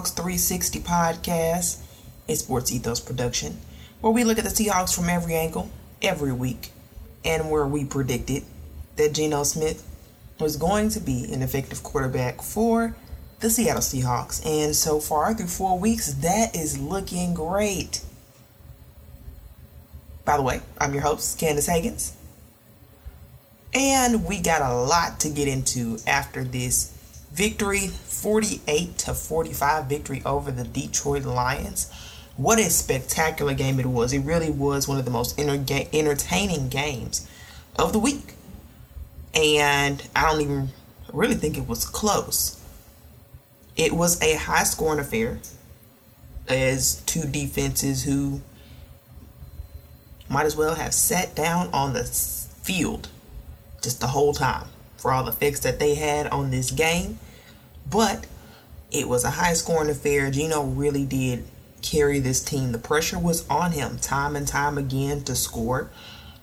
Seahawks 0.00 0.14
360 0.14 0.80
podcast, 0.80 1.82
a 2.26 2.32
SportsEthos 2.32 3.04
production, 3.04 3.58
where 4.00 4.12
we 4.12 4.24
look 4.24 4.38
at 4.38 4.44
the 4.44 4.50
Seahawks 4.50 4.94
from 4.94 5.10
every 5.10 5.34
angle, 5.34 5.70
every 6.00 6.32
week, 6.32 6.70
and 7.22 7.50
where 7.50 7.66
we 7.66 7.84
predicted 7.84 8.44
that 8.96 9.12
Geno 9.12 9.42
Smith 9.42 9.86
was 10.38 10.56
going 10.56 10.88
to 10.90 11.00
be 11.00 11.30
an 11.30 11.42
effective 11.42 11.82
quarterback 11.82 12.40
for 12.40 12.96
the 13.40 13.50
Seattle 13.50 13.82
Seahawks. 13.82 14.44
And 14.46 14.74
so 14.74 15.00
far, 15.00 15.34
through 15.34 15.48
four 15.48 15.78
weeks, 15.78 16.14
that 16.14 16.56
is 16.56 16.78
looking 16.78 17.34
great. 17.34 18.02
By 20.24 20.38
the 20.38 20.42
way, 20.42 20.62
I'm 20.80 20.94
your 20.94 21.02
host, 21.02 21.38
Candace 21.38 21.66
Higgins. 21.66 22.16
And 23.74 24.24
we 24.24 24.40
got 24.40 24.62
a 24.62 24.74
lot 24.74 25.20
to 25.20 25.28
get 25.28 25.46
into 25.46 25.98
after 26.06 26.42
this 26.42 26.96
victory 27.32 27.90
48 28.20 28.98
to 28.98 29.14
45 29.14 29.86
victory 29.86 30.22
over 30.26 30.50
the 30.50 30.64
Detroit 30.64 31.24
Lions. 31.24 31.90
What 32.36 32.58
a 32.58 32.70
spectacular 32.70 33.54
game 33.54 33.80
it 33.80 33.86
was. 33.86 34.12
It 34.12 34.20
really 34.20 34.50
was 34.50 34.86
one 34.86 34.98
of 34.98 35.04
the 35.04 35.10
most 35.10 35.38
enter- 35.38 35.86
entertaining 35.92 36.68
games 36.68 37.28
of 37.76 37.92
the 37.92 37.98
week. 37.98 38.34
And 39.34 40.02
I 40.14 40.30
don't 40.30 40.40
even 40.40 40.68
really 41.12 41.34
think 41.34 41.56
it 41.56 41.66
was 41.66 41.84
close. 41.84 42.60
It 43.76 43.92
was 43.92 44.20
a 44.22 44.34
high 44.34 44.64
scoring 44.64 45.00
affair 45.00 45.38
as 46.48 46.96
two 47.06 47.22
defenses 47.22 48.04
who 48.04 48.40
might 50.28 50.46
as 50.46 50.56
well 50.56 50.74
have 50.74 50.92
sat 50.92 51.34
down 51.34 51.68
on 51.72 51.92
the 51.92 52.04
field 52.04 53.08
just 53.82 54.00
the 54.00 54.08
whole 54.08 54.32
time 54.32 54.66
for 54.96 55.12
all 55.12 55.24
the 55.24 55.32
fix 55.32 55.60
that 55.60 55.78
they 55.78 55.94
had 55.94 56.26
on 56.26 56.50
this 56.50 56.70
game. 56.70 57.18
But 57.90 58.26
it 58.90 59.08
was 59.08 59.24
a 59.24 59.30
high 59.30 59.54
scoring 59.54 59.90
affair. 59.90 60.30
Geno 60.30 60.62
really 60.64 61.04
did 61.04 61.44
carry 61.82 62.18
this 62.20 62.42
team. 62.42 62.72
The 62.72 62.78
pressure 62.78 63.18
was 63.18 63.48
on 63.48 63.72
him 63.72 63.98
time 63.98 64.36
and 64.36 64.46
time 64.46 64.78
again 64.78 65.22
to 65.24 65.34
score 65.34 65.90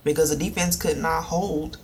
because 0.04 0.30
the 0.30 0.36
defense 0.36 0.76
could 0.76 0.98
not 0.98 1.24
hold 1.24 1.78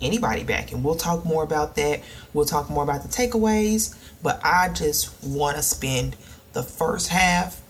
anybody 0.00 0.42
back. 0.42 0.72
And 0.72 0.84
we'll 0.84 0.96
talk 0.96 1.24
more 1.24 1.42
about 1.42 1.76
that. 1.76 2.00
We'll 2.32 2.46
talk 2.46 2.70
more 2.70 2.84
about 2.84 3.02
the 3.02 3.08
takeaways. 3.08 3.96
But 4.22 4.40
I 4.44 4.68
just 4.68 5.22
want 5.22 5.56
to 5.56 5.62
spend 5.62 6.16
the 6.52 6.62
first 6.62 7.08
half 7.08 7.60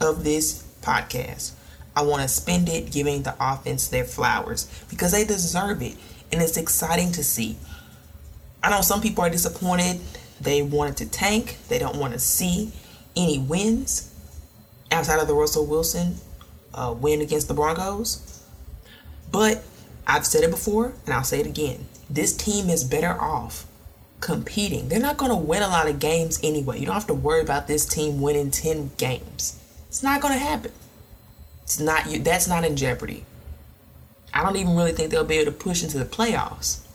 of 0.00 0.24
this 0.24 0.62
podcast. 0.82 1.52
I 1.94 2.02
want 2.02 2.22
to 2.22 2.28
spend 2.28 2.68
it 2.68 2.92
giving 2.92 3.22
the 3.22 3.34
offense 3.40 3.88
their 3.88 4.04
flowers 4.04 4.70
because 4.90 5.12
they 5.12 5.24
deserve 5.24 5.80
it 5.82 5.96
and 6.30 6.42
it's 6.42 6.56
exciting 6.56 7.12
to 7.12 7.24
see. 7.24 7.56
I 8.62 8.70
know 8.70 8.80
some 8.80 9.00
people 9.00 9.24
are 9.24 9.30
disappointed. 9.30 10.00
They 10.40 10.62
wanted 10.62 10.96
to 10.98 11.06
tank. 11.06 11.58
They 11.68 11.78
don't 11.78 11.96
want 11.96 12.12
to 12.12 12.18
see 12.18 12.72
any 13.16 13.38
wins 13.38 14.12
outside 14.90 15.20
of 15.20 15.28
the 15.28 15.34
Russell 15.34 15.66
Wilson 15.66 16.16
uh, 16.74 16.94
win 16.98 17.20
against 17.20 17.48
the 17.48 17.54
Broncos. 17.54 18.44
But 19.30 19.64
I've 20.06 20.26
said 20.26 20.44
it 20.44 20.50
before 20.50 20.92
and 21.04 21.14
I'll 21.14 21.24
say 21.24 21.40
it 21.40 21.46
again. 21.46 21.86
This 22.08 22.36
team 22.36 22.68
is 22.68 22.84
better 22.84 23.20
off 23.20 23.66
competing. 24.20 24.88
They're 24.88 25.00
not 25.00 25.16
going 25.16 25.30
to 25.30 25.36
win 25.36 25.62
a 25.62 25.68
lot 25.68 25.88
of 25.88 25.98
games 25.98 26.40
anyway. 26.42 26.78
You 26.78 26.86
don't 26.86 26.94
have 26.94 27.06
to 27.08 27.14
worry 27.14 27.42
about 27.42 27.66
this 27.66 27.86
team 27.86 28.20
winning 28.20 28.50
10 28.50 28.92
games. 28.96 29.60
It's 29.88 30.02
not 30.02 30.20
going 30.20 30.34
to 30.34 30.40
happen. 30.40 30.72
It's 31.62 31.80
not 31.80 32.06
that's 32.20 32.46
not 32.46 32.64
in 32.64 32.76
jeopardy. 32.76 33.24
I 34.32 34.42
don't 34.42 34.56
even 34.56 34.76
really 34.76 34.92
think 34.92 35.10
they'll 35.10 35.24
be 35.24 35.38
able 35.38 35.52
to 35.52 35.58
push 35.58 35.82
into 35.82 35.98
the 35.98 36.04
playoffs, 36.04 36.85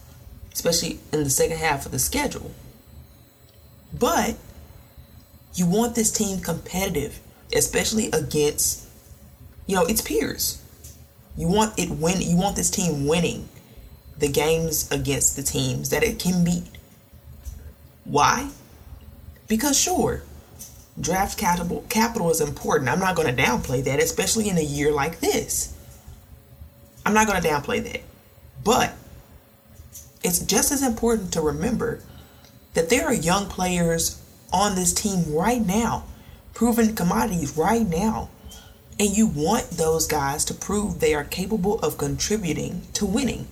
especially 0.54 1.00
in 1.12 1.24
the 1.24 1.30
second 1.30 1.58
half 1.58 1.86
of 1.86 1.92
the 1.92 2.00
schedule. 2.00 2.52
But 3.98 4.36
you 5.54 5.66
want 5.66 5.96
this 5.96 6.12
team 6.12 6.40
competitive, 6.40 7.20
especially 7.54 8.08
against, 8.12 8.88
you 9.68 9.76
know, 9.76 9.86
its 9.86 10.02
peers. 10.02 10.62
You 11.38 11.48
want 11.48 11.78
it 11.80 11.90
win. 11.90 12.22
You 12.22 12.38
want 12.38 12.56
this 12.56 12.70
team 12.70 13.08
winning 13.08 13.48
the 14.18 14.28
games 14.28 14.90
against 14.92 15.36
the 15.36 15.44
teams 15.44 15.90
that 15.90 16.04
it 16.04 16.20
can 16.20 16.44
beat. 16.44 16.68
Why? 18.04 18.50
Because 19.48 19.80
sure, 19.80 20.24
draft 21.00 21.38
capital 21.38 21.86
capital 21.90 22.30
is 22.30 22.42
important. 22.42 22.90
I'm 22.90 23.00
not 23.00 23.16
going 23.16 23.34
to 23.34 23.44
downplay 23.44 23.84
that, 23.86 24.02
especially 24.02 24.50
in 24.50 24.58
a 24.58 24.64
year 24.64 24.92
like 24.92 25.20
this. 25.20 25.76
I'm 27.06 27.14
not 27.14 27.28
going 27.28 27.42
to 27.42 27.48
downplay 27.48 27.84
that. 27.92 28.02
But 28.64 28.94
it's 30.24 30.40
just 30.40 30.72
as 30.72 30.84
important 30.84 31.34
to 31.34 31.42
remember 31.42 32.02
that 32.74 32.90
there 32.90 33.06
are 33.06 33.14
young 33.14 33.48
players 33.48 34.22
on 34.54 34.76
this 34.76 34.94
team 34.94 35.34
right 35.34 35.66
now, 35.66 36.04
proven 36.54 36.96
commodities 36.96 37.58
right 37.58 37.88
now. 37.88 38.30
And 39.00 39.18
you 39.18 39.26
want 39.28 39.72
those 39.72 40.06
guys 40.06 40.46
to 40.46 40.54
prove 40.54 41.00
they 41.00 41.16
are 41.16 41.24
capable 41.24 41.80
of 41.80 41.98
contributing 41.98 42.84
to 42.94 43.06
winning. 43.06 43.48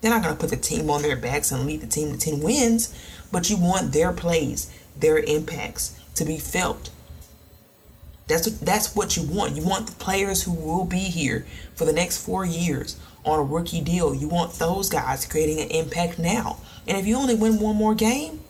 They're 0.00 0.10
not 0.10 0.22
going 0.22 0.34
to 0.34 0.40
put 0.40 0.50
the 0.50 0.56
team 0.56 0.90
on 0.90 1.02
their 1.02 1.16
backs 1.16 1.52
and 1.52 1.66
lead 1.66 1.82
the 1.82 1.86
team 1.86 2.12
to 2.12 2.18
10 2.18 2.40
wins, 2.40 2.92
but 3.30 3.50
you 3.50 3.56
want 3.56 3.92
their 3.92 4.12
plays, 4.12 4.72
their 4.96 5.18
impacts 5.18 5.98
to 6.16 6.24
be 6.24 6.38
felt. 6.38 6.90
That's 8.26 8.46
that's 8.60 8.94
what 8.94 9.16
you 9.16 9.24
want. 9.24 9.56
You 9.56 9.64
want 9.64 9.88
the 9.88 9.92
players 9.96 10.44
who 10.44 10.52
will 10.52 10.84
be 10.84 11.00
here 11.00 11.46
for 11.74 11.84
the 11.84 11.92
next 11.92 12.24
four 12.24 12.44
years 12.44 12.96
on 13.24 13.38
a 13.38 13.42
rookie 13.42 13.80
deal. 13.80 14.14
You 14.14 14.28
want 14.28 14.54
those 14.54 14.88
guys 14.88 15.26
creating 15.26 15.60
an 15.60 15.70
impact 15.70 16.18
now. 16.18 16.58
And 16.86 16.96
if 16.96 17.06
you 17.06 17.16
only 17.16 17.34
win 17.34 17.60
one 17.60 17.76
more 17.76 17.94
game, 17.94 18.40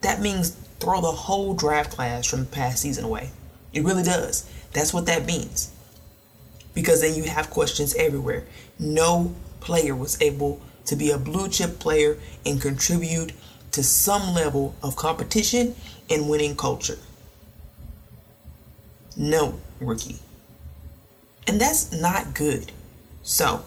that 0.00 0.20
means 0.20 0.50
throw 0.80 1.00
the 1.00 1.12
whole 1.12 1.54
draft 1.54 1.92
class 1.92 2.26
from 2.26 2.40
the 2.40 2.46
past 2.46 2.82
season 2.82 3.04
away. 3.04 3.30
It 3.72 3.84
really 3.84 4.02
does. 4.02 4.50
That's 4.72 4.92
what 4.92 5.06
that 5.06 5.26
means. 5.26 5.70
Because 6.74 7.00
then 7.00 7.14
you 7.14 7.24
have 7.24 7.50
questions 7.50 7.94
everywhere. 7.94 8.44
No 8.78 9.34
player 9.60 9.94
was 9.94 10.20
able 10.20 10.60
to 10.86 10.96
be 10.96 11.10
a 11.10 11.18
blue 11.18 11.48
chip 11.48 11.78
player 11.78 12.18
and 12.44 12.60
contribute 12.60 13.32
to 13.70 13.82
some 13.82 14.34
level 14.34 14.74
of 14.82 14.96
competition 14.96 15.74
and 16.10 16.28
winning 16.28 16.56
culture. 16.56 16.98
No, 19.16 19.60
rookie. 19.80 20.18
And 21.46 21.60
that's 21.60 21.92
not 21.92 22.34
good. 22.34 22.72
So, 23.22 23.64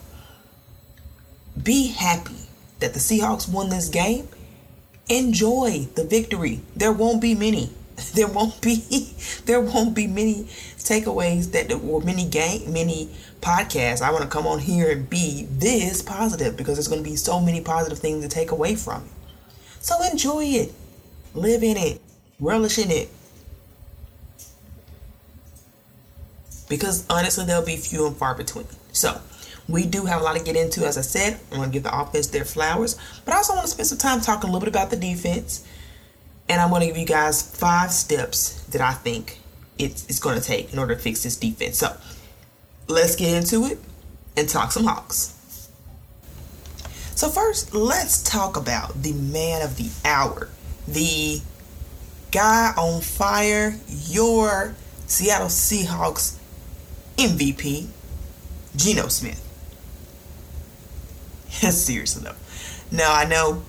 be 1.62 1.88
happy 1.88 2.48
that 2.80 2.94
the 2.94 3.00
Seahawks 3.00 3.50
won 3.50 3.70
this 3.70 3.90
game. 3.90 4.28
Enjoy 5.08 5.88
the 5.96 6.04
victory. 6.04 6.62
There 6.76 6.92
won't 6.92 7.22
be 7.22 7.36
many. 7.36 7.72
There 8.14 8.28
won't 8.28 8.62
be 8.62 8.84
there 9.46 9.62
won't 9.62 9.96
be 9.96 10.06
many 10.06 10.44
takeaways 10.80 11.52
that 11.54 11.72
or 11.72 12.02
many 12.02 12.26
game 12.26 12.74
many 12.74 13.10
podcasts. 13.40 14.02
I 14.02 14.12
want 14.12 14.24
to 14.24 14.30
come 14.30 14.46
on 14.46 14.60
here 14.60 14.92
and 14.92 15.10
be 15.10 15.48
this 15.50 16.02
positive 16.02 16.58
because 16.58 16.76
there's 16.76 16.90
going 16.90 17.04
to 17.04 17.10
be 17.10 17.16
so 17.16 17.40
many 17.40 17.62
positive 17.62 18.00
things 18.00 18.22
to 18.24 18.30
take 18.30 18.52
away 18.52 18.76
from 18.76 19.04
it. 19.04 19.12
So 19.80 19.96
enjoy 20.04 20.44
it. 20.44 20.74
Live 21.34 21.64
in 21.64 21.78
it. 21.78 22.02
Relish 22.40 22.78
in 22.78 22.92
it. 22.92 23.10
because 26.68 27.06
honestly, 27.10 27.46
they'll 27.46 27.66
be 27.66 27.78
few 27.78 28.08
and 28.08 28.16
far 28.16 28.36
between. 28.36 28.68
So, 28.92 29.20
we 29.68 29.86
do 29.86 30.06
have 30.06 30.22
a 30.22 30.24
lot 30.24 30.36
to 30.38 30.44
get 30.44 30.56
into. 30.56 30.86
As 30.86 30.98
I 30.98 31.02
said, 31.02 31.40
I'm 31.52 31.58
going 31.58 31.70
to 31.70 31.74
give 31.74 31.84
the 31.84 31.98
offense 31.98 32.28
their 32.28 32.46
flowers, 32.46 32.98
but 33.24 33.34
I 33.34 33.38
also 33.38 33.54
want 33.54 33.66
to 33.66 33.72
spend 33.72 33.88
some 33.88 33.98
time 33.98 34.22
talking 34.22 34.50
a 34.50 34.54
little 34.54 34.66
bit 34.66 34.70
about 34.70 34.90
the 34.90 34.98
defense. 34.98 35.66
And 36.48 36.62
I'm 36.62 36.70
going 36.70 36.82
to 36.82 36.88
give 36.88 36.98
you 36.98 37.06
guys 37.06 37.42
five 37.42 37.92
steps 37.92 38.62
that 38.66 38.82
I 38.82 38.94
think 38.94 39.40
it's, 39.80 40.06
it's 40.08 40.20
going 40.20 40.40
to 40.40 40.46
take 40.46 40.72
in 40.72 40.78
order 40.80 40.94
to 40.94 41.02
fix 41.02 41.24
this 41.24 41.36
defense. 41.36 41.80
So, 41.80 41.96
let's 42.88 43.16
get 43.16 43.36
into 43.36 43.66
it 43.66 43.80
and 44.38 44.48
talk 44.48 44.72
some 44.72 44.84
Hawks. 44.84 45.32
So, 47.16 47.30
first, 47.30 47.74
let's 47.74 48.22
talk 48.22 48.58
about 48.58 49.02
the 49.02 49.14
man 49.14 49.64
of 49.64 49.78
the 49.78 49.90
hour, 50.08 50.50
the 50.88 51.42
guy 52.32 52.74
on 52.78 53.02
fire, 53.02 53.80
your 53.88 54.76
Seattle 55.08 55.48
Seahawks 55.48 56.38
MVP, 57.18 57.88
Geno 58.76 59.08
Smith. 59.08 59.45
Seriously 61.72 62.24
though. 62.24 62.36
Now 62.92 63.14
I 63.14 63.26
know 63.26 63.64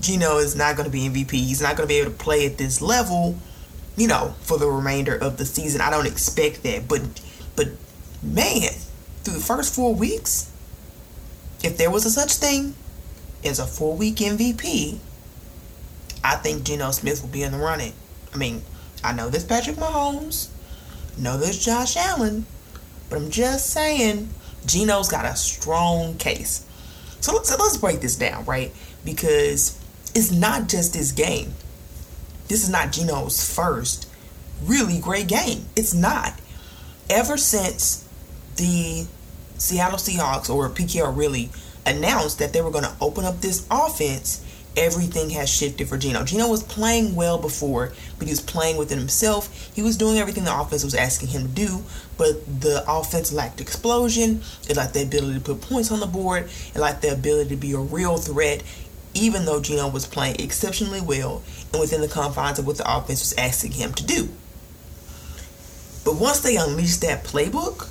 Geno 0.00 0.38
is 0.38 0.56
not 0.56 0.76
going 0.76 0.90
to 0.90 0.92
be 0.92 1.08
MVP. 1.08 1.32
He's 1.32 1.62
not 1.62 1.76
going 1.76 1.88
to 1.88 1.92
be 1.92 2.00
able 2.00 2.12
to 2.12 2.16
play 2.16 2.46
at 2.46 2.58
this 2.58 2.82
level, 2.82 3.36
you 3.96 4.08
know, 4.08 4.34
for 4.40 4.58
the 4.58 4.68
remainder 4.68 5.14
of 5.16 5.36
the 5.36 5.46
season. 5.46 5.80
I 5.80 5.90
don't 5.90 6.06
expect 6.06 6.62
that. 6.62 6.88
But 6.88 7.02
but 7.54 7.68
man, 8.22 8.70
through 9.22 9.34
the 9.34 9.40
first 9.40 9.74
4 9.74 9.94
weeks, 9.94 10.50
if 11.62 11.76
there 11.78 11.90
was 11.90 12.04
a 12.04 12.10
such 12.10 12.34
thing 12.34 12.74
as 13.44 13.58
a 13.58 13.66
4 13.66 13.96
week 13.96 14.16
MVP, 14.16 14.98
I 16.22 16.36
think 16.36 16.64
Geno 16.64 16.90
Smith 16.90 17.22
will 17.22 17.28
be 17.28 17.42
in 17.42 17.52
the 17.52 17.58
running. 17.58 17.92
I 18.34 18.36
mean, 18.36 18.62
I 19.02 19.12
know 19.12 19.30
there's 19.30 19.44
Patrick 19.44 19.76
Mahomes, 19.76 20.48
know 21.18 21.38
there's 21.38 21.64
Josh 21.64 21.96
Allen, 21.96 22.46
but 23.08 23.16
I'm 23.16 23.30
just 23.30 23.70
saying, 23.70 24.28
Geno's 24.66 25.08
got 25.08 25.24
a 25.24 25.36
strong 25.36 26.16
case. 26.16 26.66
So 27.20 27.34
let's, 27.34 27.48
so 27.48 27.56
let's 27.58 27.76
break 27.76 28.00
this 28.00 28.16
down, 28.16 28.44
right? 28.44 28.72
Because 29.04 29.78
it's 30.14 30.30
not 30.30 30.68
just 30.68 30.92
this 30.92 31.12
game. 31.12 31.54
this 32.48 32.62
is 32.62 32.70
not 32.70 32.92
Geno's 32.92 33.52
first 33.54 34.08
really 34.64 34.98
great 34.98 35.28
game. 35.28 35.66
It's 35.76 35.94
not. 35.94 36.32
Ever 37.10 37.36
since 37.36 38.08
the 38.56 39.06
Seattle 39.58 39.98
Seahawks 39.98 40.50
or 40.50 40.68
PKR 40.70 41.16
really 41.16 41.50
announced 41.84 42.38
that 42.38 42.52
they 42.52 42.60
were 42.60 42.70
going 42.70 42.84
to 42.84 42.94
open 43.00 43.24
up 43.24 43.40
this 43.40 43.66
offense, 43.70 44.42
everything 44.76 45.30
has 45.30 45.48
shifted 45.48 45.88
for 45.88 45.96
Geno. 45.96 46.24
Geno 46.24 46.48
was 46.48 46.62
playing 46.62 47.14
well 47.14 47.38
before, 47.38 47.92
but 48.18 48.28
he 48.28 48.32
was 48.32 48.40
playing 48.40 48.76
within 48.76 48.98
himself. 48.98 49.70
He 49.74 49.82
was 49.82 49.96
doing 49.96 50.18
everything 50.18 50.44
the 50.44 50.58
offense 50.58 50.84
was 50.84 50.94
asking 50.94 51.28
him 51.28 51.42
to 51.42 51.48
do, 51.48 51.82
but 52.18 52.44
the 52.60 52.84
offense 52.86 53.32
lacked 53.32 53.60
explosion. 53.60 54.42
It 54.68 54.76
lacked 54.76 54.94
the 54.94 55.02
ability 55.02 55.34
to 55.34 55.40
put 55.40 55.62
points 55.62 55.90
on 55.90 56.00
the 56.00 56.06
board. 56.06 56.50
It 56.74 56.78
lacked 56.78 57.02
the 57.02 57.12
ability 57.12 57.50
to 57.50 57.56
be 57.56 57.72
a 57.72 57.78
real 57.78 58.18
threat, 58.18 58.62
even 59.14 59.46
though 59.46 59.60
Geno 59.60 59.88
was 59.88 60.06
playing 60.06 60.36
exceptionally 60.40 61.00
well 61.00 61.42
and 61.72 61.80
within 61.80 62.02
the 62.02 62.08
confines 62.08 62.58
of 62.58 62.66
what 62.66 62.76
the 62.76 62.96
offense 62.96 63.20
was 63.20 63.34
asking 63.38 63.72
him 63.72 63.94
to 63.94 64.04
do. 64.04 64.28
But 66.04 66.16
once 66.16 66.40
they 66.40 66.56
unleashed 66.56 67.00
that 67.00 67.24
playbook, 67.24 67.88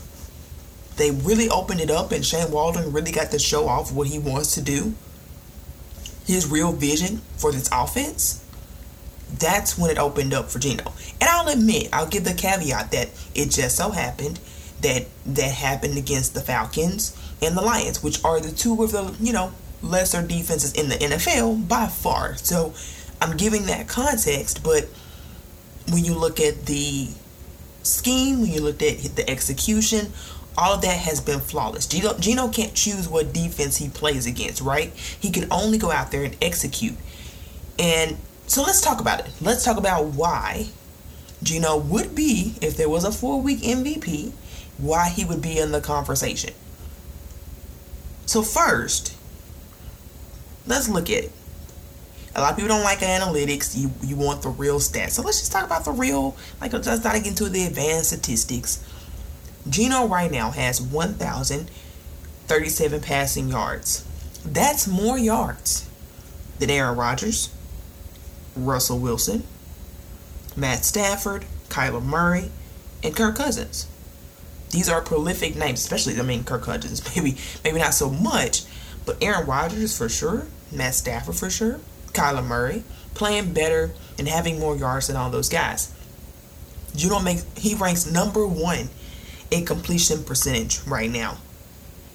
they 0.97 1.11
really 1.11 1.49
opened 1.49 1.81
it 1.81 1.89
up, 1.89 2.13
and 2.13 2.25
Shane 2.25 2.49
Waldron 2.51 2.93
really 2.93 3.11
got 3.11 3.31
to 3.31 3.39
show 3.39 3.67
off 3.67 3.91
what 3.91 4.07
he 4.07 4.17
wants 4.17 4.53
to 4.53 4.61
do 4.61 4.95
his 6.25 6.48
real 6.48 6.72
vision 6.72 7.22
for 7.38 7.51
this 7.51 7.69
offense, 7.72 8.44
that's 9.39 9.77
when 9.77 9.92
it 9.92 9.98
opened 9.98 10.33
up 10.33 10.50
for 10.50 10.60
Geno. 10.60 10.94
And 11.19 11.30
I'll 11.30 11.48
admit, 11.48 11.89
I'll 11.94 12.07
give 12.07 12.24
the 12.24 12.33
caveat 12.33 12.92
that 12.92 13.10
it 13.33 13.51
just 13.51 13.75
so 13.77 13.92
happened 13.92 14.39
that 14.81 15.06
that 15.25 15.51
happened 15.51 15.98
against 15.98 16.33
the 16.33 16.42
Falcons 16.42 17.18
and 17.42 17.56
the 17.56 17.62
Lions, 17.62 18.04
which 18.04 18.24
are 18.24 18.39
the 18.39 18.51
two 18.51 18.83
of 18.83 18.92
the, 18.92 19.16
you 19.19 19.33
know, 19.33 19.51
lesser 19.81 20.25
defenses 20.25 20.74
in 20.74 20.89
the 20.89 20.95
NFL 20.95 21.68
by 21.68 21.88
far. 21.88 22.36
So 22.38 22.74
I'm 23.22 23.38
giving 23.38 23.66
that 23.66 23.88
context, 23.88 24.63
but 24.63 24.88
when 25.92 26.04
you 26.04 26.16
look 26.16 26.39
at 26.39 26.66
the 26.66 27.10
scheme, 27.83 28.42
when 28.42 28.51
you 28.51 28.62
look 28.62 28.81
at 28.81 29.16
the 29.16 29.30
execution, 29.30 30.12
all 30.57 30.73
of 30.75 30.81
that 30.81 30.97
has 30.97 31.19
been 31.21 31.39
flawless. 31.39 31.85
Gino, 31.85 32.17
Geno 32.17 32.47
can't 32.47 32.73
choose 32.73 33.07
what 33.07 33.33
defense 33.33 33.77
he 33.77 33.89
plays 33.89 34.25
against, 34.25 34.61
right? 34.61 34.93
He 34.93 35.31
can 35.31 35.47
only 35.51 35.77
go 35.77 35.91
out 35.91 36.11
there 36.11 36.23
and 36.23 36.35
execute. 36.41 36.95
And 37.77 38.17
so 38.47 38.61
let's 38.61 38.81
talk 38.81 39.01
about 39.01 39.21
it. 39.21 39.31
Let's 39.41 39.63
talk 39.63 39.77
about 39.77 40.05
why 40.07 40.67
Geno 41.43 41.77
would 41.77 42.15
be, 42.15 42.55
if 42.61 42.77
there 42.77 42.89
was 42.89 43.03
a 43.03 43.11
four 43.11 43.41
week 43.41 43.59
MVP, 43.59 44.31
why 44.77 45.09
he 45.09 45.25
would 45.25 45.41
be 45.41 45.57
in 45.57 45.71
the 45.71 45.81
conversation. 45.81 46.53
So, 48.25 48.41
first, 48.41 49.15
let's 50.65 50.89
look 50.89 51.09
at 51.09 51.25
it. 51.25 51.31
A 52.35 52.41
lot 52.41 52.51
of 52.51 52.57
people 52.57 52.69
don't 52.69 52.83
like 52.83 52.99
analytics. 52.99 53.77
You 53.77 53.91
you 54.03 54.17
want 54.17 54.41
the 54.41 54.49
real 54.49 54.79
stats. 54.79 55.11
So 55.11 55.21
let's 55.21 55.39
just 55.39 55.53
talk 55.53 55.63
about 55.63 55.85
the 55.85 55.91
real. 55.91 56.35
Like 56.59 56.73
let's 56.73 56.85
not 56.85 57.15
get 57.15 57.27
into 57.27 57.47
the 57.47 57.63
advanced 57.63 58.09
statistics. 58.09 58.83
Geno 59.69 60.07
right 60.07 60.31
now 60.31 60.51
has 60.51 60.81
1,037 60.81 63.01
passing 63.01 63.50
yards. 63.50 64.06
That's 64.45 64.88
more 64.88 65.17
yards 65.17 65.89
than 66.59 66.69
Aaron 66.69 66.97
Rodgers, 66.97 67.50
Russell 68.56 69.00
Wilson, 69.00 69.44
Matt 70.56 70.85
Stafford, 70.85 71.45
Kyler 71.69 72.03
Murray, 72.03 72.51
and 73.03 73.15
Kirk 73.15 73.35
Cousins. 73.35 73.88
These 74.69 74.89
are 74.89 75.01
prolific 75.01 75.56
names, 75.56 75.79
especially 75.79 76.19
I 76.19 76.23
mean 76.23 76.44
Kirk 76.44 76.63
Cousins, 76.63 77.03
maybe 77.15 77.38
maybe 77.63 77.79
not 77.79 77.94
so 77.94 78.09
much, 78.09 78.63
but 79.06 79.21
Aaron 79.21 79.47
Rodgers 79.47 79.97
for 79.97 80.09
sure, 80.09 80.47
Matt 80.71 80.95
Stafford 80.95 81.35
for 81.35 81.50
sure, 81.50 81.79
Kyler 82.13 82.45
Murray 82.45 82.83
playing 83.13 83.53
better 83.53 83.91
and 84.19 84.27
having 84.27 84.59
more 84.59 84.75
yards 84.75 85.07
than 85.07 85.15
all 85.15 85.29
those 85.29 85.50
guys. 85.50 85.94
You 86.94 87.09
don't 87.09 87.23
make 87.23 87.39
he 87.57 87.75
ranks 87.75 88.06
number 88.06 88.45
one 88.45 88.89
in 89.51 89.65
completion 89.65 90.24
percentage 90.24 90.81
right 90.81 91.09
now. 91.09 91.38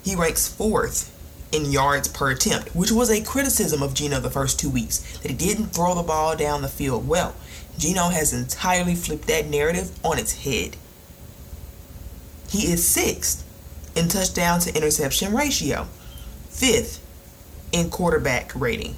He 0.03 0.15
ranks 0.15 0.49
fourth 0.49 1.17
in 1.53 1.73
yards 1.73 2.09
per 2.09 2.31
attempt, 2.31 2.75
which 2.75 2.93
was 2.93 3.11
a 3.11 3.23
criticism 3.23 3.83
of 3.83 3.95
Geno 3.95 4.21
the 4.21 4.31
first 4.31 4.59
two 4.59 4.71
weeks, 4.71 5.19
that 5.19 5.31
he 5.31 5.37
didn't 5.37 5.69
throw 5.69 5.95
the 5.95 6.03
ball 6.03 6.37
down 6.37 6.63
the 6.63 6.69
field 6.69 7.09
well. 7.09 7.35
Geno 7.79 8.09
has 8.09 8.33
entirely 8.33 8.95
flipped 8.95 9.27
that 9.27 9.49
narrative 9.49 9.91
on 10.05 10.19
its 10.19 10.45
head. 10.45 10.77
He 12.49 12.71
is 12.71 12.87
sixth 12.87 13.45
in 13.97 14.09
touchdown 14.09 14.61
to 14.61 14.77
interception 14.77 15.35
ratio, 15.35 15.89
fifth 16.49 17.05
in 17.73 17.91
quarterback 17.91 18.53
rating, 18.55 18.97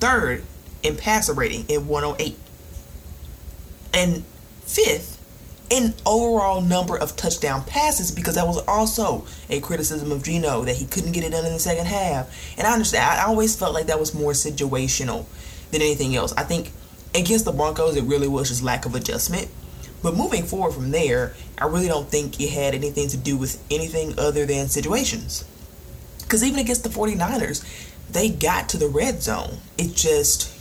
third 0.00 0.44
in 0.82 0.96
passer 0.96 1.32
rating 1.32 1.70
at 1.70 1.82
108, 1.82 2.36
and 3.92 4.24
fifth 4.62 5.13
in 5.74 5.92
overall 6.06 6.60
number 6.60 6.96
of 6.96 7.16
touchdown 7.16 7.64
passes 7.64 8.12
because 8.12 8.36
that 8.36 8.46
was 8.46 8.58
also 8.68 9.26
a 9.50 9.60
criticism 9.60 10.12
of 10.12 10.22
Geno 10.22 10.64
that 10.64 10.76
he 10.76 10.86
couldn't 10.86 11.12
get 11.12 11.24
it 11.24 11.32
done 11.32 11.44
in 11.44 11.52
the 11.52 11.58
second 11.58 11.86
half. 11.86 12.32
And 12.56 12.64
I 12.64 12.72
understand. 12.72 13.04
I 13.04 13.24
always 13.24 13.56
felt 13.56 13.74
like 13.74 13.86
that 13.86 13.98
was 13.98 14.14
more 14.14 14.32
situational 14.32 15.26
than 15.72 15.82
anything 15.82 16.14
else. 16.14 16.32
I 16.34 16.44
think 16.44 16.70
against 17.12 17.44
the 17.44 17.50
Broncos, 17.50 17.96
it 17.96 18.04
really 18.04 18.28
was 18.28 18.50
just 18.50 18.62
lack 18.62 18.86
of 18.86 18.94
adjustment. 18.94 19.48
But 20.00 20.16
moving 20.16 20.44
forward 20.44 20.72
from 20.72 20.92
there, 20.92 21.34
I 21.58 21.64
really 21.66 21.88
don't 21.88 22.08
think 22.08 22.40
it 22.40 22.50
had 22.50 22.74
anything 22.74 23.08
to 23.08 23.16
do 23.16 23.36
with 23.36 23.60
anything 23.68 24.16
other 24.16 24.46
than 24.46 24.68
situations. 24.68 25.44
Because 26.20 26.44
even 26.44 26.60
against 26.60 26.84
the 26.84 26.88
49ers, 26.88 27.64
they 28.12 28.28
got 28.28 28.68
to 28.68 28.76
the 28.76 28.88
red 28.88 29.22
zone. 29.22 29.58
It 29.76 29.94
just 29.96 30.53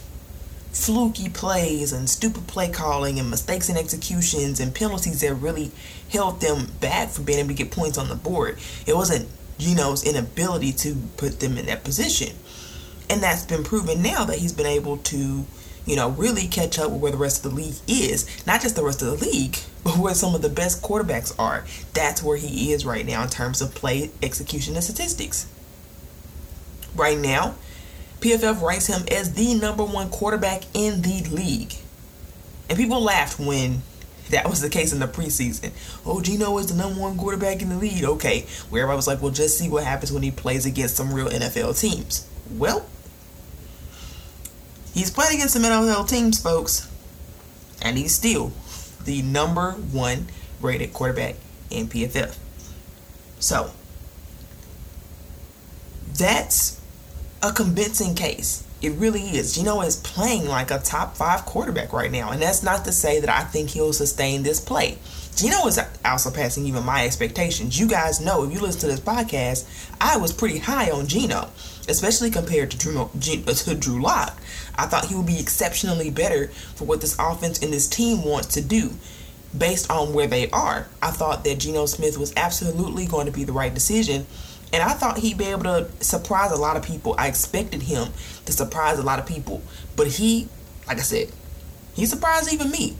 fluky 0.74 1.30
plays 1.30 1.94
and 1.94 2.10
stupid 2.10 2.48
play 2.48 2.70
calling 2.70 3.20
and 3.20 3.30
mistakes 3.30 3.70
in 3.70 3.78
executions 3.78 4.60
and 4.60 4.74
penalties 4.74 5.22
that 5.22 5.34
really 5.36 5.72
held 6.10 6.42
them 6.42 6.68
back 6.82 7.10
from 7.10 7.24
being 7.24 7.40
able 7.40 7.50
to 7.50 7.54
get 7.54 7.72
points 7.72 7.98
on 7.98 8.10
the 8.10 8.16
board. 8.16 8.58
It 8.86 8.96
wasn't 8.96 9.30
Geno's 9.60 10.04
inability 10.04 10.74
to 10.74 10.96
put 11.18 11.40
them 11.40 11.58
in 11.58 11.68
that 11.68 11.84
position. 11.84 12.36
And 13.10 13.22
that's 13.22 13.46
been 13.46 13.64
proven 13.64 14.02
now 14.02 14.24
that 14.26 14.40
he's 14.40 14.54
been 14.54 14.66
able 14.66 14.98
to, 14.98 15.46
you 15.86 15.96
know, 15.96 16.10
really 16.10 16.48
catch 16.48 16.80
up 16.80 16.92
with 16.92 17.02
where 17.02 17.12
the 17.12 17.18
rest 17.18 17.46
of 17.46 17.52
the 17.52 17.58
league 17.58 17.76
is. 17.88 18.28
Not 18.48 18.62
just 18.62 18.76
the 18.76 18.84
rest 18.84 19.02
of 19.02 19.08
the 19.08 19.26
league, 19.26 19.58
but 19.84 19.98
where 19.98 20.16
some 20.16 20.34
of 20.34 20.42
the 20.42 20.50
best 20.50 20.82
quarterbacks 20.82 21.34
are. 21.38 21.66
That's 21.94 22.24
where 22.24 22.38
he 22.38 22.74
is 22.74 22.86
right 22.86 23.06
now 23.06 23.24
in 23.24 23.30
terms 23.30 23.62
of 23.62 23.76
play 23.76 24.10
execution 24.22 24.74
and 24.76 24.84
statistics. 24.84 25.48
Right 26.96 27.18
now, 27.18 27.56
PFF 28.24 28.62
ranks 28.62 28.88
him 28.88 29.04
as 29.12 29.34
the 29.34 29.54
number 29.56 29.84
one 29.84 30.10
quarterback 30.10 30.64
in 30.74 31.02
the 31.02 31.24
league. 31.30 31.74
And 32.70 32.78
people 32.78 33.02
laughed 33.02 33.38
when 33.38 33.82
that 34.30 34.50
was 34.50 34.62
the 34.62 34.70
case 34.70 34.94
in 34.94 35.00
the 35.00 35.08
preseason. 35.08 35.72
Oh, 36.06 36.22
Geno 36.22 36.58
is 36.58 36.68
the 36.68 36.76
number 36.76 37.02
one 37.02 37.18
quarterback 37.18 37.62
in 37.62 37.68
the 37.68 37.76
league. 37.76 38.06
Okay, 38.06 38.46
where 38.70 38.84
everybody 38.84 38.96
was 38.96 39.08
like, 39.08 39.22
well, 39.22 39.32
just 39.32 39.58
see 39.58 39.70
what 39.70 39.84
happens 39.84 40.14
when 40.14 40.24
he 40.24 40.32
plays 40.32 40.66
against 40.66 40.96
some 40.96 41.14
real 41.14 41.28
NFL 41.28 41.78
teams. 41.78 42.26
Well, 42.50 42.86
he's 44.94 45.12
playing 45.12 45.36
against 45.36 45.54
some 45.56 45.64
NFL 45.64 46.08
teams, 46.08 46.42
folks, 46.42 46.90
and 47.82 47.98
he's 47.98 48.16
still 48.16 48.54
the 49.04 49.22
number 49.22 49.74
one 49.74 50.28
rated 50.62 50.94
quarterback 50.94 51.36
in 51.70 51.88
PFF. 51.88 52.38
So, 53.40 53.72
that's 56.14 56.80
a 57.44 57.52
convincing 57.52 58.16
case. 58.16 58.64
It 58.82 58.94
really 58.94 59.22
is. 59.22 59.56
Geno 59.56 59.82
is 59.82 59.98
playing 59.98 60.48
like 60.48 60.72
a 60.72 60.80
top 60.80 61.18
five 61.18 61.46
quarterback 61.46 61.92
right 61.92 62.12
now. 62.12 62.32
And 62.32 62.42
that's 62.42 62.64
not 62.64 62.86
to 62.86 62.92
say 62.94 63.20
that 63.20 63.30
I 63.30 63.44
think 63.44 63.70
he'll 63.70 63.94
sustain 63.94 64.44
this 64.44 64.62
play. 64.62 64.98
Geno 65.36 65.68
is 65.68 65.80
out 66.06 66.22
surpassing 66.22 66.66
even 66.66 66.86
my 66.86 67.06
expectations. 67.06 67.78
You 67.78 67.88
guys 67.88 68.22
know, 68.22 68.44
if 68.44 68.54
you 68.54 68.60
listen 68.60 68.82
to 68.82 68.88
this 68.88 69.00
podcast, 69.00 69.66
I 70.00 70.18
was 70.18 70.32
pretty 70.32 70.60
high 70.60 70.92
on 70.92 71.08
Geno, 71.08 71.50
especially 71.90 72.30
compared 72.30 72.72
to 72.72 72.78
Drew, 72.78 73.10
to 73.20 73.76
Drew 73.76 74.02
Lock. 74.02 74.40
I 74.76 74.86
thought 74.86 75.06
he 75.06 75.16
would 75.16 75.26
be 75.26 75.40
exceptionally 75.40 76.10
better 76.10 76.48
for 76.76 76.86
what 76.86 77.02
this 77.02 77.18
offense 77.20 77.62
and 77.62 77.74
this 77.74 77.88
team 77.88 78.24
wants 78.24 78.48
to 78.54 78.62
do 78.62 78.92
based 79.58 79.92
on 79.92 80.14
where 80.14 80.28
they 80.28 80.50
are. 80.52 80.88
I 81.02 81.12
thought 81.12 81.44
that 81.44 81.60
Geno 81.60 81.88
Smith 81.88 82.18
was 82.18 82.34
absolutely 82.38 83.06
going 83.06 83.26
to 83.26 83.32
be 83.32 83.44
the 83.44 83.54
right 83.54 83.74
decision 83.74 84.26
and 84.74 84.82
I 84.82 84.90
thought 84.94 85.20
he'd 85.20 85.38
be 85.38 85.46
able 85.46 85.64
to 85.64 85.88
surprise 86.00 86.52
a 86.52 86.56
lot 86.56 86.76
of 86.76 86.84
people. 86.84 87.14
I 87.18 87.28
expected 87.28 87.84
him 87.84 88.08
to 88.46 88.52
surprise 88.52 88.98
a 88.98 89.04
lot 89.04 89.20
of 89.20 89.28
people. 89.28 89.62
But 89.96 90.08
he, 90.08 90.50
like 90.88 90.98
I 90.98 91.02
said, 91.02 91.32
he 91.94 92.08
surprised 92.08 92.52
even 92.52 92.72
me. 92.72 92.98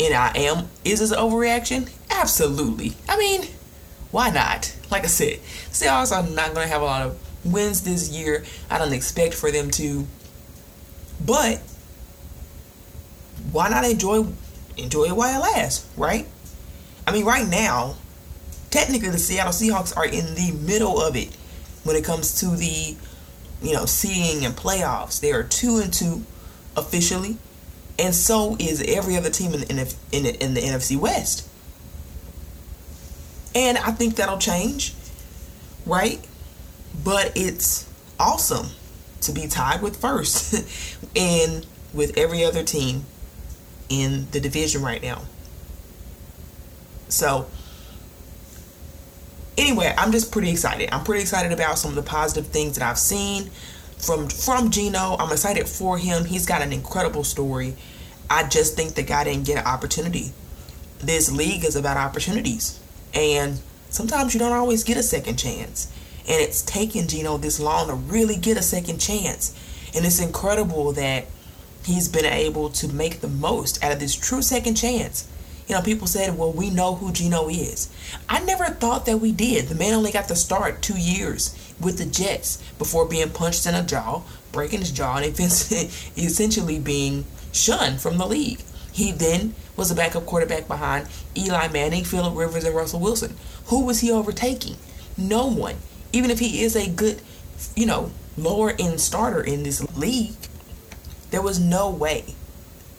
And 0.00 0.14
I 0.14 0.32
am, 0.34 0.68
is 0.82 1.00
this 1.00 1.10
an 1.10 1.18
overreaction? 1.18 1.90
Absolutely. 2.10 2.94
I 3.06 3.18
mean, 3.18 3.42
why 4.10 4.30
not? 4.30 4.74
Like 4.90 5.04
I 5.04 5.08
said, 5.08 5.40
Seahawks 5.70 6.10
are 6.10 6.26
not 6.26 6.54
going 6.54 6.66
to 6.66 6.72
have 6.72 6.80
a 6.80 6.86
lot 6.86 7.02
of 7.02 7.18
wins 7.44 7.82
this 7.82 8.10
year. 8.10 8.44
I 8.70 8.78
don't 8.78 8.94
expect 8.94 9.34
for 9.34 9.50
them 9.50 9.70
to. 9.72 10.06
But 11.24 11.58
why 13.52 13.68
not 13.68 13.84
enjoy 13.84 14.26
enjoy 14.76 15.04
it 15.04 15.16
while 15.16 15.38
it 15.38 15.42
lasts, 15.42 15.86
right? 15.96 16.26
I 17.06 17.12
mean, 17.12 17.24
right 17.24 17.46
now, 17.46 17.96
technically 18.70 19.10
the 19.10 19.18
Seattle 19.18 19.52
Seahawks 19.52 19.96
are 19.96 20.06
in 20.06 20.34
the 20.34 20.52
middle 20.60 21.00
of 21.00 21.16
it 21.16 21.34
when 21.84 21.96
it 21.96 22.04
comes 22.04 22.40
to 22.40 22.46
the 22.46 22.96
you 23.62 23.72
know 23.72 23.86
seeding 23.86 24.44
and 24.44 24.54
playoffs. 24.54 25.20
They 25.20 25.32
are 25.32 25.42
two 25.42 25.78
and 25.78 25.92
two 25.92 26.24
officially. 26.76 27.36
and 27.98 28.14
so 28.14 28.56
is 28.58 28.82
every 28.82 29.16
other 29.16 29.30
team 29.30 29.54
in 29.54 29.60
the, 29.60 29.94
in 30.12 30.22
the, 30.24 30.44
in 30.44 30.54
the 30.54 30.60
NFC 30.60 30.98
West. 30.98 31.48
And 33.54 33.78
I 33.78 33.90
think 33.92 34.16
that'll 34.16 34.36
change, 34.38 34.92
right? 35.86 36.24
But 37.02 37.32
it's 37.34 37.88
awesome 38.20 38.66
to 39.22 39.32
be 39.32 39.46
tied 39.46 39.80
with 39.80 39.96
first 39.96 40.54
and 41.16 41.66
with 41.94 42.18
every 42.18 42.44
other 42.44 42.62
team 42.62 43.06
in 43.88 44.26
the 44.32 44.40
division 44.40 44.82
right 44.82 45.02
now. 45.02 45.22
So, 47.08 47.46
anyway, 49.58 49.94
I'm 49.96 50.12
just 50.12 50.32
pretty 50.32 50.50
excited. 50.50 50.90
I'm 50.92 51.04
pretty 51.04 51.22
excited 51.22 51.52
about 51.52 51.78
some 51.78 51.90
of 51.90 51.96
the 51.96 52.02
positive 52.02 52.46
things 52.48 52.76
that 52.76 52.88
I've 52.88 52.98
seen 52.98 53.50
from 53.98 54.28
from 54.28 54.70
Geno. 54.70 55.16
I'm 55.18 55.32
excited 55.32 55.68
for 55.68 55.98
him. 55.98 56.24
He's 56.24 56.46
got 56.46 56.62
an 56.62 56.72
incredible 56.72 57.24
story. 57.24 57.76
I 58.28 58.48
just 58.48 58.74
think 58.76 58.94
the 58.94 59.02
guy 59.02 59.24
didn't 59.24 59.46
get 59.46 59.58
an 59.58 59.66
opportunity. 59.66 60.32
This 60.98 61.30
league 61.30 61.64
is 61.64 61.76
about 61.76 61.96
opportunities, 61.96 62.80
and 63.14 63.60
sometimes 63.90 64.34
you 64.34 64.40
don't 64.40 64.52
always 64.52 64.84
get 64.84 64.96
a 64.96 65.02
second 65.02 65.36
chance. 65.36 65.92
And 66.28 66.42
it's 66.42 66.62
taken 66.62 67.06
Geno 67.06 67.36
this 67.36 67.60
long 67.60 67.86
to 67.86 67.94
really 67.94 68.36
get 68.36 68.56
a 68.56 68.62
second 68.62 68.98
chance. 68.98 69.54
And 69.94 70.04
it's 70.04 70.18
incredible 70.18 70.92
that 70.94 71.26
he's 71.84 72.08
been 72.08 72.24
able 72.24 72.68
to 72.70 72.88
make 72.88 73.20
the 73.20 73.28
most 73.28 73.82
out 73.84 73.92
of 73.92 74.00
this 74.00 74.14
true 74.14 74.42
second 74.42 74.74
chance. 74.74 75.28
You 75.66 75.74
know, 75.74 75.82
people 75.82 76.06
said, 76.06 76.38
well, 76.38 76.52
we 76.52 76.70
know 76.70 76.94
who 76.94 77.12
Geno 77.12 77.48
is. 77.48 77.90
I 78.28 78.40
never 78.40 78.66
thought 78.66 79.04
that 79.06 79.18
we 79.18 79.32
did. 79.32 79.66
The 79.66 79.74
man 79.74 79.94
only 79.94 80.12
got 80.12 80.28
to 80.28 80.36
start 80.36 80.80
two 80.80 80.98
years 80.98 81.56
with 81.80 81.98
the 81.98 82.06
Jets 82.06 82.62
before 82.78 83.04
being 83.06 83.30
punched 83.30 83.66
in 83.66 83.74
the 83.74 83.82
jaw, 83.82 84.22
breaking 84.52 84.80
his 84.80 84.92
jaw, 84.92 85.16
and 85.16 85.26
essentially 86.16 86.78
being 86.78 87.24
shunned 87.52 88.00
from 88.00 88.16
the 88.16 88.26
league. 88.26 88.60
He 88.92 89.10
then 89.10 89.54
was 89.76 89.90
a 89.90 89.94
backup 89.94 90.24
quarterback 90.24 90.68
behind 90.68 91.08
Eli 91.36 91.68
Manning, 91.68 92.04
Philip 92.04 92.36
Rivers, 92.36 92.64
and 92.64 92.74
Russell 92.74 93.00
Wilson. 93.00 93.36
Who 93.66 93.84
was 93.84 94.00
he 94.00 94.10
overtaking? 94.12 94.76
No 95.18 95.46
one. 95.46 95.76
Even 96.12 96.30
if 96.30 96.38
he 96.38 96.62
is 96.62 96.76
a 96.76 96.88
good, 96.88 97.20
you 97.74 97.86
know, 97.86 98.12
lower 98.38 98.72
end 98.78 99.00
starter 99.00 99.42
in 99.42 99.64
this 99.64 99.82
league, 99.96 100.36
there 101.30 101.42
was 101.42 101.58
no 101.58 101.90
way 101.90 102.35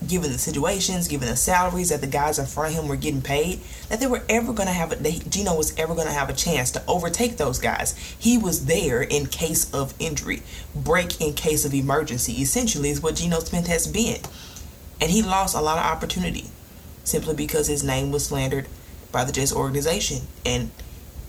given 0.06 0.32
the 0.32 0.38
situations, 0.38 1.08
given 1.08 1.28
the 1.28 1.36
salaries 1.36 1.90
that 1.90 2.02
the 2.02 2.08
guys 2.08 2.38
in 2.38 2.46
front 2.46 2.76
of 2.76 2.80
him 2.80 2.88
were 2.88 2.96
getting 2.96 3.22
paid, 3.22 3.60
that 3.90 4.00
they 4.00 4.06
were 4.06 4.24
ever 4.30 4.54
going 4.54 4.68
to 4.68 4.74
have, 4.74 4.92
a, 4.92 4.96
that 4.96 5.30
Geno 5.30 5.56
was 5.56 5.76
ever 5.78 5.96
going 5.96 6.08
to 6.08 6.14
have 6.14 6.30
a 6.30 6.34
chance 6.34 6.70
to 6.72 6.84
overtake 6.88 7.38
those 7.38 7.60
guys. 7.60 7.98
He 8.20 8.38
was 8.38 8.66
there 8.66 9.02
in 9.02 9.26
case 9.26 9.74
of 9.74 9.96
injury, 10.00 10.44
break 10.76 11.20
in 11.20 11.34
case 11.34 11.66
of 11.66 11.74
emergency. 11.74 12.34
Essentially, 12.34 12.90
is 12.90 13.02
what 13.02 13.16
Geno 13.16 13.40
Smith 13.40 13.68
has 13.68 13.88
been, 13.88 14.22
and 15.02 15.10
he 15.10 15.24
lost 15.24 15.56
a 15.56 15.62
lot 15.62 15.80
of 15.80 15.86
opportunity 15.86 16.46
simply 17.04 17.34
because 17.34 17.68
his 17.68 17.84
name 17.84 18.12
was 18.12 18.26
slandered 18.26 18.68
by 19.12 19.24
the 19.24 19.32
Jets 19.32 19.54
organization, 19.54 20.28
and 20.46 20.70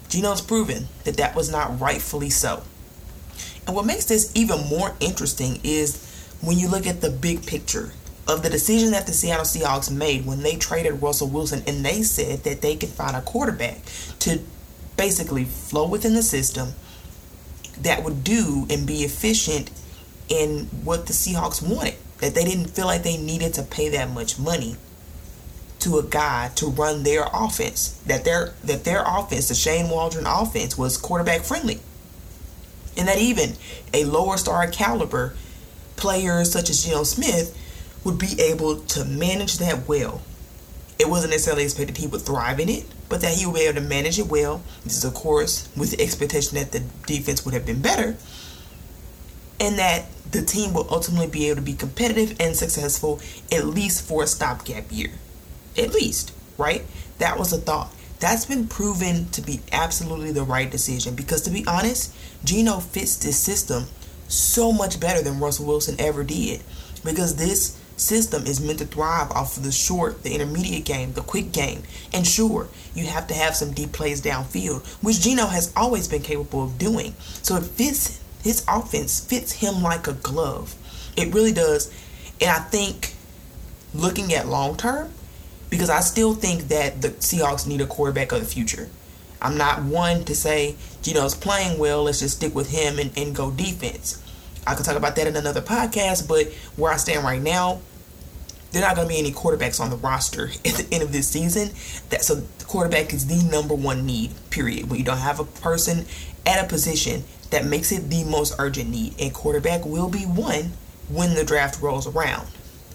Geno's 0.08 0.40
proven 0.40 0.88
that 1.04 1.16
that 1.16 1.34
was 1.34 1.50
not 1.50 1.80
rightfully 1.80 2.30
so. 2.30 2.62
And 3.66 3.76
what 3.76 3.86
makes 3.86 4.06
this 4.06 4.32
even 4.34 4.66
more 4.68 4.94
interesting 5.00 5.60
is 5.62 6.04
when 6.40 6.58
you 6.58 6.68
look 6.68 6.86
at 6.86 7.00
the 7.00 7.10
big 7.10 7.46
picture 7.46 7.92
of 8.28 8.42
the 8.42 8.50
decision 8.50 8.90
that 8.90 9.06
the 9.06 9.12
Seattle 9.12 9.46
Seahawks 9.46 9.90
made 9.90 10.26
when 10.26 10.42
they 10.42 10.56
traded 10.56 11.02
Russell 11.02 11.28
Wilson 11.28 11.62
and 11.66 11.84
they 11.84 12.02
said 12.02 12.44
that 12.44 12.60
they 12.60 12.76
could 12.76 12.90
find 12.90 13.16
a 13.16 13.22
quarterback 13.22 13.80
to 14.20 14.40
basically 14.98 15.44
flow 15.44 15.88
within 15.88 16.14
the 16.14 16.22
system 16.22 16.74
that 17.80 18.04
would 18.04 18.22
do 18.22 18.66
and 18.68 18.86
be 18.86 18.98
efficient 18.98 19.70
in 20.28 20.66
what 20.84 21.06
the 21.06 21.14
Seahawks 21.14 21.62
wanted. 21.66 21.94
That 22.18 22.34
they 22.34 22.44
didn't 22.44 22.66
feel 22.66 22.86
like 22.86 23.02
they 23.02 23.16
needed 23.16 23.54
to 23.54 23.62
pay 23.62 23.88
that 23.90 24.10
much 24.10 24.38
money 24.38 24.76
to 25.78 25.98
a 25.98 26.02
guy 26.02 26.50
to 26.56 26.66
run 26.66 27.04
their 27.04 27.24
offense. 27.32 27.90
That 28.06 28.24
their 28.24 28.54
that 28.64 28.84
their 28.84 29.04
offense, 29.06 29.48
the 29.48 29.54
Shane 29.54 29.88
Waldron 29.88 30.26
offense, 30.26 30.76
was 30.76 30.96
quarterback 30.96 31.42
friendly. 31.42 31.78
And 32.96 33.06
that 33.06 33.18
even 33.18 33.52
a 33.94 34.04
lower 34.04 34.36
star 34.36 34.66
caliber 34.66 35.36
player 35.94 36.44
such 36.44 36.68
as 36.68 36.84
Geno 36.84 37.04
Smith 37.04 37.56
would 38.08 38.18
be 38.18 38.40
able 38.40 38.80
to 38.80 39.04
manage 39.04 39.58
that 39.58 39.86
well. 39.86 40.22
It 40.98 41.10
wasn't 41.10 41.32
necessarily 41.32 41.64
expected 41.64 41.98
he 41.98 42.06
would 42.06 42.22
thrive 42.22 42.58
in 42.58 42.70
it, 42.70 42.86
but 43.10 43.20
that 43.20 43.34
he 43.34 43.44
would 43.44 43.54
be 43.54 43.60
able 43.60 43.82
to 43.82 43.86
manage 43.86 44.18
it 44.18 44.26
well. 44.26 44.62
This 44.82 44.96
is, 44.96 45.04
of 45.04 45.12
course, 45.12 45.68
with 45.76 45.90
the 45.90 46.02
expectation 46.02 46.56
that 46.56 46.72
the 46.72 46.82
defense 47.06 47.44
would 47.44 47.52
have 47.52 47.66
been 47.66 47.82
better, 47.82 48.16
and 49.60 49.78
that 49.78 50.06
the 50.30 50.42
team 50.42 50.72
will 50.72 50.88
ultimately 50.90 51.26
be 51.26 51.48
able 51.48 51.56
to 51.56 51.62
be 51.62 51.74
competitive 51.74 52.34
and 52.40 52.56
successful 52.56 53.20
at 53.52 53.66
least 53.66 54.08
for 54.08 54.22
a 54.22 54.26
stopgap 54.26 54.84
year. 54.90 55.10
At 55.76 55.92
least, 55.92 56.32
right? 56.56 56.84
That 57.18 57.38
was 57.38 57.52
a 57.52 57.58
thought. 57.58 57.94
That's 58.20 58.46
been 58.46 58.68
proven 58.68 59.28
to 59.30 59.42
be 59.42 59.60
absolutely 59.70 60.32
the 60.32 60.44
right 60.44 60.70
decision 60.70 61.14
because, 61.14 61.42
to 61.42 61.50
be 61.50 61.66
honest, 61.66 62.14
Geno 62.42 62.80
fits 62.80 63.16
this 63.16 63.36
system 63.36 63.84
so 64.28 64.72
much 64.72 64.98
better 64.98 65.22
than 65.22 65.40
Russell 65.40 65.66
Wilson 65.66 65.96
ever 65.98 66.24
did 66.24 66.62
because 67.04 67.36
this 67.36 67.77
system 67.98 68.46
is 68.46 68.60
meant 68.60 68.78
to 68.78 68.86
thrive 68.86 69.30
off 69.32 69.56
of 69.56 69.62
the 69.62 69.72
short, 69.72 70.22
the 70.22 70.34
intermediate 70.34 70.84
game, 70.84 71.12
the 71.12 71.20
quick 71.20 71.52
game. 71.52 71.82
And 72.12 72.26
sure, 72.26 72.68
you 72.94 73.06
have 73.06 73.26
to 73.28 73.34
have 73.34 73.56
some 73.56 73.72
deep 73.72 73.92
plays 73.92 74.22
downfield, 74.22 74.86
which 75.02 75.20
Geno 75.20 75.46
has 75.46 75.72
always 75.76 76.08
been 76.08 76.22
capable 76.22 76.64
of 76.64 76.78
doing. 76.78 77.14
So 77.42 77.56
it 77.56 77.64
fits 77.64 78.20
his 78.42 78.64
offense 78.68 79.20
fits 79.20 79.52
him 79.52 79.82
like 79.82 80.06
a 80.06 80.12
glove. 80.14 80.74
It 81.16 81.34
really 81.34 81.52
does. 81.52 81.92
And 82.40 82.50
I 82.50 82.60
think 82.60 83.14
looking 83.94 84.32
at 84.32 84.46
long 84.46 84.76
term, 84.76 85.12
because 85.70 85.90
I 85.90 86.00
still 86.00 86.34
think 86.34 86.68
that 86.68 87.02
the 87.02 87.10
Seahawks 87.10 87.66
need 87.66 87.80
a 87.80 87.86
quarterback 87.86 88.32
of 88.32 88.40
the 88.40 88.46
future. 88.46 88.88
I'm 89.40 89.56
not 89.56 89.82
one 89.82 90.24
to 90.24 90.34
say, 90.34 90.76
Geno's 91.02 91.34
playing 91.34 91.78
well, 91.78 92.04
let's 92.04 92.20
just 92.20 92.38
stick 92.38 92.54
with 92.54 92.70
him 92.70 92.98
and, 92.98 93.16
and 93.16 93.34
go 93.34 93.50
defense. 93.50 94.22
I 94.68 94.74
could 94.74 94.84
talk 94.84 94.96
about 94.96 95.16
that 95.16 95.26
in 95.26 95.36
another 95.36 95.62
podcast, 95.62 96.28
but 96.28 96.52
where 96.76 96.92
I 96.92 96.96
stand 96.96 97.24
right 97.24 97.40
now, 97.40 97.80
there 98.72 98.82
are 98.82 98.88
not 98.88 98.96
going 98.96 99.08
to 99.08 99.14
be 99.14 99.18
any 99.18 99.32
quarterbacks 99.32 99.80
on 99.80 99.90
the 99.90 99.96
roster 99.96 100.50
at 100.64 100.74
the 100.74 100.86
end 100.92 101.02
of 101.02 101.12
this 101.12 101.28
season. 101.28 101.70
That 102.10 102.22
so 102.22 102.36
the 102.36 102.64
quarterback 102.64 103.12
is 103.12 103.26
the 103.26 103.48
number 103.50 103.74
one 103.74 104.04
need. 104.04 104.32
Period. 104.50 104.90
When 104.90 104.98
you 104.98 105.04
don't 105.04 105.18
have 105.18 105.40
a 105.40 105.44
person 105.44 106.04
at 106.46 106.64
a 106.64 106.68
position 106.68 107.24
that 107.50 107.64
makes 107.64 107.92
it 107.92 108.10
the 108.10 108.24
most 108.24 108.54
urgent 108.58 108.90
need, 108.90 109.14
and 109.18 109.32
quarterback 109.32 109.84
will 109.84 110.10
be 110.10 110.24
one 110.24 110.72
when 111.08 111.34
the 111.34 111.44
draft 111.44 111.80
rolls 111.80 112.06
around. 112.06 112.46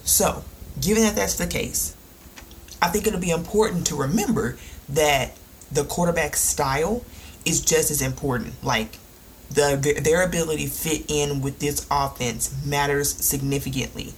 So, 0.03 0.43
given 0.79 1.03
that 1.03 1.15
that's 1.15 1.35
the 1.35 1.47
case, 1.47 1.95
I 2.81 2.89
think 2.89 3.07
it'll 3.07 3.19
be 3.19 3.31
important 3.31 3.87
to 3.87 3.95
remember 3.95 4.57
that 4.89 5.31
the 5.71 5.85
quarterback 5.85 6.35
style 6.35 7.03
is 7.45 7.61
just 7.61 7.89
as 7.89 8.01
important. 8.01 8.63
Like 8.63 8.97
the 9.49 9.99
their 10.03 10.23
ability 10.23 10.65
to 10.65 10.71
fit 10.71 11.05
in 11.07 11.41
with 11.41 11.59
this 11.59 11.85
offense 11.91 12.55
matters 12.65 13.13
significantly 13.13 14.13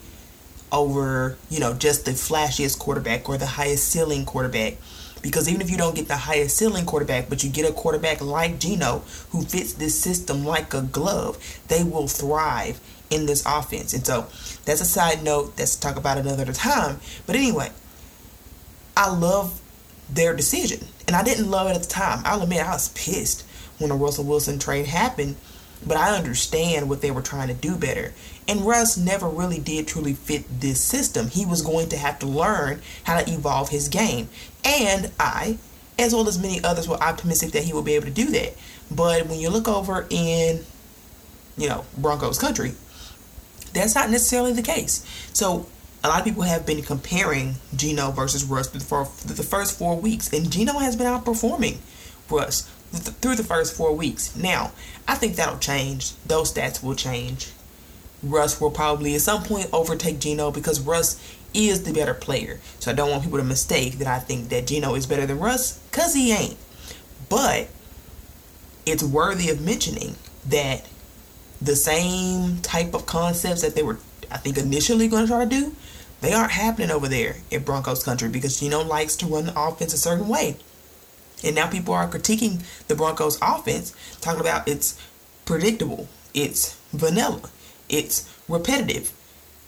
over 0.72 1.38
you 1.50 1.60
know 1.60 1.74
just 1.74 2.06
the 2.06 2.12
flashiest 2.12 2.80
quarterback 2.80 3.28
or 3.30 3.38
the 3.38 3.46
highest 3.46 3.90
ceiling 3.90 4.26
quarterback. 4.26 4.76
Because 5.22 5.50
even 5.50 5.62
if 5.62 5.72
you 5.72 5.78
don't 5.78 5.96
get 5.96 6.08
the 6.08 6.18
highest 6.18 6.56
ceiling 6.58 6.86
quarterback 6.86 7.30
but 7.30 7.44
you 7.44 7.50
get 7.50 7.68
a 7.68 7.74
quarterback 7.74 8.22
like 8.22 8.60
Geno 8.60 9.04
who 9.32 9.44
fits 9.44 9.74
this 9.74 10.00
system 10.00 10.46
like 10.46 10.74
a 10.74 10.84
glove 10.84 11.40
they 11.68 11.84
will 11.84 12.08
thrive 12.08 12.80
in 13.10 13.26
this 13.26 13.44
offense. 13.46 13.94
And 13.94 14.06
so 14.06 14.28
that's 14.66 14.82
a 14.82 14.86
side 14.86 15.24
note. 15.24 15.58
That's 15.58 15.76
talk 15.76 15.96
about 15.96 16.20
another 16.20 16.52
time. 16.54 17.00
But 17.26 17.36
anyway 17.36 17.72
I 18.96 19.10
love 19.10 19.60
their 20.10 20.36
decision. 20.36 20.88
And 21.08 21.16
I 21.16 21.24
didn't 21.24 21.50
love 21.50 21.68
it 21.70 21.76
at 21.76 21.84
the 21.84 21.90
time. 21.90 22.22
I'll 22.24 22.42
admit 22.44 22.62
I 22.62 22.72
was 22.72 22.90
pissed 22.90 23.46
when 23.78 23.90
the 23.90 23.96
Russell 23.96 24.26
Wilson 24.26 24.60
trade 24.60 24.86
happened, 24.86 25.36
but 25.86 25.98
I 25.98 26.16
understand 26.16 26.90
what 26.90 27.02
they 27.02 27.12
were 27.12 27.22
trying 27.22 27.50
to 27.50 27.54
do 27.54 27.76
better. 27.76 28.14
And 28.48 28.62
Russ 28.62 28.98
never 28.98 29.28
really 29.28 29.60
did 29.60 29.88
truly 29.88 30.14
fit 30.14 30.46
this 30.62 30.80
system. 30.80 31.28
He 31.28 31.46
was 31.46 31.62
going 31.62 31.90
to 31.90 31.98
have 31.98 32.20
to 32.20 32.26
learn 32.26 32.82
how 33.04 33.20
to 33.20 33.32
evolve 33.32 33.70
his 33.70 33.88
game. 33.88 34.30
And 34.64 35.12
I, 35.20 35.58
as 36.00 36.14
well 36.14 36.28
as 36.28 36.40
many 36.42 36.64
others, 36.64 36.88
were 36.88 37.02
optimistic 37.02 37.52
that 37.52 37.64
he 37.64 37.74
would 37.74 37.86
be 37.86 37.96
able 37.96 38.06
to 38.06 38.12
do 38.12 38.28
that. 38.28 38.56
But 38.90 39.28
when 39.28 39.40
you 39.40 39.50
look 39.50 39.68
over 39.68 40.08
in, 40.10 40.64
you 41.58 41.70
know, 41.70 41.86
Broncos 41.98 42.40
country, 42.40 42.74
that's 43.74 43.96
not 43.96 44.10
necessarily 44.10 44.54
the 44.54 44.62
case. 44.62 45.06
So 45.34 45.68
a 46.04 46.08
lot 46.08 46.20
of 46.20 46.26
people 46.26 46.44
have 46.44 46.66
been 46.66 46.82
comparing 46.82 47.56
Geno 47.76 48.12
versus 48.12 48.44
Russ 48.44 48.68
for 48.68 49.06
the 49.26 49.44
first 49.44 49.78
four 49.78 49.98
weeks, 50.00 50.32
and 50.32 50.52
Geno 50.52 50.74
has 50.74 50.96
been 50.96 51.08
outperforming 51.08 51.78
Russ 52.30 52.70
th- 52.92 53.16
through 53.22 53.36
the 53.36 53.44
first 53.44 53.76
four 53.76 53.94
weeks. 53.96 54.36
Now, 54.36 54.72
I 55.08 55.16
think 55.16 55.36
that'll 55.36 55.60
change. 55.60 56.14
Those 56.26 56.54
stats 56.54 56.84
will 56.84 56.96
change. 56.96 57.52
Russ 58.24 58.60
will 58.60 58.72
probably 58.72 59.16
at 59.16 59.22
some 59.22 59.44
point 59.44 59.70
overtake 59.72 60.20
Geno 60.20 60.52
because 60.52 60.80
Russ 60.80 61.22
is 61.54 61.84
the 61.84 61.94
better 61.94 62.14
player. 62.14 62.60
So 62.80 62.92
I 62.92 62.94
don't 62.94 63.10
want 63.12 63.24
people 63.24 63.40
to 63.40 63.46
mistake 63.46 64.00
that 64.00 64.08
I 64.08 64.20
think 64.20 64.50
that 64.50 64.68
Geno 64.68 64.96
is 64.96 65.06
better 65.06 65.26
than 65.26 65.40
Russ 65.40 65.78
because 65.92 66.14
he 66.14 66.32
ain't. 66.32 66.58
But 67.30 67.70
it's 68.86 69.04
worthy 69.04 69.50
of 69.50 69.62
mentioning 69.62 70.16
that 70.48 70.86
the 71.62 71.76
same 71.76 72.58
type 72.62 72.94
of 72.94 73.06
concepts 73.06 73.62
that 73.62 73.76
they 73.76 73.84
were, 73.84 73.98
I 74.30 74.38
think, 74.38 74.58
initially 74.58 75.08
going 75.08 75.24
to 75.24 75.32
try 75.32 75.44
to 75.44 75.50
do, 75.50 75.76
They 76.22 76.34
aren't 76.34 76.52
happening 76.52 76.92
over 76.92 77.08
there 77.08 77.38
in 77.52 77.64
Broncos 77.64 78.04
country 78.04 78.30
because 78.30 78.60
Geno 78.60 78.84
likes 78.84 79.16
to 79.18 79.28
run 79.28 79.46
the 79.46 79.60
offense 79.60 79.94
a 79.94 79.98
certain 79.98 80.28
way. 80.28 80.58
And 81.46 81.56
now 81.56 81.68
people 81.68 81.94
are 81.94 82.10
critiquing 82.10 82.64
the 82.88 82.96
Broncos 82.96 83.38
offense, 83.42 83.96
talking 84.20 84.42
about 84.42 84.68
it's 84.68 85.00
predictable, 85.46 86.10
it's 86.34 86.76
vanilla, 86.92 87.50
it's 87.88 88.28
repetitive. 88.50 89.14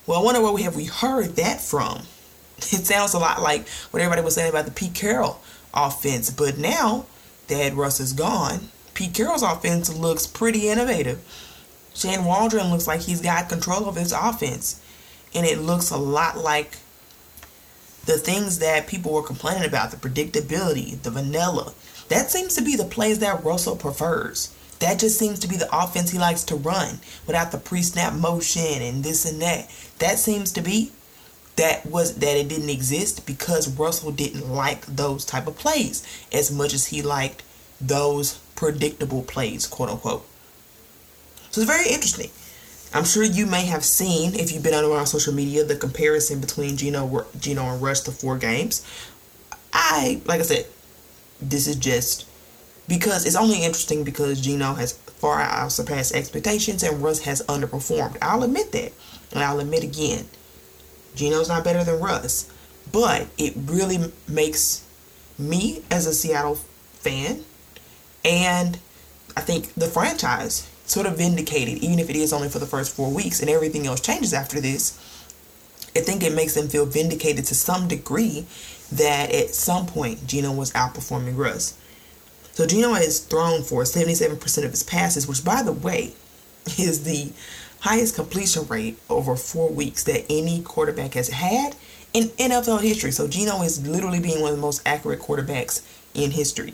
Well, 0.08 0.20
I 0.20 0.24
wonder 0.24 0.42
where 0.42 0.52
we 0.52 0.64
have 0.64 0.76
we 0.76 0.86
heard 0.86 1.36
that 1.36 1.62
from. 1.62 2.02
It 2.58 2.88
sounds 2.88 3.14
a 3.14 3.20
lot 3.20 3.40
like 3.40 3.68
what 3.92 4.02
everybody 4.02 4.24
was 4.24 4.34
saying 4.34 4.50
about 4.50 4.66
the 4.66 4.72
Pete 4.72 4.96
Carroll 4.96 5.40
offense, 5.76 6.32
but 6.32 6.58
now 6.58 7.06
that 7.50 7.76
Russ 7.76 8.00
is 8.00 8.14
gone, 8.14 8.70
Pete 8.96 9.14
Carroll's 9.14 9.44
offense 9.44 9.94
looks 9.94 10.26
pretty 10.26 10.68
innovative. 10.68 11.24
Shane 11.94 12.26
Waldron 12.26 12.72
looks 12.72 12.88
like 12.88 13.02
he's 13.02 13.22
got 13.22 13.48
control 13.48 13.88
of 13.88 13.96
his 13.96 14.12
offense, 14.12 14.82
and 15.36 15.46
it 15.46 15.60
looks 15.60 15.92
a 15.92 15.98
lot 15.98 16.40
like 16.40 16.78
the 18.08 18.18
things 18.18 18.60
that 18.60 18.88
people 18.88 19.14
were 19.14 19.22
complaining 19.22 19.68
about 19.68 19.92
the 19.92 19.98
predictability, 19.98 21.00
the 21.04 21.12
vanilla. 21.12 21.74
That 22.08 22.32
seems 22.32 22.56
to 22.56 22.64
be 22.64 22.76
the 22.76 22.86
plays 22.86 23.20
that 23.20 23.44
Russell 23.44 23.76
prefers. 23.76 24.56
That 24.80 24.98
just 24.98 25.20
seems 25.20 25.40
to 25.40 25.48
be 25.48 25.58
the 25.58 25.70
offense 25.76 26.12
he 26.12 26.18
likes 26.18 26.44
to 26.46 26.56
run 26.56 27.00
without 27.26 27.52
the 27.52 27.58
pre-snap 27.58 28.14
motion 28.14 28.82
and 28.82 29.04
this 29.04 29.26
and 29.26 29.42
that. 29.42 29.70
That 30.00 30.20
seems 30.20 30.54
to 30.54 30.62
be 30.62 30.92
that 31.58 31.86
was 31.86 32.16
that 32.16 32.38
it 32.38 32.48
didn't 32.48 32.70
exist 32.70 33.26
because 33.26 33.68
Russell 33.78 34.12
didn't 34.12 34.50
like 34.50 34.86
those 34.86 35.26
type 35.26 35.48
of 35.48 35.58
plays 35.58 36.06
as 36.32 36.52
much 36.52 36.74
as 36.74 36.86
he 36.88 37.02
liked 37.02 37.44
those 37.82 38.36
predictable 38.56 39.24
plays, 39.24 39.68
quote 39.68 39.90
unquote. 39.90 40.26
So 41.52 41.62
it's 41.62 41.70
very 41.70 41.90
interesting. 41.90 42.30
I'm 42.98 43.06
sure 43.06 43.24
you 43.24 43.46
may 43.46 43.66
have 43.66 43.86
seen, 43.86 44.34
if 44.34 44.52
you've 44.52 44.64
been 44.64 44.74
on 44.74 45.06
social 45.06 45.32
media, 45.32 45.64
the 45.64 45.76
comparison 45.76 46.42
between 46.42 46.78
Geno, 46.78 47.28
Geno 47.40 47.62
and 47.74 47.80
Russ 47.80 48.02
the 48.02 48.12
four 48.12 48.40
games. 48.40 48.84
I, 49.72 50.20
like 50.26 50.40
I 50.40 50.44
said, 50.44 50.66
this 51.40 51.68
is 51.68 51.76
just 51.76 52.28
because 52.88 53.28
it's 53.28 53.36
only 53.36 53.64
interesting 53.64 54.04
because 54.04 54.42
Geno 54.42 54.74
has 54.74 54.94
far 54.94 55.40
out 55.40 55.72
surpassed 55.72 56.16
expectations 56.16 56.82
and 56.82 57.04
Russ 57.04 57.20
has 57.22 57.44
underperformed. 57.44 58.18
I'll 58.20 58.42
admit 58.42 58.72
that. 58.72 58.92
And 59.32 59.44
I'll 59.44 59.60
admit 59.60 59.84
again, 59.84 60.26
Geno's 61.16 61.50
not 61.50 61.64
better 61.64 61.84
than 61.84 62.00
Russ. 62.00 62.50
But 62.92 63.28
it 63.38 63.54
really 63.56 64.12
makes 64.28 64.84
me 65.38 65.84
as 65.92 66.08
a 66.08 66.14
Seattle 66.14 66.56
fan 66.56 67.44
and 68.26 68.80
I 69.36 69.42
think 69.42 69.74
the 69.76 69.86
franchise 69.86 70.68
sort 70.88 71.06
of 71.06 71.18
vindicated, 71.18 71.84
even 71.84 72.00
if 72.00 72.10
it 72.10 72.16
is 72.16 72.34
only 72.34 72.50
for 72.50 72.60
the 72.60 72.66
first 72.66 72.96
four 72.96 73.12
weeks 73.12 73.42
and 73.42 73.50
everything 73.50 73.86
else 73.86 74.02
changes 74.02 74.34
after 74.34 74.60
this. 74.60 74.98
I 75.96 76.00
think 76.00 76.24
it 76.24 76.34
makes 76.34 76.54
them 76.54 76.70
feel 76.70 76.86
vindicated 76.86 77.46
to 77.46 77.56
some 77.56 77.88
degree 77.88 78.46
that 78.92 79.34
at 79.34 79.54
some 79.54 79.86
point 79.86 80.26
Geno 80.26 80.52
was 80.52 80.72
outperforming 80.72 81.38
Russ. 81.38 81.78
So 82.54 82.66
Geno 82.66 82.94
has 82.94 83.20
thrown 83.20 83.64
for 83.64 83.84
77% 83.84 84.64
of 84.64 84.72
his 84.72 84.84
passes, 84.84 85.28
which 85.28 85.44
by 85.44 85.62
the 85.62 85.74
way 85.74 86.14
is 86.80 87.04
the 87.04 87.32
highest 87.82 88.16
completion 88.16 88.68
rate 88.68 88.98
over 89.10 89.36
four 89.36 89.70
weeks 89.70 90.04
that 90.06 90.26
any 90.30 90.62
quarterback 90.62 91.14
has 91.14 91.30
had 91.30 91.76
in 92.14 92.30
NFL 92.30 92.82
history. 92.82 93.12
So 93.12 93.28
Geno 93.28 93.62
is 93.62 93.88
literally 93.88 94.20
being 94.20 94.42
one 94.42 94.52
of 94.52 94.58
the 94.58 94.62
most 94.62 94.82
accurate 94.86 95.20
quarterbacks 95.20 95.82
in 96.14 96.32
history. 96.32 96.74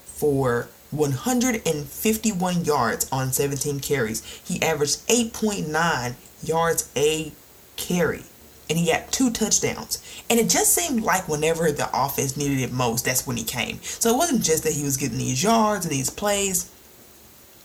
for 0.05 0.67
151 0.91 2.65
yards 2.65 3.07
on 3.11 3.31
17 3.31 3.79
carries. 3.79 4.23
He 4.45 4.61
averaged 4.61 5.07
8.9 5.07 6.15
yards 6.43 6.89
a 6.95 7.31
carry. 7.75 8.23
And 8.69 8.77
he 8.77 8.91
got 8.91 9.11
two 9.11 9.31
touchdowns. 9.31 10.01
And 10.29 10.39
it 10.39 10.49
just 10.49 10.73
seemed 10.73 11.01
like 11.01 11.27
whenever 11.27 11.71
the 11.71 11.89
offense 11.91 12.37
needed 12.37 12.59
it 12.59 12.71
most, 12.71 13.05
that's 13.05 13.25
when 13.25 13.37
he 13.37 13.43
came. 13.43 13.79
So 13.81 14.13
it 14.13 14.17
wasn't 14.17 14.43
just 14.43 14.63
that 14.63 14.73
he 14.73 14.83
was 14.83 14.97
getting 14.97 15.17
these 15.17 15.43
yards 15.43 15.85
and 15.85 15.91
these 15.91 16.11
plays. 16.11 16.71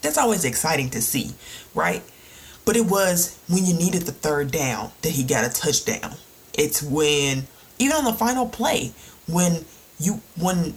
That's 0.01 0.17
always 0.17 0.45
exciting 0.45 0.89
to 0.91 1.01
see, 1.01 1.33
right? 1.75 2.03
But 2.65 2.75
it 2.75 2.85
was 2.85 3.39
when 3.47 3.65
you 3.65 3.75
needed 3.75 4.03
the 4.03 4.11
third 4.11 4.51
down 4.51 4.91
that 5.03 5.11
he 5.11 5.23
got 5.23 5.45
a 5.45 5.53
touchdown. 5.53 6.15
It's 6.53 6.81
when, 6.81 7.45
even 7.77 7.95
on 7.95 8.05
the 8.05 8.13
final 8.13 8.47
play, 8.47 8.93
when 9.27 9.65
you 9.99 10.21
when 10.37 10.75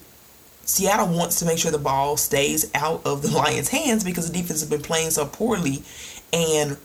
Seattle 0.68 1.08
wants 1.08 1.38
to 1.38 1.46
make 1.46 1.58
sure 1.58 1.70
the 1.70 1.78
ball 1.78 2.18
stays 2.18 2.70
out 2.74 3.00
of 3.06 3.22
the 3.22 3.30
Lions' 3.34 3.70
hands 3.70 4.04
because 4.04 4.30
the 4.30 4.38
defense 4.38 4.60
has 4.60 4.68
been 4.68 4.82
playing 4.82 5.10
so 5.10 5.24
poorly, 5.24 5.82
and 6.30 6.76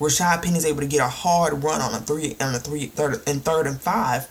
Rashad 0.00 0.42
Penny 0.42 0.56
is 0.56 0.64
able 0.64 0.80
to 0.80 0.86
get 0.86 1.00
a 1.00 1.08
hard 1.08 1.62
run 1.62 1.82
on 1.82 1.92
a 1.92 1.98
three 1.98 2.36
on 2.40 2.54
a 2.54 2.58
three 2.58 2.86
third 2.86 3.20
and 3.26 3.44
third 3.44 3.66
and 3.66 3.80
five 3.82 4.28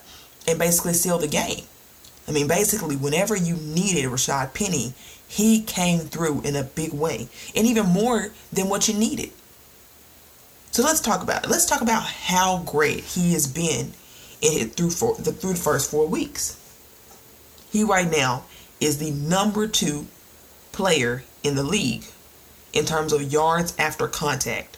and 0.48 0.58
basically 0.58 0.94
seal 0.94 1.18
the 1.18 1.28
game. 1.28 1.64
I 2.26 2.32
mean, 2.32 2.48
basically, 2.48 2.96
whenever 2.96 3.36
you 3.36 3.54
needed 3.54 4.06
Rashad 4.06 4.52
Penny, 4.52 4.94
he 5.28 5.62
came 5.62 6.00
through 6.00 6.40
in 6.42 6.56
a 6.56 6.64
big 6.64 6.92
way, 6.92 7.28
and 7.54 7.68
even 7.68 7.86
more 7.86 8.30
than 8.52 8.68
what 8.68 8.88
you 8.88 8.94
needed. 8.94 9.30
So 10.72 10.82
let's 10.82 11.00
talk 11.00 11.22
about 11.22 11.44
it. 11.44 11.50
Let's 11.50 11.66
talk 11.66 11.82
about 11.82 12.02
how 12.02 12.64
great 12.66 13.04
he 13.04 13.32
has 13.34 13.46
been 13.46 13.92
in 14.40 14.70
through 14.70 14.90
for 14.90 15.14
the 15.14 15.30
through 15.30 15.52
the 15.52 15.60
first 15.60 15.88
four 15.88 16.08
weeks. 16.08 16.56
He 17.70 17.84
right 17.84 18.10
now 18.10 18.42
is 18.80 18.98
the 18.98 19.10
number 19.10 19.66
two 19.66 20.06
player 20.72 21.24
in 21.42 21.56
the 21.56 21.62
league 21.62 22.04
in 22.72 22.84
terms 22.84 23.12
of 23.12 23.32
yards 23.32 23.74
after 23.78 24.08
contact. 24.08 24.76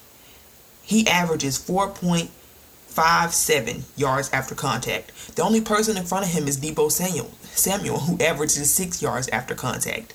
He 0.81 1.07
averages 1.07 1.59
4.57 1.59 3.83
yards 3.97 4.29
after 4.33 4.55
contact. 4.55 5.35
The 5.35 5.43
only 5.43 5.61
person 5.61 5.95
in 5.97 6.03
front 6.03 6.25
of 6.25 6.31
him 6.31 6.47
is 6.47 6.59
Deebo 6.59 6.91
Samuel, 6.91 7.31
Samuel 7.53 7.99
who 7.99 8.17
averages 8.23 8.73
6 8.73 9.01
yards 9.01 9.27
after 9.29 9.55
contact. 9.55 10.13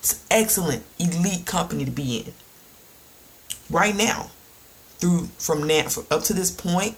It's 0.00 0.24
excellent, 0.30 0.84
elite 0.98 1.46
company 1.46 1.84
to 1.84 1.90
be 1.90 2.18
in. 2.18 2.32
Right 3.70 3.96
now, 3.96 4.30
through 4.98 5.28
from 5.38 5.66
now 5.66 5.86
up 6.10 6.22
to 6.24 6.34
this 6.34 6.50
point, 6.50 6.96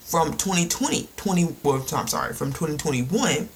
from 0.00 0.36
2020, 0.36 1.08
20 1.16 1.56
well, 1.62 1.86
I'm 1.92 2.08
sorry, 2.08 2.34
from 2.34 2.52
2021, 2.52 3.48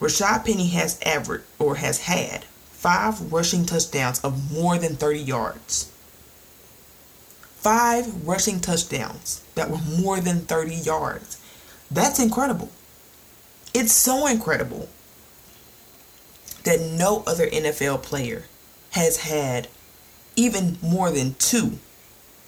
Rashad 0.00 0.44
Penny 0.44 0.68
has 0.68 1.00
averaged 1.02 1.44
or 1.58 1.76
has 1.76 2.00
had 2.02 2.44
five 2.70 3.32
rushing 3.32 3.64
touchdowns 3.64 4.20
of 4.20 4.52
more 4.52 4.78
than 4.78 4.96
30 4.96 5.20
yards 5.20 5.90
five 7.66 8.24
rushing 8.24 8.60
touchdowns 8.60 9.42
that 9.56 9.68
were 9.68 9.80
more 10.00 10.20
than 10.20 10.38
30 10.38 10.72
yards. 10.72 11.36
That's 11.90 12.20
incredible. 12.20 12.70
It's 13.74 13.92
so 13.92 14.28
incredible 14.28 14.88
that 16.62 16.80
no 16.80 17.24
other 17.26 17.48
NFL 17.48 18.04
player 18.04 18.44
has 18.92 19.16
had 19.16 19.66
even 20.36 20.78
more 20.80 21.10
than 21.10 21.34
two 21.40 21.80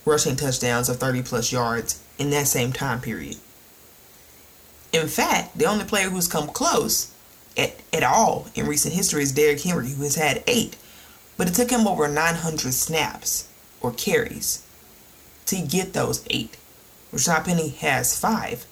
rushing 0.05 0.37
touchdowns 0.37 0.89
of 0.89 0.99
30 0.99 1.23
plus 1.23 1.51
yards 1.51 2.01
in 2.17 2.31
that 2.31 2.47
same 2.47 2.73
time 2.73 3.01
period. 3.01 3.39
In 4.93 5.09
fact, 5.09 5.59
the 5.59 5.67
only 5.67 5.85
player 5.85 6.11
who's 6.11 6.29
come 6.29 6.47
close 6.47 7.13
at, 7.59 7.75
at 7.93 8.05
all 8.05 8.47
in 8.55 8.67
recent 8.67 8.95
history 8.95 9.23
is 9.23 9.33
Derrick 9.33 9.61
Henry, 9.61 9.91
who 9.91 10.05
has 10.05 10.15
had 10.15 10.43
eight. 10.47 10.77
But 11.37 11.49
it 11.49 11.55
took 11.55 11.71
him 11.71 11.87
over 11.87 12.09
900 12.09 12.73
snaps 12.73 13.49
or 13.81 13.93
carries 13.93 14.65
to 15.47 15.61
get 15.61 15.93
those 15.93 16.25
eight. 16.31 16.57
Rashad 17.13 17.45
Penny 17.45 17.71
has 17.71 18.19
five 18.19 18.67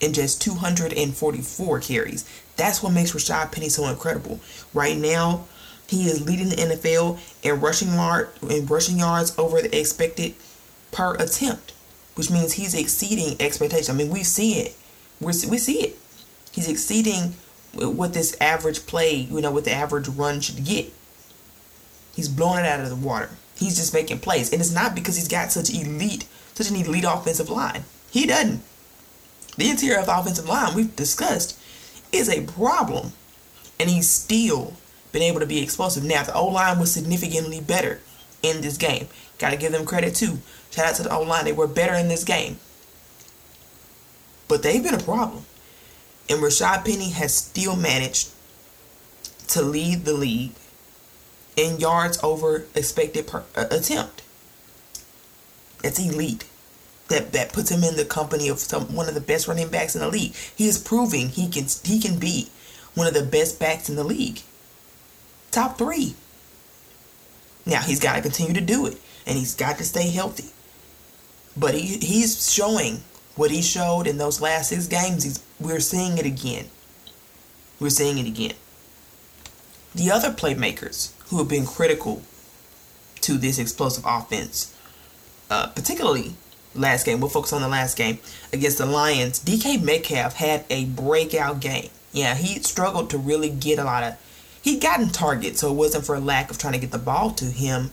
in 0.00 0.12
just 0.12 0.40
244 0.42 1.80
carries. 1.80 2.28
That's 2.56 2.82
what 2.82 2.92
makes 2.92 3.12
Rashad 3.12 3.52
Penny 3.52 3.68
so 3.68 3.86
incredible. 3.88 4.40
Right 4.74 4.96
now, 4.96 5.46
he 5.86 6.04
is 6.04 6.26
leading 6.26 6.50
the 6.50 6.56
NFL 6.56 7.18
in 7.42 7.60
rushing 7.60 7.94
yard 7.94 8.28
in 8.48 8.66
rushing 8.66 8.98
yards 8.98 9.36
over 9.38 9.62
the 9.62 9.78
expected 9.78 10.34
per 10.92 11.14
attempt, 11.14 11.72
which 12.14 12.30
means 12.30 12.54
he's 12.54 12.74
exceeding 12.74 13.40
expectations. 13.40 13.88
I 13.88 13.94
mean, 13.94 14.10
we 14.10 14.22
see 14.22 14.60
it. 14.60 14.76
we 15.20 15.28
we 15.48 15.58
see 15.58 15.80
it. 15.80 15.98
He's 16.52 16.68
exceeding 16.68 17.34
what 17.72 18.14
this 18.14 18.36
average 18.40 18.86
play, 18.86 19.14
you 19.14 19.40
know, 19.40 19.50
what 19.50 19.64
the 19.64 19.72
average 19.72 20.08
run 20.08 20.40
should 20.40 20.64
get. 20.64 20.92
He's 22.14 22.28
blowing 22.28 22.64
it 22.64 22.66
out 22.66 22.80
of 22.80 22.88
the 22.88 22.96
water. 22.96 23.30
He's 23.56 23.76
just 23.76 23.94
making 23.94 24.20
plays. 24.20 24.52
And 24.52 24.60
it's 24.60 24.72
not 24.72 24.94
because 24.94 25.16
he's 25.16 25.28
got 25.28 25.52
such 25.52 25.70
elite, 25.70 26.26
such 26.54 26.70
an 26.70 26.76
elite 26.76 27.04
offensive 27.06 27.50
line. 27.50 27.84
He 28.10 28.26
doesn't. 28.26 28.62
The 29.56 29.70
interior 29.70 29.98
of 29.98 30.06
the 30.06 30.18
offensive 30.18 30.48
line, 30.48 30.74
we've 30.74 30.94
discussed, 30.94 31.58
is 32.12 32.28
a 32.28 32.46
problem. 32.46 33.12
And 33.78 33.90
he's 33.90 34.08
still 34.08 34.74
been 35.12 35.22
able 35.22 35.40
to 35.40 35.46
be 35.46 35.62
explosive. 35.62 36.04
Now, 36.04 36.22
the 36.22 36.34
O 36.34 36.46
line 36.46 36.78
was 36.78 36.92
significantly 36.92 37.60
better 37.60 38.00
in 38.42 38.60
this 38.60 38.76
game. 38.76 39.08
Got 39.38 39.50
to 39.50 39.56
give 39.56 39.72
them 39.72 39.86
credit 39.86 40.14
too. 40.14 40.38
Shout 40.70 40.86
out 40.86 40.94
to 40.96 41.02
the 41.02 41.14
O 41.14 41.22
line. 41.22 41.44
They 41.44 41.52
were 41.52 41.66
better 41.66 41.94
in 41.94 42.08
this 42.08 42.24
game. 42.24 42.58
But 44.48 44.62
they've 44.62 44.82
been 44.82 44.94
a 44.94 44.98
problem. 44.98 45.44
And 46.28 46.40
Rashad 46.40 46.84
Penny 46.84 47.10
has 47.10 47.34
still 47.34 47.76
managed 47.76 48.30
to 49.48 49.62
lead 49.62 50.04
the 50.04 50.12
league 50.12 50.52
in 51.56 51.78
yards 51.78 52.18
over 52.22 52.66
expected 52.74 53.26
per 53.26 53.44
uh, 53.56 53.66
attempt. 53.70 54.22
That's 55.82 55.98
elite. 55.98 56.44
That 57.08 57.32
that 57.32 57.54
puts 57.54 57.70
him 57.70 57.82
in 57.82 57.96
the 57.96 58.04
company 58.04 58.48
of 58.48 58.58
some 58.58 58.94
one 58.94 59.08
of 59.08 59.14
the 59.14 59.20
best 59.20 59.48
running 59.48 59.68
backs 59.68 59.94
in 59.94 60.02
the 60.02 60.08
league. 60.08 60.34
He 60.54 60.68
is 60.68 60.76
proving 60.76 61.30
he 61.30 61.48
can 61.48 61.64
he 61.82 61.98
can 61.98 62.18
be 62.18 62.50
one 62.94 63.06
of 63.06 63.14
the 63.14 63.22
best 63.22 63.58
backs 63.58 63.88
in 63.88 63.96
the 63.96 64.04
league. 64.04 64.42
Top 65.50 65.78
three. 65.78 66.14
Now 67.64 67.80
he's 67.80 68.00
got 68.00 68.16
to 68.16 68.22
continue 68.22 68.52
to 68.52 68.60
do 68.60 68.86
it, 68.86 68.98
and 69.26 69.38
he's 69.38 69.54
got 69.54 69.78
to 69.78 69.84
stay 69.84 70.10
healthy. 70.10 70.50
But 71.56 71.74
he 71.74 71.96
he's 71.96 72.52
showing 72.52 73.02
what 73.38 73.52
he 73.52 73.62
showed 73.62 74.08
in 74.08 74.18
those 74.18 74.40
last 74.40 74.70
six 74.70 74.88
games. 74.88 75.42
We're 75.60 75.80
seeing 75.80 76.18
it 76.18 76.26
again. 76.26 76.66
We're 77.78 77.90
seeing 77.90 78.18
it 78.18 78.26
again. 78.26 78.54
The 79.94 80.10
other 80.10 80.30
playmakers 80.30 81.12
who 81.28 81.38
have 81.38 81.48
been 81.48 81.64
critical 81.64 82.22
to 83.20 83.38
this 83.38 83.60
explosive 83.60 84.04
offense, 84.04 84.74
uh, 85.50 85.68
particularly 85.68 86.34
last 86.74 87.06
game, 87.06 87.20
we'll 87.20 87.30
focus 87.30 87.52
on 87.52 87.62
the 87.62 87.68
last 87.68 87.96
game 87.96 88.18
against 88.52 88.78
the 88.78 88.86
Lions. 88.86 89.38
DK 89.38 89.82
Metcalf 89.82 90.34
had 90.34 90.64
a 90.68 90.86
breakout 90.86 91.60
game. 91.60 91.90
Yeah, 92.12 92.34
he 92.34 92.60
struggled 92.60 93.08
to 93.10 93.18
really 93.18 93.50
get 93.50 93.78
a 93.78 93.84
lot 93.84 94.02
of. 94.02 94.16
He'd 94.62 94.82
gotten 94.82 95.10
targets, 95.10 95.60
so 95.60 95.70
it 95.70 95.76
wasn't 95.76 96.04
for 96.04 96.16
a 96.16 96.20
lack 96.20 96.50
of 96.50 96.58
trying 96.58 96.72
to 96.72 96.80
get 96.80 96.90
the 96.90 96.98
ball 96.98 97.30
to 97.30 97.44
him, 97.44 97.92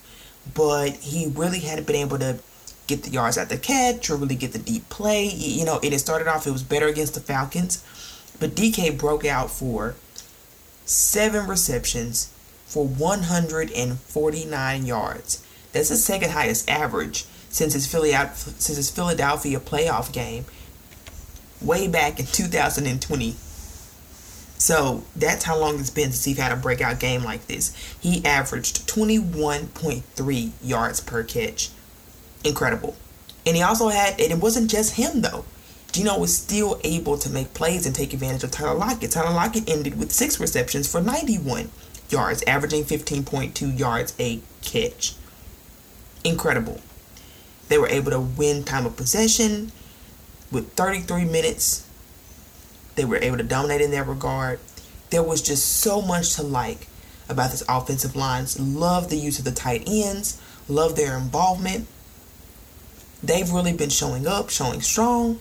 but 0.55 0.93
he 0.97 1.27
really 1.27 1.59
hadn't 1.59 1.85
been 1.85 1.97
able 1.97 2.17
to 2.17 2.39
get 2.87 3.03
the 3.03 3.09
yards 3.09 3.37
at 3.37 3.49
the 3.49 3.57
catch 3.57 4.09
or 4.09 4.15
really 4.15 4.35
get 4.35 4.53
the 4.53 4.59
deep 4.59 4.87
play. 4.89 5.25
You 5.25 5.65
know, 5.65 5.79
it 5.81 5.91
had 5.91 5.99
started 5.99 6.27
off, 6.27 6.47
it 6.47 6.51
was 6.51 6.63
better 6.63 6.87
against 6.87 7.13
the 7.13 7.19
Falcons, 7.19 7.83
but 8.39 8.51
DK 8.51 8.97
broke 8.97 9.25
out 9.25 9.51
for 9.51 9.95
seven 10.85 11.47
receptions 11.47 12.31
for 12.65 12.85
149 12.85 14.85
yards. 14.85 15.45
That's 15.71 15.89
the 15.89 15.95
second 15.95 16.31
highest 16.31 16.69
average 16.69 17.25
since 17.49 17.73
his 17.73 17.87
Philadelphia, 17.87 18.35
since 18.35 18.77
his 18.77 18.89
Philadelphia 18.89 19.59
playoff 19.59 20.11
game 20.11 20.45
way 21.61 21.87
back 21.87 22.19
in 22.19 22.25
2020. 22.25 23.35
So 24.57 25.03
that's 25.15 25.43
how 25.43 25.57
long 25.57 25.79
it's 25.79 25.89
been 25.89 26.11
since 26.11 26.25
he's 26.25 26.37
had 26.37 26.51
a 26.51 26.55
breakout 26.55 26.99
game 26.99 27.23
like 27.23 27.47
this. 27.47 27.75
He 27.99 28.23
averaged 28.25 28.87
21.3 28.87 30.51
yards 30.63 31.01
per 31.01 31.23
catch 31.23 31.69
incredible. 32.47 32.95
And 33.45 33.55
he 33.55 33.61
also 33.61 33.89
had, 33.89 34.19
and 34.19 34.31
it 34.31 34.39
wasn't 34.39 34.69
just 34.69 34.95
him 34.95 35.21
though. 35.21 35.45
Geno 35.91 36.19
was 36.19 36.35
still 36.35 36.79
able 36.83 37.17
to 37.17 37.29
make 37.29 37.53
plays 37.53 37.85
and 37.85 37.95
take 37.95 38.13
advantage 38.13 38.43
of 38.43 38.51
Tyler 38.51 38.73
Lockett. 38.73 39.11
Tyler 39.11 39.33
Lockett 39.33 39.69
ended 39.69 39.97
with 39.97 40.11
six 40.11 40.39
receptions 40.41 40.91
for 40.91 40.99
91 40.99 41.69
yards, 42.09 42.43
averaging 42.43 42.83
15.2 42.83 43.79
yards 43.79 44.13
a 44.19 44.41
catch. 44.61 45.15
Incredible. 46.23 46.81
They 47.69 47.77
were 47.77 47.87
able 47.87 48.11
to 48.11 48.19
win 48.19 48.63
time 48.63 48.85
of 48.85 48.97
possession 48.97 49.71
with 50.51 50.73
33 50.73 51.23
minutes. 51.23 51.87
They 52.95 53.05
were 53.05 53.17
able 53.17 53.37
to 53.37 53.43
dominate 53.43 53.81
in 53.81 53.91
that 53.91 54.07
regard. 54.07 54.59
There 55.11 55.23
was 55.23 55.41
just 55.41 55.79
so 55.79 56.01
much 56.01 56.35
to 56.35 56.43
like 56.43 56.87
about 57.29 57.51
this 57.51 57.63
offensive 57.69 58.15
lines. 58.15 58.59
Love 58.59 59.09
the 59.09 59.17
use 59.17 59.39
of 59.39 59.45
the 59.45 59.51
tight 59.51 59.83
ends, 59.87 60.41
love 60.67 60.95
their 60.95 61.17
involvement 61.17 61.87
they've 63.27 63.51
really 63.51 63.73
been 63.73 63.89
showing 63.89 64.27
up, 64.27 64.49
showing 64.49 64.81
strong. 64.81 65.39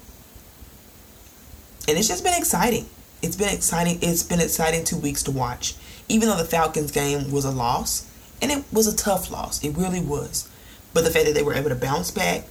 And 1.87 1.99
it's 1.99 2.09
just 2.09 2.25
been 2.25 2.37
exciting. 2.37 2.87
It's 3.23 3.37
been 3.37 3.55
exciting. 3.55 3.99
It's 4.03 4.23
been 4.23 4.40
exciting 4.40 4.85
two 4.85 4.97
weeks 4.97 5.23
to 5.25 5.31
watch. 5.31 5.75
Even 6.09 6.29
though 6.29 6.37
the 6.37 6.44
Falcons 6.44 6.90
game 6.90 7.31
was 7.31 7.44
a 7.44 7.51
loss, 7.51 8.11
and 8.42 8.51
it 8.51 8.64
was 8.73 8.87
a 8.87 8.97
tough 8.97 9.31
loss, 9.31 9.62
it 9.64 9.77
really 9.77 10.01
was. 10.01 10.49
But 10.92 11.05
the 11.05 11.11
fact 11.11 11.27
that 11.27 11.35
they 11.35 11.42
were 11.42 11.55
able 11.55 11.70
to 11.70 11.75
bounce 11.75 12.11
back 12.11 12.44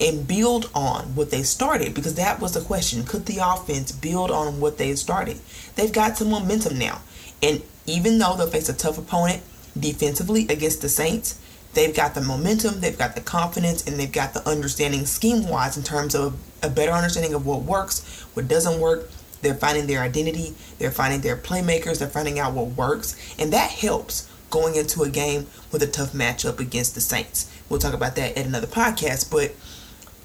and 0.00 0.26
build 0.26 0.70
on 0.74 1.14
what 1.14 1.30
they 1.30 1.42
started, 1.42 1.94
because 1.94 2.14
that 2.14 2.40
was 2.40 2.54
the 2.54 2.60
question. 2.60 3.04
Could 3.04 3.26
the 3.26 3.38
offense 3.42 3.92
build 3.92 4.30
on 4.30 4.60
what 4.60 4.78
they 4.78 4.94
started? 4.96 5.38
They've 5.76 5.92
got 5.92 6.16
some 6.16 6.30
momentum 6.30 6.78
now. 6.78 7.00
And 7.42 7.62
even 7.86 8.18
though 8.18 8.36
they'll 8.36 8.48
face 8.48 8.68
a 8.68 8.74
tough 8.74 8.98
opponent 8.98 9.42
defensively 9.78 10.46
against 10.48 10.82
the 10.82 10.88
Saints, 10.88 11.38
they've 11.74 11.94
got 11.94 12.14
the 12.14 12.20
momentum, 12.20 12.80
they've 12.80 12.98
got 12.98 13.14
the 13.14 13.20
confidence, 13.20 13.86
and 13.86 13.98
they've 13.98 14.12
got 14.12 14.34
the 14.34 14.48
understanding 14.48 15.06
scheme 15.06 15.48
wise 15.48 15.76
in 15.76 15.82
terms 15.82 16.14
of 16.14 16.38
a 16.62 16.70
better 16.70 16.92
understanding 16.92 17.34
of 17.34 17.46
what 17.46 17.62
works, 17.62 18.22
what 18.34 18.48
doesn't 18.48 18.80
work. 18.80 19.10
They're 19.42 19.54
finding 19.54 19.86
their 19.86 20.00
identity, 20.00 20.54
they're 20.78 20.90
finding 20.90 21.20
their 21.20 21.36
playmakers, 21.36 21.98
they're 21.98 22.08
finding 22.08 22.38
out 22.38 22.54
what 22.54 22.68
works, 22.68 23.36
and 23.38 23.52
that 23.52 23.70
helps 23.70 24.30
going 24.50 24.76
into 24.76 25.02
a 25.02 25.10
game 25.10 25.46
with 25.70 25.82
a 25.82 25.86
tough 25.86 26.12
matchup 26.12 26.60
against 26.60 26.94
the 26.94 27.00
Saints. 27.00 27.50
We'll 27.68 27.80
talk 27.80 27.92
about 27.92 28.16
that 28.16 28.38
at 28.38 28.46
another 28.46 28.66
podcast, 28.66 29.30
but 29.30 29.50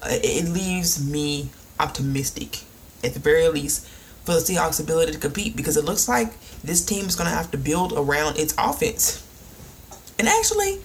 uh, 0.02 0.16
it 0.22 0.48
leaves 0.48 1.04
me 1.04 1.50
optimistic, 1.78 2.60
at 3.04 3.12
the 3.12 3.20
very 3.20 3.48
least, 3.48 3.86
for 4.24 4.32
the 4.32 4.40
Seahawks' 4.40 4.80
ability 4.80 5.12
to 5.12 5.18
compete 5.18 5.56
because 5.56 5.76
it 5.76 5.84
looks 5.84 6.08
like 6.08 6.32
this 6.62 6.84
team 6.84 7.06
is 7.06 7.16
going 7.16 7.28
to 7.28 7.34
have 7.34 7.50
to 7.50 7.58
build 7.58 7.92
around 7.92 8.38
its 8.38 8.54
offense. 8.56 9.26
And 10.18 10.28
actually, 10.28 10.80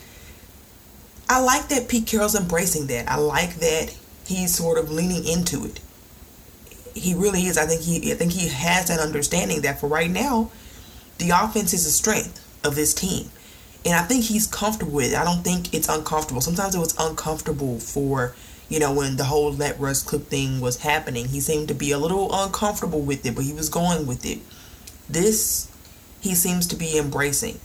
I 1.28 1.42
like 1.42 1.70
that 1.70 1.88
Pete 1.88 2.08
Carroll's 2.08 2.36
embracing 2.36 2.88
that. 2.88 3.10
I 3.10 3.16
like 3.18 3.56
that 3.56 3.96
he's 4.26 4.56
sort 4.56 4.78
of 4.78 4.92
leaning 4.92 5.26
into 5.26 5.66
it. 5.66 5.80
He 6.94 7.14
really 7.14 7.46
is. 7.46 7.58
I 7.58 7.66
think 7.66 7.82
he 7.82 8.12
I 8.12 8.16
think 8.16 8.32
he 8.32 8.48
has 8.50 8.88
that 8.88 9.00
understanding 9.00 9.62
that 9.62 9.80
for 9.80 9.88
right 9.88 10.10
now, 10.10 10.52
the 11.18 11.32
offense 11.32 11.74
is 11.74 11.86
the 11.86 11.92
strength 11.92 12.42
of 12.64 12.76
this 12.76 12.94
team. 12.94 13.30
And 13.86 13.94
I 13.94 14.02
think 14.02 14.26
he's 14.26 14.48
comfortable 14.48 14.94
with 14.94 15.12
it. 15.14 15.18
I 15.18 15.24
don't 15.24 15.44
think 15.44 15.74
it's 15.74 15.90
uncomfortable. 15.90 16.42
Sometimes 16.42 16.74
it 16.74 16.80
was 16.80 16.96
uncomfortable 16.98 17.80
for, 17.80 18.36
you 18.68 18.80
know, 18.80 18.92
when 18.92 19.18
the 19.18 19.26
whole 19.26 19.52
let 19.54 19.80
Russ 19.80 20.02
cook 20.02 20.24
thing 20.28 20.60
was 20.60 20.82
happening. 20.82 21.28
He 21.28 21.40
seemed 21.40 21.68
to 21.68 21.76
be 21.76 21.92
a 21.92 22.00
little 22.00 22.34
uncomfortable 22.34 23.02
with 23.02 23.26
it, 23.26 23.36
but 23.36 23.44
he 23.44 23.54
was 23.54 23.70
going 23.70 24.08
with 24.08 24.26
it. 24.26 24.40
This 25.08 25.70
he 26.22 26.34
seems 26.34 26.66
to 26.68 26.76
be 26.76 26.98
embracing. 26.98 27.60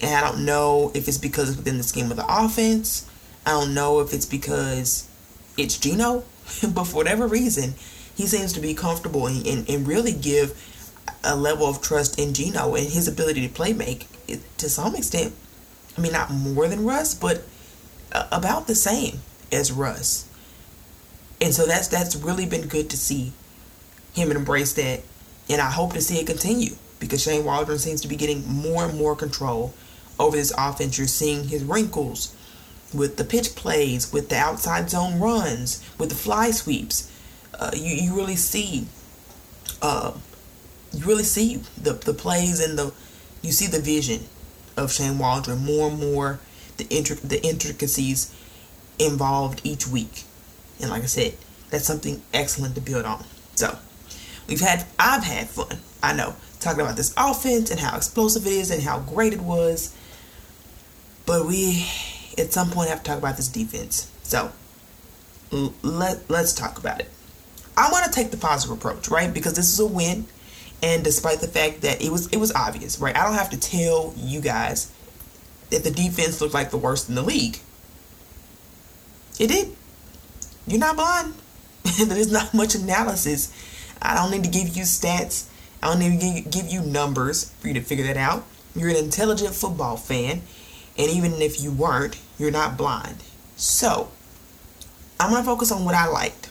And 0.00 0.14
I 0.14 0.20
don't 0.20 0.44
know 0.44 0.90
if 0.94 1.08
it's 1.08 1.18
because 1.18 1.50
it's 1.50 1.58
within 1.58 1.78
the 1.78 1.82
scheme 1.82 2.10
of 2.10 2.16
the 2.16 2.26
offense. 2.28 3.08
I 3.46 3.50
don't 3.50 3.74
know 3.74 4.00
if 4.00 4.12
it's 4.12 4.26
because 4.26 5.08
it's 5.56 5.78
Geno. 5.78 6.24
but 6.74 6.84
for 6.84 6.96
whatever 6.96 7.26
reason, 7.26 7.74
he 8.14 8.26
seems 8.26 8.52
to 8.52 8.60
be 8.60 8.74
comfortable 8.74 9.26
and, 9.26 9.46
and, 9.46 9.68
and 9.68 9.86
really 9.86 10.12
give 10.12 10.60
a 11.22 11.36
level 11.36 11.66
of 11.66 11.80
trust 11.80 12.18
in 12.18 12.34
Geno 12.34 12.74
and 12.74 12.86
his 12.86 13.08
ability 13.08 13.46
to 13.46 13.52
play 13.52 13.72
make 13.72 14.06
it, 14.28 14.40
to 14.58 14.68
some 14.68 14.94
extent. 14.94 15.32
I 15.96 16.00
mean, 16.00 16.12
not 16.12 16.30
more 16.30 16.68
than 16.68 16.84
Russ, 16.84 17.14
but 17.14 17.42
about 18.12 18.66
the 18.66 18.74
same 18.74 19.20
as 19.50 19.72
Russ. 19.72 20.28
And 21.40 21.54
so 21.54 21.66
that's 21.66 21.88
that's 21.88 22.16
really 22.16 22.46
been 22.46 22.68
good 22.68 22.90
to 22.90 22.96
see 22.96 23.32
him 24.14 24.30
embrace 24.30 24.72
that, 24.74 25.02
and 25.48 25.60
I 25.60 25.70
hope 25.70 25.92
to 25.94 26.00
see 26.00 26.18
it 26.20 26.26
continue. 26.26 26.74
Because 26.98 27.22
Shane 27.22 27.44
Waldron 27.44 27.78
seems 27.78 28.00
to 28.02 28.08
be 28.08 28.16
getting 28.16 28.46
more 28.46 28.84
and 28.84 28.98
more 28.98 29.16
control 29.16 29.74
over 30.18 30.36
this 30.36 30.52
offense. 30.56 30.98
You're 30.98 31.06
seeing 31.06 31.48
his 31.48 31.64
wrinkles 31.64 32.34
with 32.94 33.16
the 33.16 33.24
pitch 33.24 33.54
plays, 33.54 34.12
with 34.12 34.28
the 34.28 34.36
outside 34.36 34.88
zone 34.88 35.18
runs, 35.18 35.84
with 35.98 36.10
the 36.10 36.14
fly 36.14 36.50
sweeps. 36.50 37.10
Uh, 37.58 37.70
you, 37.74 37.94
you 37.94 38.16
really 38.16 38.36
see 38.36 38.86
uh, 39.82 40.12
you 40.92 41.04
really 41.04 41.24
see 41.24 41.56
the, 41.80 41.92
the 41.92 42.14
plays 42.14 42.64
and 42.64 42.78
the 42.78 42.92
you 43.42 43.52
see 43.52 43.66
the 43.66 43.80
vision 43.80 44.22
of 44.76 44.92
Shane 44.92 45.18
Waldron 45.18 45.64
more 45.64 45.88
and 45.88 46.00
more 46.00 46.40
the 46.76 46.84
intric- 46.84 47.28
the 47.28 47.44
intricacies 47.44 48.34
involved 48.98 49.60
each 49.64 49.86
week. 49.86 50.24
And 50.80 50.90
like 50.90 51.02
I 51.02 51.06
said, 51.06 51.34
that's 51.70 51.84
something 51.84 52.22
excellent 52.32 52.74
to 52.76 52.80
build 52.80 53.04
on. 53.04 53.24
So 53.54 53.78
we've 54.48 54.60
had 54.60 54.86
I've 54.98 55.24
had 55.24 55.48
fun. 55.48 55.78
I 56.02 56.14
know 56.14 56.34
talking 56.60 56.80
about 56.80 56.96
this 56.96 57.14
offense 57.16 57.70
and 57.70 57.80
how 57.80 57.96
explosive 57.96 58.46
it 58.46 58.52
is 58.52 58.70
and 58.70 58.82
how 58.82 59.00
great 59.00 59.32
it 59.32 59.40
was. 59.40 59.94
But 61.26 61.46
we 61.46 61.86
at 62.36 62.52
some 62.52 62.70
point 62.70 62.90
have 62.90 63.02
to 63.02 63.04
talk 63.04 63.18
about 63.18 63.36
this 63.36 63.48
defense. 63.48 64.10
So 64.22 64.52
let 65.82 66.28
let's 66.28 66.52
talk 66.52 66.78
about 66.78 67.00
it. 67.00 67.08
I 67.76 67.90
want 67.90 68.04
to 68.04 68.10
take 68.10 68.30
the 68.30 68.36
positive 68.36 68.76
approach, 68.76 69.08
right? 69.08 69.32
Because 69.32 69.54
this 69.54 69.72
is 69.72 69.80
a 69.80 69.86
win, 69.86 70.26
and 70.82 71.02
despite 71.02 71.40
the 71.40 71.48
fact 71.48 71.80
that 71.82 72.02
it 72.02 72.10
was 72.10 72.28
it 72.28 72.36
was 72.36 72.52
obvious, 72.52 72.98
right? 72.98 73.16
I 73.16 73.24
don't 73.24 73.34
have 73.34 73.50
to 73.50 73.60
tell 73.60 74.14
you 74.16 74.40
guys 74.40 74.90
that 75.70 75.84
the 75.84 75.90
defense 75.90 76.40
looked 76.40 76.54
like 76.54 76.70
the 76.70 76.76
worst 76.76 77.08
in 77.08 77.14
the 77.14 77.22
league. 77.22 77.58
It 79.38 79.48
did. 79.48 79.74
You're 80.66 80.80
not 80.80 80.96
blind. 80.96 81.34
There's 82.06 82.30
not 82.30 82.54
much 82.54 82.74
analysis. 82.74 83.52
I 84.00 84.14
don't 84.14 84.30
need 84.30 84.44
to 84.44 84.50
give 84.50 84.76
you 84.76 84.84
stats. 84.84 85.46
I 85.84 85.92
don't 85.92 86.00
even 86.00 86.48
give 86.50 86.66
you 86.66 86.80
numbers 86.80 87.50
for 87.60 87.68
you 87.68 87.74
to 87.74 87.82
figure 87.82 88.06
that 88.06 88.16
out. 88.16 88.46
You're 88.74 88.88
an 88.88 88.96
intelligent 88.96 89.54
football 89.54 89.98
fan, 89.98 90.40
and 90.96 91.10
even 91.10 91.34
if 91.42 91.60
you 91.60 91.70
weren't, 91.72 92.18
you're 92.38 92.50
not 92.50 92.78
blind. 92.78 93.22
So, 93.56 94.10
I'm 95.20 95.30
going 95.30 95.42
to 95.42 95.46
focus 95.46 95.70
on 95.70 95.84
what 95.84 95.94
I 95.94 96.06
liked. 96.06 96.50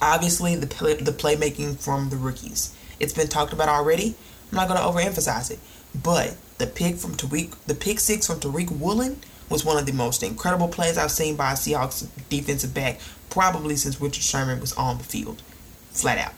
Obviously, 0.00 0.54
the 0.54 0.68
play, 0.68 0.94
the 0.94 1.10
playmaking 1.10 1.80
from 1.80 2.10
the 2.10 2.16
rookies. 2.16 2.72
It's 3.00 3.12
been 3.12 3.26
talked 3.26 3.52
about 3.52 3.68
already. 3.68 4.14
I'm 4.52 4.58
not 4.58 4.68
going 4.68 4.80
to 4.80 4.86
overemphasize 4.86 5.50
it, 5.50 5.58
but 6.00 6.36
the 6.58 6.68
pick 6.68 6.98
from 6.98 7.16
Tariq, 7.16 7.56
the 7.66 7.74
pick 7.74 7.98
six 7.98 8.28
from 8.28 8.38
Tariq 8.38 8.70
Woolen 8.70 9.18
was 9.48 9.64
one 9.64 9.76
of 9.76 9.86
the 9.86 9.92
most 9.92 10.22
incredible 10.22 10.68
plays 10.68 10.96
I've 10.96 11.10
seen 11.10 11.34
by 11.34 11.50
a 11.50 11.56
Seahawks 11.56 12.06
defensive 12.28 12.74
back 12.74 13.00
probably 13.28 13.74
since 13.74 14.00
Richard 14.00 14.22
Sherman 14.22 14.60
was 14.60 14.72
on 14.74 14.98
the 14.98 15.04
field, 15.04 15.42
flat 15.90 16.18
out. 16.18 16.34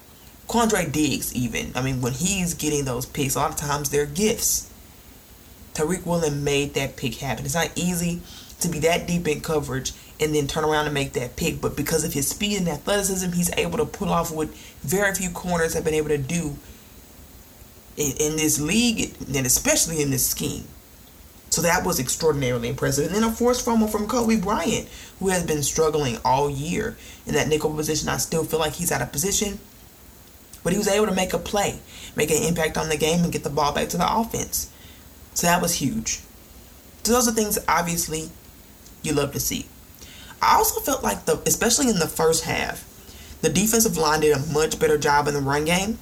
Quandre 0.49 0.91
Diggs, 0.91 1.35
even. 1.35 1.73
I 1.75 1.83
mean, 1.83 2.01
when 2.01 2.13
he's 2.13 2.55
getting 2.55 2.85
those 2.85 3.07
picks, 3.07 3.35
a 3.35 3.39
lot 3.41 3.51
of 3.51 3.57
times 3.57 3.91
they're 3.91 4.07
gifts. 4.07 4.71
Tariq 5.75 6.07
Woolen 6.07 6.45
made 6.45 6.75
that 6.75 6.97
pick 6.97 7.17
happen. 7.17 7.45
It's 7.45 7.55
not 7.55 7.73
easy 7.77 8.23
to 8.61 8.69
be 8.69 8.79
that 8.81 9.07
deep 9.07 9.29
in 9.29 9.41
coverage 9.41 9.93
and 10.21 10.35
then 10.35 10.47
turn 10.47 10.65
around 10.65 10.87
and 10.87 10.95
make 10.95 11.13
that 11.13 11.37
pick, 11.37 11.61
but 11.61 11.77
because 11.77 12.05
of 12.05 12.13
his 12.15 12.29
speed 12.29 12.59
and 12.59 12.69
athleticism, 12.69 13.33
he's 13.33 13.53
able 13.57 13.79
to 13.79 13.85
pull 13.85 14.09
off 14.09 14.33
what 14.33 14.49
very 14.83 15.15
few 15.15 15.31
corners 15.31 15.75
have 15.75 15.85
been 15.85 15.95
able 15.95 16.09
to 16.09 16.19
do 16.19 16.57
in, 17.97 18.13
in 18.19 18.37
this 18.37 18.59
league 18.59 19.15
and 19.35 19.47
especially 19.47 20.01
in 20.01 20.11
this 20.11 20.27
scheme. 20.27 20.65
So 21.51 21.63
that 21.63 21.85
was 21.85 22.01
extraordinarily 22.01 22.69
impressive. 22.69 23.07
And 23.07 23.15
then 23.15 23.25
a 23.25 23.33
forced 23.33 23.65
fumble 23.65 23.87
from 23.87 24.09
Coby 24.09 24.43
Bryant, 24.43 24.89
who 25.21 25.29
has 25.29 25.45
been 25.45 25.63
struggling 25.63 26.19
all 26.25 26.51
year 26.51 26.97
in 27.27 27.35
that 27.35 27.49
nickel 27.49 27.73
position. 27.73 28.09
I 28.09 28.17
still 28.17 28.45
feel 28.45 28.59
like 28.59 28.75
he's 28.75 28.91
out 28.91 29.01
of 29.03 29.13
position. 29.13 29.59
But 30.67 30.73
he 30.73 30.81
was 30.81 30.89
able 30.89 31.07
to 31.07 31.15
make 31.15 31.33
a 31.33 31.39
play, 31.39 31.79
make 32.17 32.33
an 32.33 32.43
impact 32.43 32.77
on 32.77 32.89
the 32.89 32.97
game, 32.97 33.23
and 33.23 33.33
get 33.33 33.45
the 33.45 33.51
ball 33.51 33.73
back 33.73 33.89
to 33.91 33.97
the 33.97 34.19
offense. 34.19 34.69
So 35.33 35.47
that 35.47 35.63
was 35.63 35.75
huge. 35.75 36.23
So 37.05 37.13
those 37.13 37.29
are 37.29 37.33
things 37.33 37.57
obviously 37.69 38.31
you 39.05 39.13
love 39.13 39.31
to 39.35 39.39
see. 39.39 39.67
I 40.43 40.57
also 40.57 40.81
felt 40.81 41.05
like 41.05 41.25
the 41.25 41.41
especially 41.47 41.89
in 41.89 42.01
the 42.01 42.09
first 42.09 42.47
half, 42.47 42.83
the 43.43 43.49
defensive 43.49 43.97
line 43.97 44.23
did 44.23 44.37
a 44.37 44.45
much 44.53 44.81
better 44.81 44.99
job 44.99 45.29
in 45.29 45.35
the 45.35 45.41
run 45.41 45.67
game. 45.67 45.99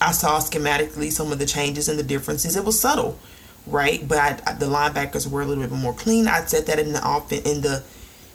I 0.00 0.12
saw 0.12 0.38
schematically 0.38 1.10
some 1.10 1.32
of 1.32 1.40
the 1.40 1.46
changes 1.46 1.88
and 1.88 1.98
the 1.98 2.04
differences. 2.04 2.54
It 2.54 2.64
was 2.64 2.78
subtle, 2.78 3.18
right? 3.66 4.06
But 4.06 4.18
I, 4.46 4.52
the 4.52 4.66
linebackers 4.66 5.28
were 5.28 5.42
a 5.42 5.46
little 5.46 5.64
bit 5.64 5.72
more 5.72 5.94
clean. 5.94 6.28
I 6.28 6.44
said 6.44 6.66
that 6.66 6.78
in 6.78 6.92
the 6.92 7.02
offense 7.04 7.44
in 7.44 7.62
the 7.62 7.82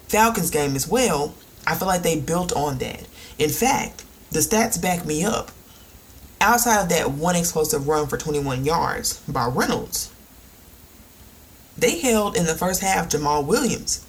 Falcons 0.09 0.49
game 0.49 0.75
as 0.75 0.85
well. 0.85 1.33
I 1.65 1.75
feel 1.75 1.87
like 1.87 2.03
they 2.03 2.19
built 2.19 2.51
on 2.51 2.79
that. 2.79 3.07
In 3.39 3.49
fact, 3.49 4.04
the 4.31 4.39
stats 4.39 4.81
back 4.81 5.05
me 5.05 5.23
up. 5.23 5.51
Outside 6.41 6.81
of 6.83 6.89
that 6.89 7.11
one 7.11 7.35
explosive 7.35 7.87
run 7.87 8.07
for 8.07 8.17
21 8.17 8.65
yards 8.65 9.19
by 9.27 9.45
Reynolds, 9.45 10.11
they 11.77 11.99
held 11.99 12.35
in 12.35 12.45
the 12.45 12.55
first 12.55 12.81
half 12.81 13.09
Jamaal 13.09 13.45
Williams 13.45 14.05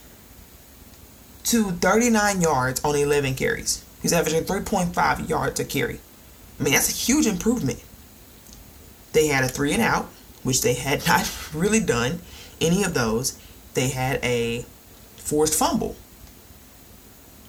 to 1.45 1.71
39 1.71 2.41
yards 2.41 2.85
on 2.85 2.97
11 2.97 3.35
carries. 3.35 3.85
He's 4.03 4.13
averaging 4.13 4.45
3.5 4.45 5.29
yards 5.29 5.61
a 5.61 5.65
carry. 5.65 6.01
I 6.59 6.63
mean, 6.63 6.73
that's 6.75 6.91
a 6.91 6.93
huge 6.93 7.27
improvement. 7.27 7.83
They 9.13 9.29
had 9.29 9.45
a 9.45 9.49
three 9.49 9.73
and 9.73 9.83
out, 9.83 10.07
which 10.43 10.63
they 10.63 10.75
had 10.75 11.07
not 11.09 11.31
really 11.55 11.81
done 11.81 12.21
any 12.61 12.83
of 12.83 12.95
those. 12.95 13.39
They 13.75 13.89
had 13.89 14.25
a 14.25 14.65
forced 15.17 15.55
fumble. 15.55 15.97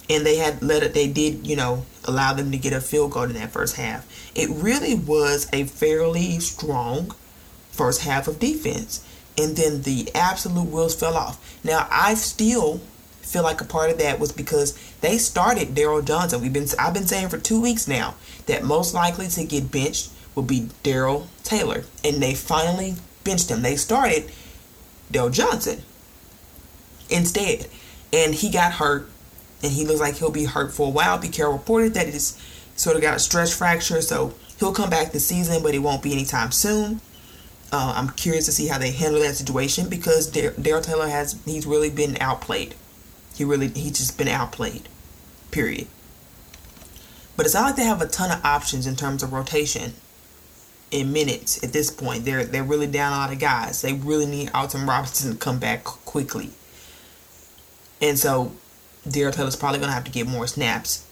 And 0.10 0.26
they 0.26 0.38
had 0.38 0.62
let 0.62 0.84
it, 0.84 0.94
they 0.94 1.08
did, 1.08 1.46
you 1.46 1.56
know, 1.56 1.86
allow 2.06 2.34
them 2.34 2.52
to 2.52 2.58
get 2.58 2.74
a 2.74 2.80
field 2.80 3.12
goal 3.12 3.24
in 3.24 3.34
that 3.34 3.52
first 3.52 3.76
half. 3.76 4.08
It 4.36 4.50
really 4.50 4.96
was 4.96 5.48
a 5.52 5.66
fairly 5.66 6.40
strong 6.40 7.14
first 7.72 8.02
half 8.02 8.28
of 8.28 8.40
defense. 8.40 9.06
And 9.38 9.56
then 9.56 9.82
the 9.84 10.10
absolute 10.16 10.70
wheels 10.70 10.96
fell 10.96 11.16
off. 11.16 11.60
Now, 11.64 11.88
I 11.92 12.16
still 12.16 12.82
feel 13.28 13.44
like 13.44 13.62
a 13.62 13.66
part 13.66 13.92
of 13.92 13.98
that 14.00 14.20
was 14.20 14.32
because 14.32 14.78
they 15.02 15.18
started 15.18 15.70
Darryl 15.70 16.04
Johnson. 16.04 16.42
We've 16.42 16.54
been 16.54 16.68
I've 16.80 16.94
been 16.94 17.08
saying 17.08 17.30
for 17.30 17.38
two 17.38 17.62
weeks 17.62 17.88
now 17.88 18.16
that 18.46 18.64
most 18.64 18.94
likely 18.94 19.28
to 19.28 19.44
get 19.44 19.72
benched 19.72 20.10
will 20.34 20.44
be 20.44 20.70
Darrell 20.84 21.28
Taylor, 21.44 21.84
and 22.04 22.22
they 22.22 22.34
finally 22.34 22.96
benched 23.24 23.52
him. 23.52 23.62
They 23.62 23.76
started 23.76 24.32
Darryl 25.12 25.32
Johnson 25.32 25.82
instead, 27.10 27.68
and 28.14 28.34
he 28.34 28.50
got 28.50 28.74
hurt, 28.74 29.10
and 29.64 29.72
he 29.72 29.86
looks 29.86 30.00
like 30.00 30.16
he'll 30.16 30.32
be 30.32 30.46
hurt 30.46 30.74
for 30.74 30.88
a 30.88 30.92
while. 30.92 31.18
Pete 31.18 31.34
Carroll 31.34 31.54
reported 31.54 31.94
that 31.96 32.08
he's 32.08 32.42
sort 32.76 32.96
of 32.96 33.02
got 33.02 33.16
a 33.16 33.20
stress 33.20 33.56
fracture, 33.56 34.02
so 34.02 34.34
he'll 34.60 34.74
come 34.74 34.90
back 34.90 35.12
this 35.12 35.26
season, 35.26 35.64
but 35.64 35.74
it 35.74 35.80
won't 35.80 36.04
be 36.04 36.14
anytime 36.14 36.52
soon. 36.52 37.02
Uh, 37.72 37.94
I'm 37.96 38.10
curious 38.12 38.46
to 38.46 38.52
see 38.52 38.68
how 38.68 38.78
they 38.78 38.92
handle 38.92 39.22
that 39.22 39.36
situation 39.36 39.90
because 39.90 40.28
Darrell 40.28 40.82
Taylor 40.82 41.08
has 41.08 41.38
he's 41.46 41.66
really 41.66 41.90
been 41.90 42.18
outplayed. 42.22 42.76
He 43.36 43.44
really 43.44 43.68
he's 43.68 43.98
just 43.98 44.18
been 44.18 44.30
outplayed. 44.30 44.88
Period. 45.52 45.88
But 47.36 47.46
it's 47.46 47.56
not 47.56 47.64
like 47.64 47.76
they 47.76 47.84
have 47.84 48.02
a 48.02 48.08
ton 48.08 48.32
of 48.32 48.44
options 48.44 48.88
in 48.88 48.96
terms 48.96 49.22
of 49.22 49.34
rotation 49.34 49.94
in 50.92 51.12
minutes 51.12 51.64
at 51.64 51.74
this 51.74 51.92
point. 51.92 52.24
They're 52.24 52.46
they're 52.46 52.64
really 52.64 52.88
down 52.88 53.14
a 53.14 53.18
lot 53.18 53.34
of 53.34 53.40
guys. 53.40 53.82
They 53.82 53.94
really 53.94 54.26
need 54.26 54.50
Alton 54.54 54.88
Robinson 54.88 55.34
to 55.34 55.38
come 55.38 55.60
back 55.60 55.84
quickly. 55.84 56.52
And 58.02 58.18
so 58.18 58.54
Darrell 59.10 59.34
Taylor's 59.34 59.56
probably 59.56 59.80
gonna 59.80 59.92
have 59.92 60.06
to 60.06 60.12
get 60.12 60.28
more 60.28 60.48
snaps. 60.48 61.06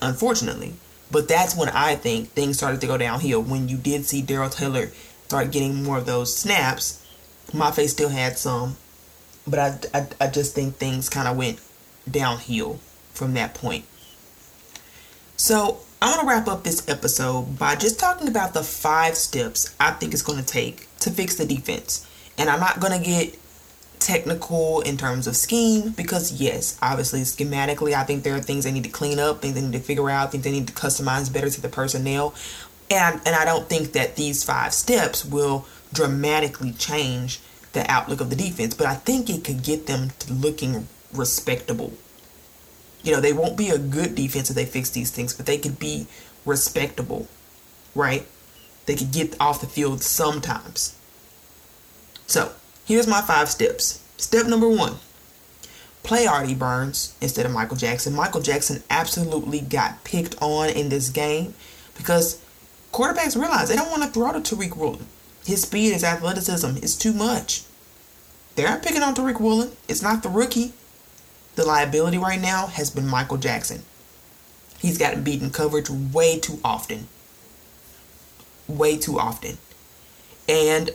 Unfortunately. 0.00 0.74
But 1.10 1.28
that's 1.28 1.54
when 1.54 1.68
I 1.68 1.94
think 1.94 2.30
things 2.30 2.56
started 2.56 2.80
to 2.80 2.86
go 2.86 2.96
downhill. 2.96 3.42
When 3.42 3.68
you 3.68 3.76
did 3.76 4.06
see 4.06 4.22
Darrell 4.22 4.48
Taylor 4.48 4.90
start 5.26 5.52
getting 5.52 5.82
more 5.82 5.98
of 5.98 6.06
those 6.06 6.34
snaps, 6.34 7.06
Mafe 7.52 7.86
still 7.88 8.08
had 8.08 8.38
some 8.38 8.76
but 9.46 9.58
I, 9.58 9.98
I, 9.98 10.06
I 10.20 10.26
just 10.28 10.54
think 10.54 10.76
things 10.76 11.08
kind 11.08 11.28
of 11.28 11.36
went 11.36 11.60
downhill 12.10 12.80
from 13.12 13.34
that 13.34 13.54
point. 13.54 13.84
So 15.36 15.78
I'm 16.00 16.14
going 16.14 16.26
to 16.26 16.30
wrap 16.30 16.48
up 16.48 16.64
this 16.64 16.88
episode 16.88 17.58
by 17.58 17.74
just 17.76 17.98
talking 17.98 18.28
about 18.28 18.54
the 18.54 18.62
five 18.62 19.16
steps 19.16 19.74
I 19.80 19.92
think 19.92 20.12
it's 20.12 20.22
going 20.22 20.38
to 20.38 20.44
take 20.44 20.88
to 21.00 21.10
fix 21.10 21.36
the 21.36 21.46
defense. 21.46 22.06
And 22.38 22.48
I'm 22.48 22.60
not 22.60 22.80
going 22.80 22.98
to 22.98 23.04
get 23.04 23.38
technical 24.04 24.80
in 24.80 24.96
terms 24.96 25.26
of 25.26 25.36
scheme 25.36 25.90
because, 25.90 26.32
yes, 26.32 26.78
obviously, 26.82 27.20
schematically, 27.20 27.94
I 27.94 28.04
think 28.04 28.22
there 28.22 28.34
are 28.34 28.40
things 28.40 28.64
they 28.64 28.72
need 28.72 28.84
to 28.84 28.90
clean 28.90 29.18
up, 29.18 29.42
things 29.42 29.54
they 29.54 29.62
need 29.62 29.72
to 29.72 29.80
figure 29.80 30.10
out, 30.10 30.32
things 30.32 30.44
they 30.44 30.52
need 30.52 30.68
to 30.68 30.74
customize 30.74 31.32
better 31.32 31.50
to 31.50 31.60
the 31.60 31.68
personnel. 31.68 32.34
And, 32.90 33.20
and 33.24 33.34
I 33.34 33.44
don't 33.44 33.68
think 33.68 33.92
that 33.92 34.16
these 34.16 34.44
five 34.44 34.74
steps 34.74 35.24
will 35.24 35.66
dramatically 35.92 36.72
change 36.72 37.40
the 37.72 37.90
outlook 37.90 38.20
of 38.20 38.30
the 38.30 38.36
defense, 38.36 38.74
but 38.74 38.86
I 38.86 38.94
think 38.94 39.30
it 39.30 39.44
could 39.44 39.62
get 39.62 39.86
them 39.86 40.10
to 40.20 40.32
looking 40.32 40.88
respectable. 41.12 41.92
You 43.02 43.12
know, 43.12 43.20
they 43.20 43.32
won't 43.32 43.56
be 43.56 43.70
a 43.70 43.78
good 43.78 44.14
defense 44.14 44.50
if 44.50 44.56
they 44.56 44.66
fix 44.66 44.90
these 44.90 45.10
things, 45.10 45.34
but 45.34 45.46
they 45.46 45.58
could 45.58 45.78
be 45.78 46.06
respectable, 46.44 47.28
right? 47.94 48.26
They 48.86 48.94
could 48.94 49.12
get 49.12 49.40
off 49.40 49.60
the 49.60 49.66
field 49.66 50.02
sometimes. 50.02 50.96
So, 52.26 52.52
here's 52.84 53.06
my 53.06 53.20
five 53.20 53.48
steps. 53.48 54.02
Step 54.16 54.46
number 54.46 54.68
one 54.68 54.96
play 56.02 56.26
Artie 56.26 56.54
Burns 56.54 57.14
instead 57.20 57.46
of 57.46 57.52
Michael 57.52 57.76
Jackson. 57.76 58.14
Michael 58.14 58.40
Jackson 58.40 58.82
absolutely 58.90 59.60
got 59.60 60.04
picked 60.04 60.34
on 60.40 60.68
in 60.68 60.88
this 60.88 61.08
game 61.08 61.54
because 61.96 62.40
quarterbacks 62.92 63.40
realize 63.40 63.68
they 63.68 63.76
don't 63.76 63.90
want 63.90 64.02
to 64.02 64.08
throw 64.08 64.32
to 64.32 64.40
Tariq 64.40 64.76
Woolen. 64.76 65.06
His 65.44 65.62
speed, 65.62 65.92
his 65.92 66.04
athleticism 66.04 66.76
is 66.78 66.96
too 66.96 67.12
much. 67.12 67.62
They 68.54 68.64
aren't 68.64 68.82
picking 68.82 69.02
on 69.02 69.14
Tariq 69.14 69.40
Woolen. 69.40 69.72
It's 69.88 70.02
not 70.02 70.22
the 70.22 70.28
rookie. 70.28 70.72
The 71.54 71.64
liability 71.64 72.18
right 72.18 72.40
now 72.40 72.66
has 72.66 72.90
been 72.90 73.06
Michael 73.06 73.36
Jackson. 73.36 73.82
He's 74.78 74.98
gotten 74.98 75.22
beaten 75.22 75.50
coverage 75.50 75.90
way 75.90 76.38
too 76.38 76.58
often. 76.64 77.08
Way 78.66 78.96
too 78.96 79.18
often. 79.18 79.58
And 80.48 80.90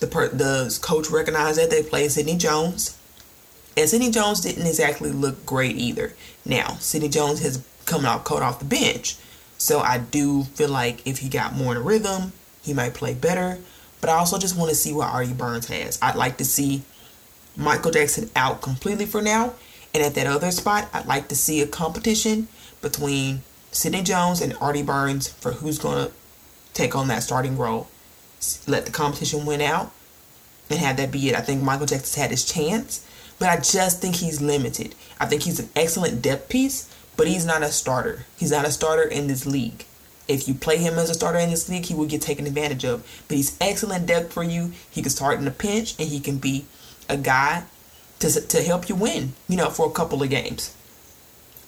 the 0.00 0.06
per- 0.06 0.28
the 0.28 0.76
coach 0.82 1.10
recognized 1.10 1.58
that 1.58 1.70
they 1.70 1.82
played 1.82 2.10
Sidney 2.10 2.36
Jones. 2.36 2.96
And 3.76 3.88
Sidney 3.88 4.10
Jones 4.10 4.40
didn't 4.40 4.66
exactly 4.66 5.10
look 5.10 5.46
great 5.46 5.76
either. 5.76 6.14
Now, 6.44 6.76
Sidney 6.80 7.08
Jones 7.08 7.40
has 7.42 7.64
come 7.86 8.04
out 8.04 8.24
cold 8.24 8.42
off 8.42 8.58
the 8.58 8.64
bench. 8.64 9.16
So 9.58 9.80
I 9.80 9.98
do 9.98 10.44
feel 10.44 10.70
like 10.70 11.06
if 11.06 11.18
he 11.18 11.28
got 11.28 11.54
more 11.54 11.72
in 11.72 11.78
a 11.78 11.82
rhythm, 11.82 12.32
he 12.62 12.74
might 12.74 12.94
play 12.94 13.14
better. 13.14 13.58
But 14.00 14.10
I 14.10 14.14
also 14.14 14.38
just 14.38 14.56
want 14.56 14.70
to 14.70 14.74
see 14.74 14.92
what 14.92 15.08
Artie 15.08 15.34
Burns 15.34 15.68
has. 15.68 15.98
I'd 16.00 16.16
like 16.16 16.38
to 16.38 16.44
see 16.44 16.82
Michael 17.56 17.90
Jackson 17.90 18.30
out 18.34 18.62
completely 18.62 19.06
for 19.06 19.20
now. 19.20 19.54
And 19.92 20.02
at 20.02 20.14
that 20.14 20.26
other 20.26 20.50
spot, 20.50 20.88
I'd 20.92 21.06
like 21.06 21.28
to 21.28 21.36
see 21.36 21.60
a 21.60 21.66
competition 21.66 22.48
between 22.80 23.42
Sidney 23.72 24.02
Jones 24.02 24.40
and 24.40 24.54
Artie 24.60 24.82
Burns 24.82 25.28
for 25.28 25.52
who's 25.52 25.78
going 25.78 26.06
to 26.06 26.12
take 26.72 26.96
on 26.96 27.08
that 27.08 27.22
starting 27.22 27.58
role. 27.58 27.88
Let 28.66 28.86
the 28.86 28.92
competition 28.92 29.44
win 29.44 29.60
out 29.60 29.92
and 30.68 30.78
have 30.78 30.96
that 30.96 31.10
be 31.10 31.28
it. 31.28 31.34
I 31.34 31.40
think 31.40 31.62
Michael 31.62 31.86
Jackson's 31.86 32.14
had 32.14 32.30
his 32.30 32.44
chance, 32.44 33.04
but 33.38 33.48
I 33.48 33.56
just 33.56 34.00
think 34.00 34.16
he's 34.16 34.40
limited. 34.40 34.94
I 35.18 35.26
think 35.26 35.42
he's 35.42 35.60
an 35.60 35.68
excellent 35.76 36.22
depth 36.22 36.48
piece, 36.48 36.88
but 37.16 37.26
he's 37.26 37.44
not 37.44 37.62
a 37.62 37.68
starter. 37.68 38.26
He's 38.38 38.52
not 38.52 38.66
a 38.66 38.70
starter 38.70 39.02
in 39.02 39.26
this 39.26 39.44
league. 39.46 39.84
If 40.28 40.46
you 40.46 40.54
play 40.54 40.76
him 40.76 40.94
as 40.94 41.10
a 41.10 41.14
starter 41.14 41.38
in 41.38 41.50
this 41.50 41.68
league, 41.68 41.86
he 41.86 41.94
will 41.94 42.06
get 42.06 42.22
taken 42.22 42.46
advantage 42.46 42.84
of. 42.84 43.04
But 43.26 43.36
he's 43.36 43.56
excellent 43.60 44.06
depth 44.06 44.32
for 44.32 44.44
you. 44.44 44.72
He 44.90 45.02
can 45.02 45.10
start 45.10 45.40
in 45.40 45.46
a 45.46 45.50
pinch 45.50 45.98
and 45.98 46.08
he 46.08 46.20
can 46.20 46.38
be 46.38 46.66
a 47.08 47.16
guy 47.16 47.64
to, 48.20 48.40
to 48.40 48.62
help 48.62 48.88
you 48.88 48.94
win, 48.94 49.32
you 49.48 49.56
know, 49.56 49.70
for 49.70 49.86
a 49.88 49.92
couple 49.92 50.22
of 50.22 50.30
games. 50.30 50.74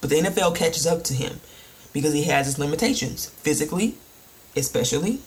But 0.01 0.11
the 0.11 0.17
NFL 0.21 0.57
catches 0.57 0.87
up 0.87 1.03
to 1.05 1.15
him 1.15 1.41
because 1.93 2.13
he 2.13 2.25
has 2.25 2.47
his 2.47 2.59
limitations 2.59 3.31
physically, 3.41 3.97
especially, 4.57 5.21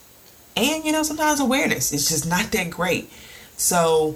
and 0.56 0.86
you 0.86 0.92
know, 0.92 1.04
sometimes 1.04 1.40
awareness 1.40 1.92
is 1.92 2.08
just 2.08 2.28
not 2.28 2.52
that 2.52 2.70
great. 2.70 3.12
So 3.58 4.16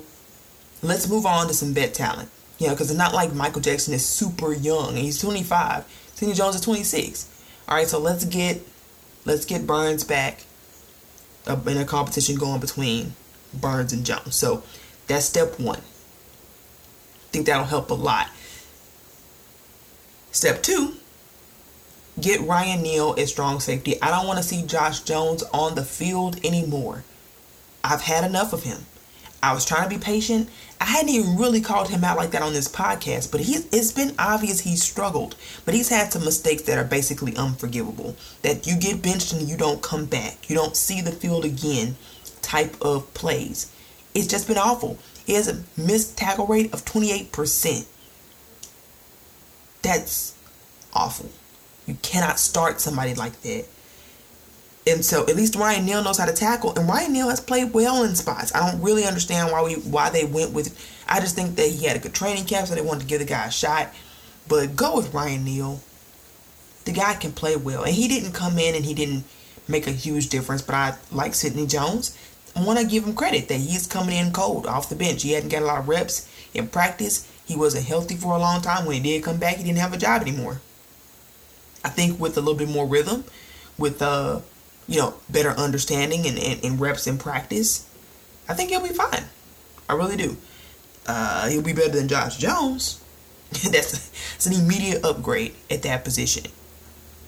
let's 0.82 1.10
move 1.10 1.26
on 1.26 1.48
to 1.48 1.54
some 1.54 1.74
vet 1.74 1.94
talent. 1.94 2.30
You 2.58 2.68
know, 2.68 2.74
because 2.74 2.90
it's 2.92 2.98
not 2.98 3.14
like 3.14 3.34
Michael 3.34 3.62
Jackson 3.62 3.94
is 3.94 4.06
super 4.06 4.52
young 4.52 4.98
he's 4.98 5.20
25. 5.20 5.86
Sidney 6.16 6.34
Jones 6.34 6.56
is 6.56 6.62
26. 6.62 7.30
All 7.70 7.76
right, 7.78 7.88
so 7.88 8.00
let's 8.00 8.26
get 8.26 8.62
let's 9.26 9.46
get 9.46 9.66
Burns 9.66 10.04
back 10.04 10.44
in 11.48 11.78
a 11.78 11.86
competition 11.86 12.36
going 12.36 12.60
between 12.60 13.14
Burns 13.54 13.94
and 13.94 14.06
Jones. 14.06 14.36
So 14.36 14.64
that's 15.08 15.26
step 15.26 15.60
one. 15.60 15.80
I 15.80 17.32
think 17.32 17.46
that'll 17.46 17.66
help 17.66 17.90
a 17.92 17.94
lot. 17.94 18.30
Step 20.32 20.62
two, 20.62 20.96
get 22.22 22.42
Ryan 22.42 22.82
Neal 22.82 23.16
as 23.18 23.32
strong 23.32 23.60
safety. 23.60 24.02
I 24.02 24.12
don't 24.12 24.28
want 24.28 24.38
to 24.38 24.44
see 24.44 24.66
Josh 24.66 25.02
Jones 25.02 25.44
on 25.54 25.76
the 25.76 25.84
field 25.84 26.44
anymore. 26.46 27.04
I've 27.84 28.02
had 28.02 28.24
enough 28.24 28.54
of 28.54 28.64
him. 28.64 28.86
I 29.42 29.54
was 29.54 29.66
trying 29.66 29.90
to 29.90 29.96
be 29.96 30.02
patient. 30.02 30.50
I 30.82 30.86
hadn't 30.86 31.10
even 31.10 31.38
really 31.38 31.62
called 31.62 31.90
him 31.90 32.04
out 32.04 32.18
like 32.18 32.32
that 32.32 32.42
on 32.42 32.54
this 32.54 32.68
podcast, 32.68 33.32
but 33.32 33.42
he's 33.42 33.66
it's 33.68 33.92
been 33.92 34.14
obvious 34.20 34.62
he's 34.62 34.84
struggled. 34.84 35.36
But 35.64 35.74
he's 35.74 35.90
had 35.90 36.12
some 36.12 36.26
mistakes 36.26 36.64
that 36.64 36.78
are 36.78 36.84
basically 36.84 37.36
unforgivable. 37.36 38.16
That 38.42 38.68
you 38.68 38.78
get 38.78 39.02
benched 39.02 39.32
and 39.32 39.48
you 39.48 39.56
don't 39.56 39.82
come 39.82 40.06
back. 40.06 40.50
You 40.50 40.56
don't 40.56 40.76
see 40.76 41.02
the 41.02 41.12
field 41.12 41.46
again 41.46 41.96
type 42.42 42.76
of 42.82 43.14
plays. 43.14 43.72
It's 44.14 44.28
just 44.28 44.48
been 44.48 44.58
awful. 44.58 44.98
He 45.26 45.34
has 45.36 45.48
a 45.48 45.64
missed 45.80 46.18
tackle 46.18 46.48
rate 46.48 46.74
of 46.74 46.84
28%. 46.84 47.86
That's 49.82 50.36
awful. 50.94 51.30
You 51.90 51.98
cannot 52.04 52.38
start 52.38 52.80
somebody 52.80 53.16
like 53.16 53.42
that. 53.42 53.66
And 54.86 55.04
so 55.04 55.24
at 55.24 55.36
least 55.36 55.56
Ryan 55.56 55.86
Neal 55.86 56.04
knows 56.04 56.20
how 56.20 56.26
to 56.26 56.34
tackle, 56.34 56.78
and 56.78 56.88
Ryan 56.88 57.14
Neal 57.14 57.30
has 57.30 57.42
played 57.42 57.74
well 57.74 58.04
in 58.04 58.16
spots. 58.16 58.54
I 58.54 58.70
don't 58.70 58.82
really 58.84 59.06
understand 59.06 59.52
why 59.52 59.64
we 59.64 59.74
why 59.74 60.12
they 60.12 60.24
went 60.24 60.54
with. 60.54 60.78
I 61.08 61.20
just 61.20 61.36
think 61.36 61.56
that 61.56 61.68
he 61.68 61.88
had 61.88 61.98
a 61.98 62.00
good 62.00 62.14
training 62.14 62.46
camp, 62.46 62.68
so 62.68 62.76
they 62.76 62.82
wanted 62.82 63.02
to 63.02 63.08
give 63.08 63.20
the 63.20 63.26
guy 63.26 63.48
a 63.48 63.52
shot. 63.52 63.92
But 64.48 64.76
go 64.76 64.98
with 64.98 65.16
Ryan 65.16 65.44
Neal. 65.44 65.82
The 66.86 66.92
guy 66.92 67.16
can 67.16 67.32
play 67.32 67.56
well, 67.56 67.84
and 67.84 67.96
he 67.96 68.08
didn't 68.08 68.34
come 68.34 68.60
in 68.60 68.76
and 68.76 68.86
he 68.86 68.94
didn't 68.94 69.24
make 69.68 69.88
a 69.88 69.92
huge 69.92 70.30
difference. 70.30 70.62
But 70.62 70.76
I 70.76 70.96
like 71.12 71.34
Sidney 71.34 71.66
Jones. 71.66 72.16
I 72.56 72.64
want 72.64 72.78
to 72.78 72.86
give 72.86 73.04
him 73.04 73.16
credit 73.16 73.48
that 73.48 73.60
he's 73.60 73.88
coming 73.88 74.16
in 74.16 74.32
cold 74.32 74.68
off 74.68 74.90
the 74.90 74.96
bench. 74.96 75.24
He 75.24 75.32
hadn't 75.32 75.50
got 75.50 75.64
a 75.64 75.66
lot 75.66 75.80
of 75.80 75.90
reps 75.90 76.30
in 76.54 76.68
practice. 76.68 77.28
He 77.46 77.56
wasn't 77.56 77.88
healthy 77.88 78.16
for 78.16 78.36
a 78.36 78.40
long 78.40 78.62
time. 78.62 78.86
When 78.86 78.96
he 78.96 79.02
did 79.02 79.24
come 79.24 79.38
back, 79.38 79.58
he 79.58 79.64
didn't 79.64 79.80
have 79.80 79.94
a 79.94 79.98
job 79.98 80.22
anymore. 80.22 80.62
I 81.84 81.90
think 81.90 82.20
with 82.20 82.38
a 82.38 82.42
little 82.42 82.56
bit 82.58 82.70
more 82.70 82.86
rhythm, 82.86 83.24
with 83.78 84.02
uh, 84.02 84.42
you 84.88 85.00
know, 85.00 85.14
better 85.30 85.52
understanding 85.52 86.26
and, 86.26 86.38
and, 86.38 86.64
and 86.64 86.80
reps 86.80 87.08
in 87.08 87.18
practice, 87.18 87.88
I 88.48 88.54
think 88.54 88.72
he'll 88.72 88.82
be 88.82 88.90
fine. 88.90 89.26
I 89.88 89.94
really 89.94 90.18
do. 90.18 90.38
Uh, 91.06 91.48
he'll 91.50 91.62
be 91.62 91.74
better 91.74 91.92
than 91.92 92.08
Josh 92.08 92.38
Jones. 92.38 93.02
that's, 93.50 94.10
that's 94.32 94.46
an 94.46 94.54
immediate 94.54 95.04
upgrade 95.04 95.56
at 95.70 95.84
that 95.84 96.04
position, 96.04 96.52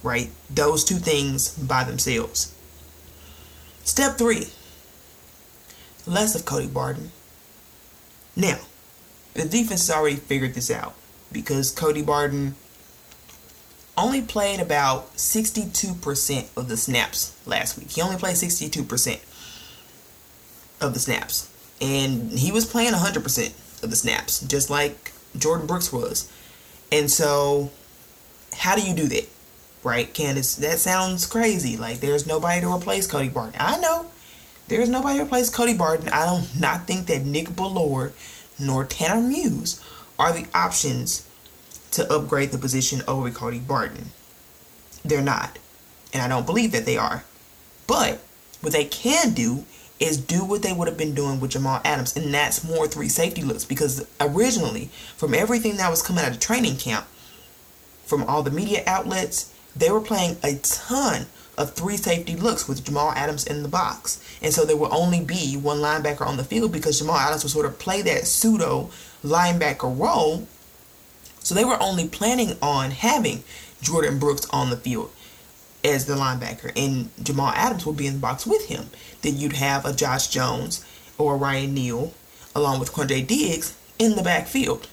right? 0.03 0.29
Those 0.49 0.83
two 0.83 0.95
things 0.95 1.57
by 1.57 1.83
themselves. 1.83 2.53
Step 3.83 4.17
three 4.17 4.47
less 6.07 6.35
of 6.35 6.45
Cody 6.45 6.67
Barton. 6.67 7.11
Now, 8.35 8.59
the 9.33 9.43
defense 9.43 9.87
has 9.87 9.91
already 9.91 10.15
figured 10.15 10.53
this 10.53 10.71
out 10.71 10.93
because 11.31 11.71
Cody 11.71 12.01
Barton 12.01 12.55
only 13.97 14.21
played 14.21 14.59
about 14.59 15.15
62% 15.15 16.57
of 16.57 16.67
the 16.67 16.77
snaps 16.77 17.35
last 17.45 17.77
week. 17.77 17.91
He 17.91 18.01
only 18.01 18.17
played 18.17 18.35
62% 18.35 19.19
of 20.79 20.93
the 20.93 20.99
snaps. 20.99 21.49
And 21.79 22.31
he 22.31 22.51
was 22.51 22.65
playing 22.65 22.93
100% 22.93 23.83
of 23.83 23.89
the 23.89 23.95
snaps, 23.95 24.41
just 24.41 24.69
like 24.69 25.11
Jordyn 25.37 25.67
Brooks 25.67 25.91
was. 25.91 26.31
And 26.91 27.09
so, 27.09 27.71
how 28.53 28.75
do 28.75 28.81
you 28.81 28.95
do 28.95 29.07
that? 29.07 29.27
Right, 29.83 30.13
Candace? 30.13 30.55
That 30.55 30.77
sounds 30.77 31.25
crazy. 31.25 31.77
Like, 31.77 31.99
there's 31.99 32.27
nobody 32.27 32.61
to 32.61 32.73
replace 32.73 33.07
Cody 33.07 33.29
Barton. 33.29 33.55
I 33.59 33.79
know. 33.79 34.05
There's 34.67 34.89
nobody 34.89 35.17
to 35.17 35.25
replace 35.25 35.49
Cody 35.49 35.73
Barton. 35.73 36.09
I 36.09 36.39
do 36.39 36.59
not 36.59 36.85
think 36.85 37.07
that 37.07 37.25
Nick 37.25 37.49
Bellore 37.49 38.11
nor 38.59 38.85
Tanner 38.85 39.21
Muse 39.21 39.83
are 40.19 40.31
the 40.31 40.45
options 40.53 41.25
to 41.91 42.11
upgrade 42.11 42.51
the 42.51 42.57
position 42.57 43.01
over 43.07 43.29
Cody 43.29 43.59
Barton. 43.59 44.11
They're 45.03 45.21
not. 45.21 45.57
And 46.13 46.21
I 46.21 46.27
don't 46.27 46.45
believe 46.45 46.71
that 46.71 46.85
they 46.85 46.97
are. 46.97 47.23
But 47.87 48.19
what 48.61 48.73
they 48.73 48.85
can 48.85 49.33
do 49.33 49.65
is 49.99 50.17
do 50.17 50.43
what 50.43 50.63
they 50.63 50.73
would 50.73 50.87
have 50.87 50.97
been 50.97 51.13
doing 51.13 51.39
with 51.39 51.51
Jamal 51.51 51.81
Adams, 51.85 52.15
and 52.15 52.33
that's 52.33 52.63
more 52.63 52.87
three 52.87 53.09
safety 53.09 53.43
looks. 53.43 53.65
Because 53.65 54.07
originally, 54.19 54.89
from 55.15 55.33
everything 55.33 55.77
that 55.77 55.89
was 55.89 56.01
coming 56.01 56.23
out 56.23 56.31
of 56.31 56.39
training 56.39 56.77
camp, 56.77 57.05
from 58.05 58.23
all 58.23 58.43
the 58.43 58.51
media 58.51 58.83
outlets, 58.87 59.53
they 59.75 59.89
were 59.89 60.01
playing 60.01 60.37
a 60.43 60.55
ton 60.55 61.27
of 61.57 61.73
three 61.73 61.97
safety 61.97 62.35
looks 62.35 62.67
with 62.67 62.83
Jamal 62.83 63.11
Adams 63.11 63.45
in 63.45 63.61
the 63.61 63.69
box. 63.69 64.21
And 64.41 64.53
so 64.53 64.65
there 64.65 64.75
will 64.75 64.93
only 64.93 65.21
be 65.21 65.55
one 65.55 65.77
linebacker 65.77 66.25
on 66.25 66.37
the 66.37 66.43
field 66.43 66.71
because 66.71 66.99
Jamal 66.99 67.17
Adams 67.17 67.43
would 67.43 67.51
sort 67.51 67.65
of 67.65 67.77
play 67.77 68.01
that 68.01 68.27
pseudo 68.27 68.89
linebacker 69.23 69.97
role 69.97 70.47
so 71.41 71.55
they 71.55 71.65
were 71.65 71.81
only 71.81 72.07
planning 72.07 72.57
on 72.61 72.91
having 72.91 73.43
Jordyn 73.81 74.19
Brooks 74.19 74.47
on 74.51 74.69
the 74.69 74.77
field 74.77 75.11
as 75.83 76.05
the 76.05 76.13
linebacker, 76.13 76.71
and 76.75 77.09
Jamal 77.23 77.51
Adams 77.55 77.85
would 77.85 77.97
be 77.97 78.07
in 78.07 78.13
the 78.13 78.19
box 78.19 78.45
with 78.45 78.67
him. 78.67 78.85
Then 79.21 79.37
you'd 79.37 79.53
have 79.53 79.85
a 79.85 79.93
Josh 79.93 80.27
Jones 80.27 80.85
or 81.17 81.37
Ryan 81.37 81.73
Neal 81.73 82.13
along 82.55 82.79
with 82.79 82.93
Quandre 82.93 83.25
Diggs 83.25 83.75
in 83.97 84.15
the 84.15 84.23
backfield. 84.23 84.87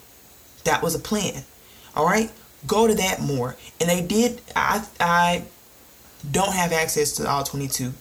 That 0.65 0.83
was 0.83 0.95
a 0.95 0.99
plan. 0.99 1.45
All 1.95 2.07
right, 2.07 2.31
go 2.67 2.87
to 2.87 2.95
that 2.95 3.21
more. 3.21 3.57
And 3.81 3.89
they 3.89 4.01
did. 4.01 4.41
I 4.55 4.85
I 5.01 5.45
don't 6.31 6.55
have 6.55 6.73
access 6.73 7.13
to 7.13 7.29
all 7.29 7.45
22 7.45 7.93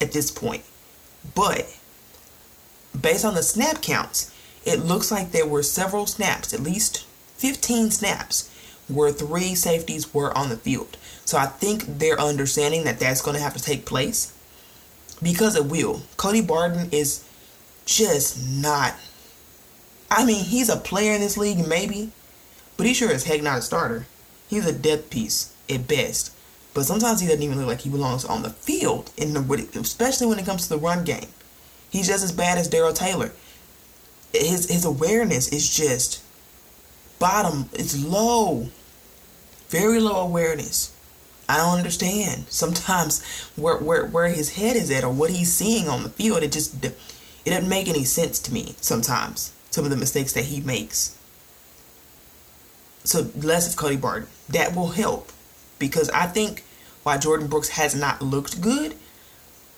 at 0.00 0.12
this 0.12 0.30
point, 0.30 0.62
but 1.34 1.74
based 3.00 3.24
on 3.24 3.34
the 3.34 3.42
snap 3.42 3.82
counts, 3.82 4.32
it 4.64 4.80
looks 4.80 5.10
like 5.10 5.30
there 5.30 5.46
were 5.46 5.62
several 5.62 6.06
snaps, 6.06 6.52
at 6.52 6.60
least 6.60 7.06
15 7.38 7.90
snaps 7.90 8.50
where 8.88 9.12
three 9.12 9.54
safeties 9.54 10.12
were 10.14 10.36
on 10.36 10.48
the 10.48 10.56
field. 10.56 10.96
So 11.24 11.38
I 11.38 11.46
think 11.46 11.98
they're 11.98 12.20
understanding 12.20 12.84
that 12.84 13.00
that's 13.00 13.22
going 13.22 13.36
to 13.36 13.42
have 13.42 13.56
to 13.56 13.62
take 13.62 13.84
place 13.84 14.32
because 15.22 15.56
it 15.56 15.66
will. 15.66 16.02
Cody 16.16 16.40
Barton 16.40 16.88
is 16.92 17.24
just 17.84 18.38
not. 18.48 18.94
I 20.10 20.24
mean, 20.24 20.44
he's 20.44 20.68
a 20.68 20.76
player 20.76 21.12
in 21.12 21.20
this 21.20 21.36
league, 21.36 21.66
maybe, 21.66 22.12
but 22.76 22.86
he 22.86 22.94
sure 22.94 23.10
as 23.10 23.24
heck 23.24 23.42
not 23.42 23.58
a 23.58 23.62
starter. 23.62 24.06
He's 24.48 24.66
a 24.66 24.72
depth 24.72 25.10
piece 25.10 25.52
at 25.68 25.88
best. 25.88 26.32
but 26.74 26.84
sometimes 26.84 27.20
he 27.20 27.26
doesn't 27.26 27.42
even 27.42 27.58
look 27.58 27.66
like 27.66 27.80
he 27.80 27.90
belongs 27.90 28.24
on 28.24 28.42
the 28.42 28.50
field. 28.50 29.10
In 29.16 29.32
the, 29.32 29.80
especially 29.80 30.26
when 30.26 30.38
it 30.38 30.44
comes 30.46 30.64
to 30.64 30.68
the 30.68 30.78
run 30.78 31.04
game, 31.04 31.26
he's 31.90 32.06
just 32.06 32.22
as 32.22 32.32
bad 32.32 32.58
as 32.58 32.68
Darrell 32.68 32.92
Taylor. 32.92 33.32
His 34.32 34.68
his 34.70 34.84
awareness 34.84 35.48
is 35.48 35.74
just 35.74 36.22
bottom. 37.18 37.68
It's 37.72 38.02
low, 38.02 38.68
very 39.68 40.00
low 40.00 40.20
awareness. 40.20 40.92
I 41.48 41.58
don't 41.58 41.78
understand 41.78 42.46
sometimes 42.48 43.24
where 43.56 43.78
where 43.78 44.06
where 44.06 44.28
his 44.28 44.56
head 44.56 44.76
is 44.76 44.90
at 44.90 45.04
or 45.04 45.12
what 45.12 45.30
he's 45.30 45.52
seeing 45.52 45.88
on 45.88 46.02
the 46.02 46.08
field. 46.10 46.42
It 46.42 46.52
just 46.52 46.84
it 46.84 46.94
doesn't 47.44 47.68
make 47.68 47.88
any 47.88 48.04
sense 48.04 48.38
to 48.40 48.52
me 48.52 48.74
sometimes. 48.80 49.52
Some 49.70 49.84
of 49.84 49.90
the 49.90 49.96
mistakes 49.96 50.32
that 50.32 50.44
he 50.44 50.60
makes. 50.60 51.16
So 53.04 53.30
less 53.36 53.68
of 53.68 53.76
Cody 53.76 53.96
Barton. 53.96 54.28
That 54.48 54.74
will 54.74 54.88
help 54.88 55.30
because 55.78 56.08
I 56.10 56.26
think 56.26 56.64
while 57.02 57.18
Jordyn 57.18 57.48
Brooks 57.48 57.70
has 57.70 57.94
not 57.94 58.22
looked 58.22 58.60
good, 58.60 58.96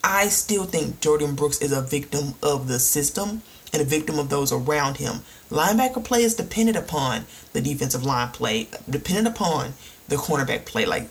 I 0.03 0.29
still 0.29 0.65
think 0.65 1.01
Jordyn 1.01 1.37
Brooks 1.37 1.61
is 1.61 1.73
a 1.73 1.83
victim 1.83 2.35
of 2.43 2.69
the 2.69 2.79
system 2.79 3.43
and 3.73 3.83
a 3.83 3.85
victim 3.85 4.19
of 4.19 4.29
those 4.29 4.53
around 4.53 4.97
him. 4.97 5.21
Linebacker 5.51 6.05
play 6.05 6.23
is 6.23 6.35
dependent 6.35 6.77
upon 6.77 7.25
the 7.53 7.61
defensive 7.61 8.05
line 8.05 8.29
play, 8.29 8.69
dependent 8.89 9.29
upon 9.29 9.75
the 10.09 10.17
cornerback 10.17 10.65
play. 10.65 10.87
Like 10.87 11.09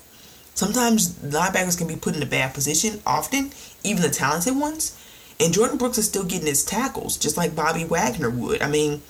sometimes 0.53 1.09
linebackers 1.19 1.77
can 1.77 1.87
be 1.87 1.95
put 1.95 2.15
in 2.15 2.23
a 2.23 2.27
bad 2.27 2.53
position, 2.53 3.01
often, 3.05 3.51
even 3.83 4.01
the 4.01 4.09
talented 4.09 4.55
ones. 4.57 4.97
And 5.39 5.53
Jordyn 5.53 5.77
Brooks 5.77 5.99
is 5.99 6.07
still 6.07 6.23
getting 6.23 6.47
his 6.47 6.65
tackles, 6.65 7.15
just 7.15 7.37
like 7.37 7.55
Bobby 7.55 7.83
Wagner 7.83 8.29
would. 8.29 8.61
I 8.61 8.69
mean, 8.69 9.03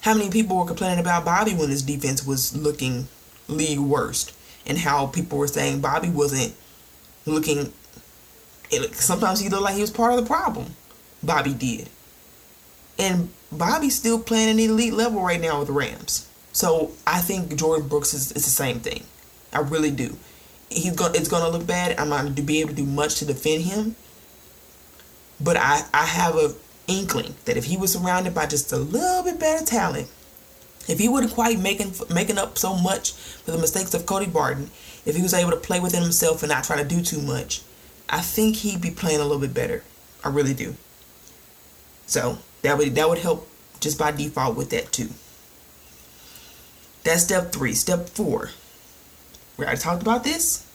how 0.00 0.14
many 0.14 0.30
people 0.30 0.56
were 0.56 0.64
complaining 0.64 0.98
about 0.98 1.24
Bobby 1.24 1.52
when 1.54 1.68
his 1.68 1.82
defense 1.82 2.26
was 2.26 2.56
looking 2.56 3.08
league 3.48 3.78
worst? 3.78 4.32
And 4.64 4.78
how 4.78 5.08
people 5.08 5.38
were 5.38 5.48
saying 5.48 5.80
Bobby 5.80 6.08
wasn't 6.08 6.54
looking. 7.26 7.72
Sometimes 8.92 9.40
he 9.40 9.48
looked 9.48 9.64
like 9.64 9.74
he 9.74 9.80
was 9.80 9.90
part 9.90 10.14
of 10.14 10.20
the 10.20 10.26
problem. 10.26 10.76
Bobby 11.22 11.52
did. 11.52 11.90
And 12.98 13.30
Bobby's 13.50 13.96
still 13.96 14.18
playing 14.18 14.50
an 14.50 14.58
elite 14.58 14.92
level 14.92 15.22
right 15.22 15.40
now 15.40 15.58
with 15.58 15.68
the 15.68 15.74
Rams. 15.74 16.28
So 16.52 16.92
I 17.06 17.20
think 17.20 17.50
Jordyn 17.52 17.88
Brooks 17.88 18.14
is, 18.14 18.32
is 18.32 18.44
the 18.44 18.50
same 18.50 18.80
thing. 18.80 19.04
I 19.52 19.60
really 19.60 19.90
do. 19.90 20.16
He's 20.70 20.94
going 20.96 21.14
it's 21.14 21.28
gonna 21.28 21.48
look 21.48 21.66
bad. 21.66 21.98
I'm 21.98 22.08
not 22.08 22.22
gonna 22.24 22.42
be 22.42 22.60
able 22.60 22.70
to 22.70 22.76
do 22.76 22.86
much 22.86 23.16
to 23.16 23.26
defend 23.26 23.64
him. 23.64 23.96
But 25.40 25.56
I, 25.56 25.82
I 25.92 26.04
have 26.04 26.36
a 26.36 26.54
inkling 26.86 27.34
that 27.44 27.56
if 27.56 27.64
he 27.64 27.76
was 27.76 27.92
surrounded 27.92 28.34
by 28.34 28.46
just 28.46 28.72
a 28.72 28.76
little 28.76 29.22
bit 29.24 29.38
better 29.38 29.64
talent, 29.64 30.08
if 30.88 30.98
he 30.98 31.08
wasn't 31.08 31.34
quite 31.34 31.58
making 31.58 31.94
making 32.12 32.38
up 32.38 32.58
so 32.58 32.76
much 32.76 33.12
for 33.12 33.50
the 33.50 33.58
mistakes 33.58 33.94
of 33.94 34.06
Cody 34.06 34.26
Barton, 34.26 34.70
if 35.04 35.16
he 35.16 35.22
was 35.22 35.34
able 35.34 35.50
to 35.50 35.56
play 35.56 35.80
within 35.80 36.02
himself 36.02 36.42
and 36.42 36.50
not 36.50 36.64
try 36.64 36.76
to 36.76 36.88
do 36.88 37.02
too 37.02 37.20
much, 37.20 37.62
I 38.08 38.20
think 38.20 38.56
he'd 38.56 38.80
be 38.80 38.90
playing 38.90 39.20
a 39.20 39.24
little 39.24 39.40
bit 39.40 39.54
better. 39.54 39.84
I 40.24 40.28
really 40.28 40.54
do. 40.54 40.76
So 42.06 42.38
that 42.62 42.78
would 42.78 42.94
that 42.94 43.08
would 43.08 43.18
help 43.18 43.48
just 43.80 43.98
by 43.98 44.12
default 44.12 44.56
with 44.56 44.70
that 44.70 44.92
too. 44.92 45.10
That's 47.04 47.24
step 47.24 47.52
three. 47.52 47.74
Step 47.74 48.08
four. 48.08 48.50
We 49.56 49.64
already 49.64 49.80
talked 49.80 50.02
about 50.02 50.24
this. 50.24 50.66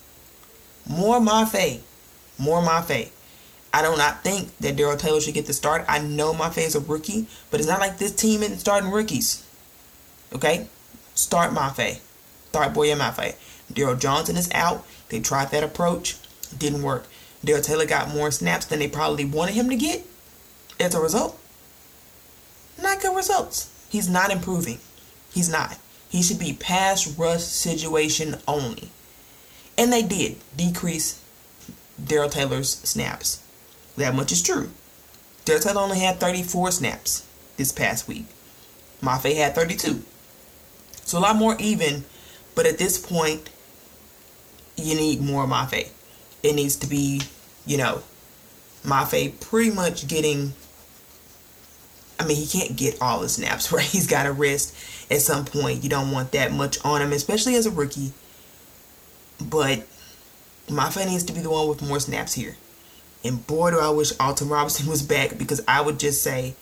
More 0.87 1.19
Mafe. 1.19 1.81
More 2.37 2.61
Mafe. 2.61 3.11
I 3.73 3.81
do 3.81 3.95
not 3.97 4.23
think 4.23 4.57
that 4.59 4.75
Darrell 4.75 4.97
Taylor 4.97 5.21
should 5.21 5.33
get 5.33 5.45
the 5.45 5.53
start. 5.53 5.85
I 5.87 5.99
know 5.99 6.33
Mafe 6.33 6.59
is 6.59 6.75
a 6.75 6.79
rookie, 6.79 7.27
but 7.51 7.59
it's 7.59 7.69
not 7.69 7.79
like 7.79 7.97
this 7.97 8.15
team 8.15 8.43
isn't 8.43 8.59
starting 8.59 8.91
rookies. 8.91 9.45
Okay? 10.33 10.67
Start 11.15 11.51
Mafe. 11.51 11.99
Start 12.49 12.73
Boye 12.73 12.95
Mafe. 12.95 13.35
Darryl 13.71 13.99
Johnson 13.99 14.37
is 14.37 14.49
out. 14.53 14.85
They 15.09 15.19
tried 15.19 15.51
that 15.51 15.63
approach. 15.63 16.17
Didn't 16.57 16.83
work. 16.83 17.05
Darrell 17.43 17.61
Taylor 17.61 17.85
got 17.85 18.13
more 18.13 18.31
snaps 18.31 18.65
than 18.65 18.79
they 18.79 18.87
probably 18.87 19.25
wanted 19.25 19.55
him 19.55 19.69
to 19.69 19.75
get. 19.75 20.05
As 20.79 20.95
a 20.95 21.01
result, 21.01 21.39
not 22.81 23.01
good 23.01 23.15
results. 23.15 23.69
He's 23.89 24.09
not 24.09 24.31
improving. 24.31 24.79
He's 25.33 25.49
not. 25.49 25.77
He 26.09 26.23
should 26.23 26.39
be 26.39 26.53
pass 26.53 27.07
rush 27.17 27.43
situation 27.43 28.37
only. 28.47 28.89
And 29.77 29.91
they 29.91 30.01
did 30.01 30.37
decrease 30.55 31.21
Darrell 32.03 32.29
Taylor's 32.29 32.69
snaps. 32.69 33.41
That 33.97 34.15
much 34.15 34.31
is 34.31 34.41
true. 34.41 34.71
Darrell 35.45 35.61
Taylor 35.61 35.81
only 35.81 35.99
had 35.99 36.19
34 36.19 36.71
snaps 36.71 37.25
this 37.57 37.71
past 37.71 38.07
week. 38.07 38.25
Mafe 39.01 39.35
had 39.35 39.55
32. 39.55 40.03
So 41.03 41.17
a 41.17 41.19
lot 41.19 41.35
more 41.35 41.55
even, 41.59 42.03
but 42.55 42.65
at 42.65 42.77
this 42.77 42.97
point, 42.97 43.49
you 44.75 44.95
need 44.95 45.21
more 45.21 45.45
Mafe. 45.45 45.89
It 46.43 46.55
needs 46.55 46.75
to 46.77 46.87
be, 46.87 47.21
you 47.65 47.77
know, 47.77 48.03
Mafe 48.83 49.39
pretty 49.39 49.71
much 49.71 50.07
getting 50.07 50.53
I 52.19 52.25
mean, 52.25 52.37
he 52.37 52.47
can't 52.47 52.75
get 52.75 53.01
all 53.01 53.19
the 53.21 53.29
snaps, 53.29 53.71
right? 53.71 53.85
He's 53.85 54.07
got 54.07 54.23
to 54.23 54.31
rest 54.31 54.75
at 55.11 55.21
some 55.21 55.45
point. 55.45 55.83
You 55.83 55.89
don't 55.89 56.11
want 56.11 56.31
that 56.31 56.51
much 56.51 56.83
on 56.83 57.01
him, 57.01 57.11
especially 57.11 57.55
as 57.55 57.65
a 57.65 57.71
rookie. 57.71 58.13
But 59.39 59.85
Mafe 60.67 61.05
needs 61.05 61.23
to 61.25 61.33
be 61.33 61.41
the 61.41 61.49
one 61.49 61.67
with 61.67 61.81
more 61.81 61.99
snaps 61.99 62.33
here. 62.33 62.55
And 63.23 63.45
boy, 63.45 63.71
do 63.71 63.79
I 63.79 63.89
wish 63.89 64.11
Alton 64.19 64.49
Robinson 64.49 64.87
was 64.87 65.01
back 65.01 65.37
because 65.37 65.61
I 65.67 65.81
would 65.81 65.99
just 65.99 66.23
say 66.23 66.55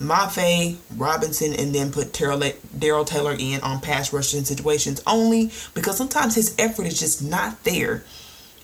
Mafe, 0.00 0.76
Robinson, 0.96 1.54
and 1.54 1.74
then 1.74 1.90
put 1.90 2.12
Darrell 2.12 3.04
Taylor 3.04 3.36
in 3.38 3.60
on 3.60 3.80
pass 3.80 4.12
rushing 4.12 4.44
situations 4.44 5.02
only 5.06 5.50
because 5.74 5.96
sometimes 5.96 6.34
his 6.34 6.54
effort 6.58 6.86
is 6.86 6.98
just 6.98 7.22
not 7.22 7.64
there. 7.64 8.04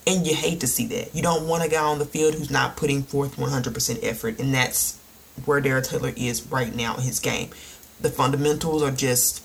And 0.06 0.26
you 0.26 0.34
hate 0.34 0.60
to 0.60 0.66
see 0.66 0.86
that. 0.86 1.14
You 1.14 1.22
don't 1.22 1.46
want 1.46 1.64
a 1.64 1.68
guy 1.68 1.82
on 1.82 2.00
the 2.00 2.04
field 2.04 2.34
who's 2.34 2.50
not 2.50 2.76
putting 2.76 3.04
forth 3.04 3.36
100% 3.36 4.00
effort. 4.02 4.40
And 4.40 4.52
that's 4.52 4.98
where 5.44 5.60
Darrell 5.60 5.82
Taylor 5.82 6.12
is 6.16 6.46
right 6.46 6.74
now 6.74 6.96
in 6.96 7.02
his 7.02 7.20
game. 7.20 7.50
The 8.00 8.10
fundamentals 8.10 8.82
are 8.82 8.90
just 8.90 9.42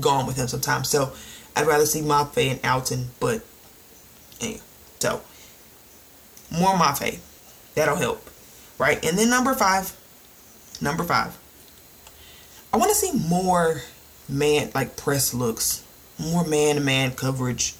gone 0.00 0.26
with 0.26 0.36
him 0.36 0.48
sometimes. 0.48 0.88
So 0.88 1.12
I'd 1.54 1.66
rather 1.66 1.86
see 1.86 2.00
Mafe 2.00 2.50
and 2.50 2.64
Alton, 2.64 3.08
but 3.20 3.42
anyway. 4.40 4.60
So 4.98 5.20
more 6.50 6.74
Mafe. 6.74 7.18
That'll 7.74 7.96
help. 7.96 8.28
Right? 8.78 9.02
And 9.04 9.18
then 9.18 9.30
number 9.30 9.54
five. 9.54 9.94
Number 10.80 11.04
five. 11.04 11.38
I 12.72 12.76
want 12.76 12.90
to 12.90 12.96
see 12.96 13.12
more 13.12 13.82
man 14.28 14.70
like 14.74 14.96
press 14.96 15.32
looks. 15.32 15.82
More 16.18 16.44
man 16.44 16.76
to 16.76 16.80
man 16.80 17.12
coverage. 17.12 17.74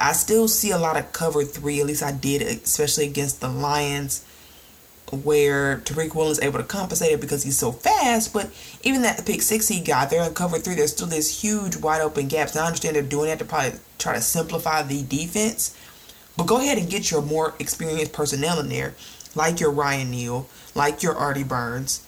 I 0.00 0.12
still 0.12 0.48
see 0.48 0.70
a 0.70 0.78
lot 0.78 0.96
of 0.96 1.12
cover 1.12 1.44
three, 1.44 1.80
at 1.80 1.86
least 1.86 2.02
I 2.02 2.12
did, 2.12 2.40
especially 2.42 3.06
against 3.06 3.40
the 3.40 3.48
Lions 3.48 4.24
where 5.12 5.78
Tariq 5.78 6.14
Woolen's 6.14 6.40
able 6.40 6.58
to 6.58 6.64
compensate 6.64 7.12
it 7.12 7.20
because 7.20 7.42
he's 7.42 7.58
so 7.58 7.72
fast. 7.72 8.32
But 8.32 8.50
even 8.82 9.02
that 9.02 9.24
pick 9.26 9.42
six 9.42 9.68
he 9.68 9.80
got 9.80 10.10
there 10.10 10.22
in 10.22 10.34
cover 10.34 10.58
three, 10.58 10.74
there's 10.74 10.92
still 10.92 11.06
this 11.06 11.42
huge 11.42 11.76
wide 11.76 12.00
open 12.00 12.28
gaps. 12.28 12.54
And 12.54 12.62
I 12.62 12.66
understand 12.66 12.96
they're 12.96 13.02
doing 13.02 13.28
that 13.28 13.38
to 13.38 13.44
probably 13.44 13.78
try 13.98 14.14
to 14.14 14.20
simplify 14.20 14.82
the 14.82 15.02
defense. 15.02 15.76
But 16.36 16.46
go 16.46 16.58
ahead 16.58 16.78
and 16.78 16.90
get 16.90 17.10
your 17.10 17.22
more 17.22 17.54
experienced 17.58 18.12
personnel 18.12 18.60
in 18.60 18.68
there, 18.68 18.94
like 19.34 19.60
your 19.60 19.72
Ryan 19.72 20.10
Neal, 20.10 20.48
like 20.74 21.02
your 21.02 21.16
Artie 21.16 21.42
Burns, 21.42 22.06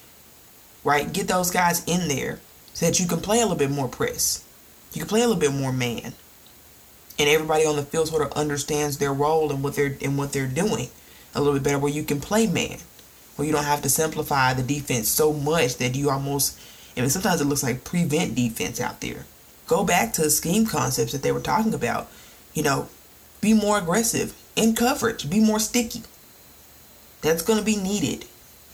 right? 0.85 1.13
Get 1.13 1.29
those 1.29 1.51
guys 1.51 1.85
in 1.87 2.09
there 2.09 2.39
so 2.73 2.87
that 2.87 3.01
you 3.01 3.07
can 3.07 3.21
play 3.21 3.39
a 3.39 3.43
little 3.43 3.57
bit 3.57 3.71
more 3.71 3.89
press. 3.89 4.45
You 4.93 5.01
can 5.01 5.09
play 5.09 5.23
a 5.23 5.27
little 5.27 5.41
bit 5.41 5.53
more 5.53 5.73
man. 5.73 6.15
And 7.19 7.29
everybody 7.29 7.67
on 7.67 7.77
the 7.77 7.83
field 7.83 8.09
sort 8.09 8.23
of 8.23 8.33
understands 8.33 8.99
their 8.99 9.13
role 9.13 9.51
and 9.51 9.63
what 9.63 9.75
they're 9.75 9.97
and 10.01 10.17
what 10.17 10.33
they're 10.33 10.47
doing 10.47 10.89
a 11.35 11.41
little 11.41 11.55
bit 11.55 11.63
better 11.63 11.79
where 11.79 11.93
you 11.93 12.03
can 12.03 12.21
play 12.21 12.47
man 12.47 12.79
where 13.41 13.47
you 13.47 13.55
don't 13.55 13.65
have 13.65 13.81
to 13.81 13.89
simplify 13.89 14.53
the 14.53 14.63
defense 14.63 15.09
so 15.09 15.33
much 15.33 15.79
that 15.79 15.97
you 15.97 16.11
almost 16.11 16.59
I 16.97 17.01
mean 17.01 17.09
sometimes 17.09 17.41
it 17.41 17.47
looks 17.47 17.63
like 17.63 17.85
prevent 17.85 18.35
defense 18.35 18.81
out 18.81 19.01
there. 19.01 19.25
Go 19.67 19.83
back 19.83 20.13
to 20.13 20.23
the 20.23 20.31
scheme 20.31 20.67
concepts 20.67 21.13
that 21.13 21.23
they 21.23 21.33
were 21.33 21.41
talking 21.41 21.73
about. 21.73 22.09
You 22.53 22.63
know, 22.63 22.89
be 23.41 23.55
more 23.55 23.79
aggressive 23.79 24.37
in 24.57 24.75
coverage, 24.75 25.31
be 25.31 25.41
more 25.41 25.59
sticky. 25.59 26.03
That's 27.23 27.43
going 27.43 27.59
to 27.59 27.65
be 27.65 27.77
needed 27.77 28.27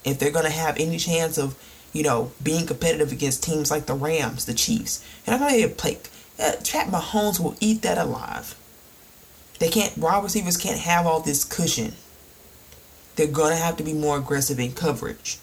if 0.05 0.19
they're 0.19 0.33
going 0.33 0.47
to 0.47 0.51
have 0.51 0.79
any 0.79 0.97
chance 0.99 1.39
of, 1.39 1.57
you 1.93 2.03
know, 2.03 2.33
being 2.43 2.67
competitive 2.67 3.13
against 3.13 3.45
teams 3.45 3.71
like 3.71 3.87
the 3.87 3.95
Rams, 3.95 4.47
the 4.47 4.55
Chiefs. 4.55 5.05
And 5.27 5.35
I'm 5.35 5.41
going 5.41 5.63
to 5.63 5.69
play. 5.69 5.99
Uh, 6.41 6.53
Pat 6.65 6.89
Mahomes 6.89 7.39
will 7.39 7.57
eat 7.61 7.83
that 7.83 7.99
alive. 7.99 8.57
They 9.59 9.69
can't. 9.69 9.97
Wide 9.97 10.23
receivers 10.23 10.57
can't 10.57 10.81
have 10.81 11.07
all 11.07 11.21
this 11.21 11.45
cushion 11.45 11.95
they're 13.17 13.27
going 13.27 13.51
to 13.51 13.57
have 13.57 13.77
to 13.79 13.83
be 13.83 13.93
more 13.93 14.19
aggressive 14.19 14.61
in 14.61 14.73
coverage. 14.73 15.39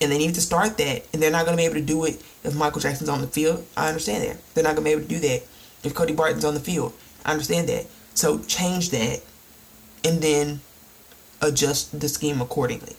And 0.00 0.10
they 0.10 0.18
need 0.18 0.34
to 0.34 0.40
start 0.40 0.78
that. 0.78 1.06
And 1.12 1.22
they're 1.22 1.30
not 1.30 1.44
going 1.46 1.56
to 1.56 1.60
be 1.60 1.66
able 1.66 1.74
to 1.74 1.80
do 1.80 2.04
it 2.04 2.22
if 2.42 2.54
Michael 2.54 2.80
Jackson's 2.80 3.08
on 3.08 3.20
the 3.20 3.26
field. 3.26 3.64
I 3.76 3.88
understand 3.88 4.24
that. 4.24 4.54
They're 4.54 4.64
not 4.64 4.74
going 4.74 4.84
to 4.84 4.88
be 4.88 4.90
able 4.90 5.02
to 5.02 5.08
do 5.08 5.18
that 5.20 5.42
if 5.84 5.94
Cody 5.94 6.14
Barton's 6.14 6.44
on 6.44 6.54
the 6.54 6.60
field. 6.60 6.92
I 7.24 7.32
understand 7.32 7.68
that. 7.68 7.86
So 8.14 8.38
change 8.40 8.90
that 8.90 9.22
and 10.04 10.20
then 10.20 10.60
adjust 11.40 11.98
the 11.98 12.08
scheme 12.08 12.40
accordingly. 12.40 12.96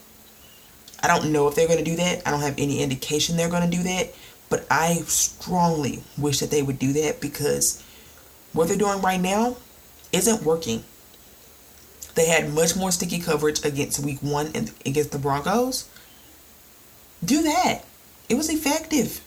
I 1.04 1.08
don't 1.08 1.32
know 1.32 1.48
if 1.48 1.56
they're 1.56 1.68
going 1.68 1.84
to 1.84 1.86
do 1.86 1.98
that. 1.98 2.22
I 2.28 2.32
don't 2.32 2.42
have 2.42 2.56
any 2.58 2.82
indication 2.82 3.36
they're 3.36 3.50
going 3.50 3.70
to 3.70 3.78
do 3.78 3.84
that. 3.84 4.14
But 4.50 4.66
I 4.70 4.96
strongly 5.06 6.04
wish 6.18 6.40
that 6.40 6.52
they 6.52 6.62
would 6.62 6.78
do 6.78 6.94
that 6.94 7.22
because 7.22 7.84
what 8.54 8.68
they're 8.68 8.78
doing 8.78 9.02
right 9.02 9.20
now 9.20 9.58
isn't 10.12 10.44
working. 10.44 10.84
They 12.16 12.28
had 12.28 12.54
much 12.54 12.76
more 12.76 12.92
sticky 12.92 13.20
coverage 13.20 13.64
against 13.64 14.00
week 14.00 14.22
one 14.22 14.52
and 14.54 14.72
against 14.86 15.12
the 15.12 15.20
Broncos. 15.20 15.90
Do 17.24 17.42
that. 17.44 17.84
It 18.30 18.36
was 18.36 18.50
effective. 18.50 19.22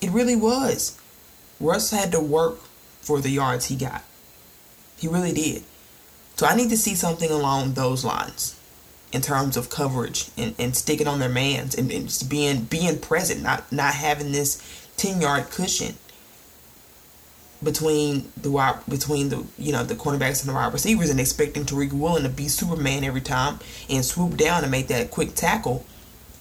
It 0.00 0.10
really 0.10 0.36
was. 0.36 0.98
Russ 1.60 1.90
had 1.90 2.12
to 2.12 2.20
work 2.20 2.58
for 3.00 3.20
the 3.20 3.30
yards 3.30 3.66
he 3.66 3.76
got. 3.76 4.02
He 4.98 5.08
really 5.08 5.32
did. 5.32 5.62
So 6.36 6.46
I 6.46 6.54
need 6.54 6.70
to 6.70 6.76
see 6.76 6.94
something 6.94 7.30
along 7.30 7.74
those 7.74 8.04
lines 8.04 8.58
in 9.12 9.22
terms 9.22 9.56
of 9.56 9.70
coverage 9.70 10.28
and, 10.36 10.54
and 10.58 10.76
sticking 10.76 11.06
on 11.06 11.18
their 11.18 11.28
mans 11.28 11.74
and, 11.74 11.90
and 11.90 12.08
just 12.08 12.28
being 12.28 12.64
being 12.64 12.98
present, 12.98 13.42
not 13.42 13.70
not 13.72 13.94
having 13.94 14.32
this 14.32 14.60
ten 14.96 15.20
yard 15.20 15.50
cushion 15.50 15.96
between 17.66 18.32
the 18.40 18.50
wide 18.50 18.78
between 18.88 19.28
the 19.28 19.44
you 19.58 19.72
know 19.72 19.84
the 19.84 19.94
cornerbacks 19.94 20.40
and 20.40 20.48
the 20.48 20.54
wide 20.54 20.72
receivers 20.72 21.10
and 21.10 21.20
expecting 21.20 21.64
Tariq 21.64 21.92
Woolen 21.92 22.22
to 22.22 22.30
be 22.30 22.48
Superman 22.48 23.04
every 23.04 23.20
time 23.20 23.58
and 23.90 24.02
swoop 24.02 24.38
down 24.38 24.62
and 24.62 24.70
make 24.70 24.88
that 24.88 25.10
quick 25.10 25.34
tackle 25.34 25.84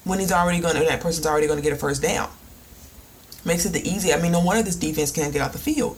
when 0.06 0.20
he's 0.20 0.32
already 0.32 0.62
gonna 0.62 0.80
that 0.86 1.02
person's 1.02 1.26
already 1.26 1.48
gonna 1.48 1.62
get 1.62 1.74
a 1.74 1.76
first 1.76 2.02
down. 2.02 2.30
Makes 3.44 3.66
it 3.66 3.74
the 3.74 3.88
easy. 3.88 4.14
I 4.14 4.22
mean, 4.22 4.32
no 4.32 4.40
wonder 4.40 4.64
this 4.64 4.78
defense 4.78 5.12
can't 5.12 5.34
get 5.34 5.42
out 5.42 5.52
the 5.52 5.60
field. 5.60 5.98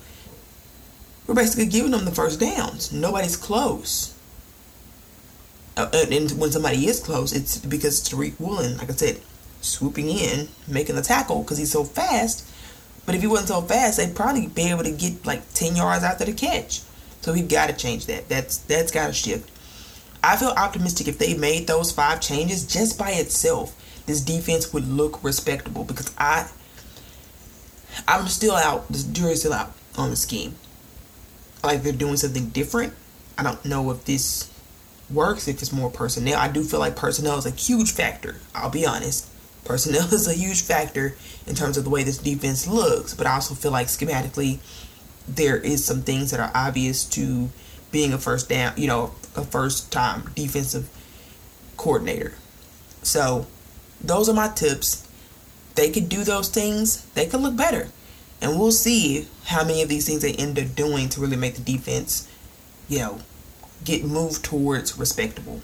We're 1.28 1.36
basically 1.36 1.68
giving 1.68 1.92
them 1.92 2.06
the 2.06 2.12
first 2.12 2.40
downs. 2.40 2.92
Nobody's 2.92 3.36
close. 3.36 4.14
Uh, 5.76 5.90
and 5.94 6.32
when 6.32 6.52
somebody 6.52 6.88
is 6.88 7.00
close, 7.00 7.34
it's 7.34 7.58
because 7.58 8.02
Tariq 8.02 8.40
Woolen, 8.40 8.78
like 8.78 8.90
I 8.90 8.94
said, 8.94 9.22
swooping 9.62 10.10
in, 10.10 10.48
making 10.68 10.96
the 10.96 11.02
tackle 11.02 11.44
because 11.44 11.58
he's 11.58 11.72
so 11.72 11.84
fast. 11.84 12.50
But 13.08 13.16
if 13.16 13.22
he 13.22 13.28
wasn't 13.28 13.48
so 13.48 13.62
fast, 13.62 13.98
they'd 13.98 14.16
probably 14.16 14.48
be 14.48 14.70
able 14.70 14.84
to 14.84 14.92
get 14.92 15.26
like 15.26 15.54
10 15.54 15.78
yards 15.78 16.04
after 16.04 16.26
the 16.26 16.34
catch. 16.34 16.82
So 17.22 17.34
we've 17.34 17.48
got 17.48 17.68
to 17.68 17.74
change 17.74 18.06
that. 18.08 18.30
That's 18.30 18.58
that's 18.58 18.92
got 18.92 19.08
to 19.08 19.14
shift. 19.14 19.50
I 20.22 20.36
feel 20.36 20.50
optimistic 20.50 21.08
if 21.08 21.18
they 21.18 21.34
made 21.36 21.68
those 21.68 21.92
five 21.92 22.20
changes 22.20 22.68
just 22.68 23.00
by 23.00 23.12
itself, 23.12 23.76
this 24.06 24.20
defense 24.20 24.74
would 24.74 24.88
look 24.88 25.24
respectable 25.24 25.86
because 25.86 26.14
I 26.18 26.50
I'm 28.08 28.28
still 28.28 28.56
out. 28.56 28.92
The 28.92 29.08
jury's 29.14 29.40
still 29.40 29.54
out 29.54 29.72
on 29.98 30.10
the 30.10 30.18
scheme. 30.18 30.56
Like 31.64 31.84
they're 31.84 31.94
doing 31.94 32.18
something 32.18 32.50
different. 32.50 32.94
I 33.38 33.44
don't 33.44 33.64
know 33.64 33.90
if 33.92 34.04
this 34.04 34.52
works, 35.10 35.48
if 35.48 35.62
it's 35.62 35.72
more 35.72 35.90
personnel. 35.90 36.38
I 36.38 36.50
do 36.50 36.62
feel 36.62 36.82
like 36.82 36.98
personnel 36.98 37.38
is 37.38 37.46
a 37.46 37.52
huge 37.52 37.94
factor. 37.94 38.36
I'll 38.54 38.70
be 38.70 38.86
honest. 38.86 39.30
Personnel 39.68 40.08
is 40.14 40.28
a 40.28 40.34
huge 40.34 40.62
factor 40.62 41.16
in 41.46 41.54
terms 41.54 41.78
of 41.78 41.84
the 41.84 41.90
way 41.90 42.04
this 42.04 42.18
defense 42.18 42.68
looks, 42.68 43.14
but 43.14 43.28
I 43.28 43.34
also 43.34 43.54
feel 43.54 43.72
like 43.72 43.88
schematically 43.88 44.60
there 45.28 45.58
is 45.58 45.84
some 45.84 46.02
things 46.02 46.32
that 46.32 46.40
are 46.40 46.52
obvious 46.56 47.04
to 47.06 47.50
being 47.92 48.14
a 48.14 48.18
first 48.18 48.48
down, 48.48 48.74
you 48.78 48.88
know, 48.88 49.14
a 49.36 49.44
first 49.44 49.92
time 49.92 50.32
defensive 50.36 50.90
coordinator. 51.76 52.34
So, 53.04 53.46
those 54.02 54.30
are 54.30 54.34
my 54.34 54.48
tips. 54.50 55.08
They 55.76 55.92
could 55.92 56.10
do 56.10 56.24
those 56.24 56.50
things, 56.50 57.04
they 57.14 57.26
could 57.26 57.42
look 57.42 57.56
better. 57.56 57.90
And 58.42 58.60
we'll 58.60 58.72
see 58.72 59.28
how 59.46 59.64
many 59.64 59.82
of 59.82 59.90
these 59.90 60.08
things 60.08 60.22
they 60.22 60.34
end 60.34 60.60
up 60.60 60.76
doing 60.76 61.10
to 61.10 61.22
really 61.22 61.38
make 61.38 61.56
the 61.56 61.62
defense, 61.62 62.30
you 62.88 63.00
know, 63.00 63.20
get 63.84 64.04
moved 64.04 64.46
towards 64.46 64.98
respectable. 64.98 65.62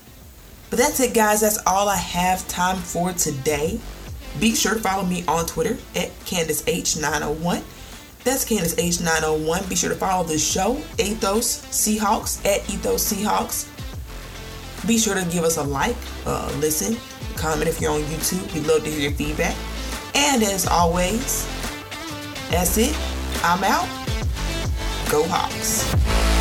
But 0.70 0.80
that's 0.80 1.00
it, 1.00 1.14
guys. 1.14 1.42
That's 1.42 1.60
all 1.68 1.88
I 1.88 1.98
have 1.98 2.48
time 2.48 2.78
for 2.78 3.14
today. 3.14 3.80
Be 4.40 4.56
sure 4.56 4.74
to 4.74 4.80
follow 4.80 5.04
me 5.06 5.24
on 5.28 5.46
Twitter 5.46 5.78
at 5.96 6.10
CandaceH901. 6.26 7.64
That's 8.24 8.46
Candace 8.46 8.76
H901. 8.76 9.70
Be 9.70 9.76
sure 9.76 9.90
to 9.90 9.96
follow 9.96 10.24
the 10.24 10.38
show, 10.38 10.78
Ethos 10.98 11.66
Seahawks, 11.68 12.40
at 12.46 12.68
Ethos 12.70 13.12
Seahawks. 13.12 13.68
Be 14.88 14.98
sure 14.98 15.16
to 15.16 15.26
give 15.26 15.44
us 15.44 15.58
a 15.58 15.64
like, 15.64 15.96
uh, 16.26 16.52
listen, 16.60 16.98
comment 17.36 17.68
if 17.68 17.82
you're 17.82 17.92
on 17.92 18.02
YouTube. 18.04 18.54
We'd 18.54 18.66
love 18.66 18.84
to 18.84 18.90
hear 18.90 19.10
your 19.10 19.12
feedback. 19.12 19.56
And 20.16 20.42
as 20.44 20.68
always, 20.68 21.46
that's 22.50 22.78
it. 22.78 22.96
I'm 23.44 23.64
out. 23.64 23.90
Go 25.10 25.26
Hawks. 25.28 26.33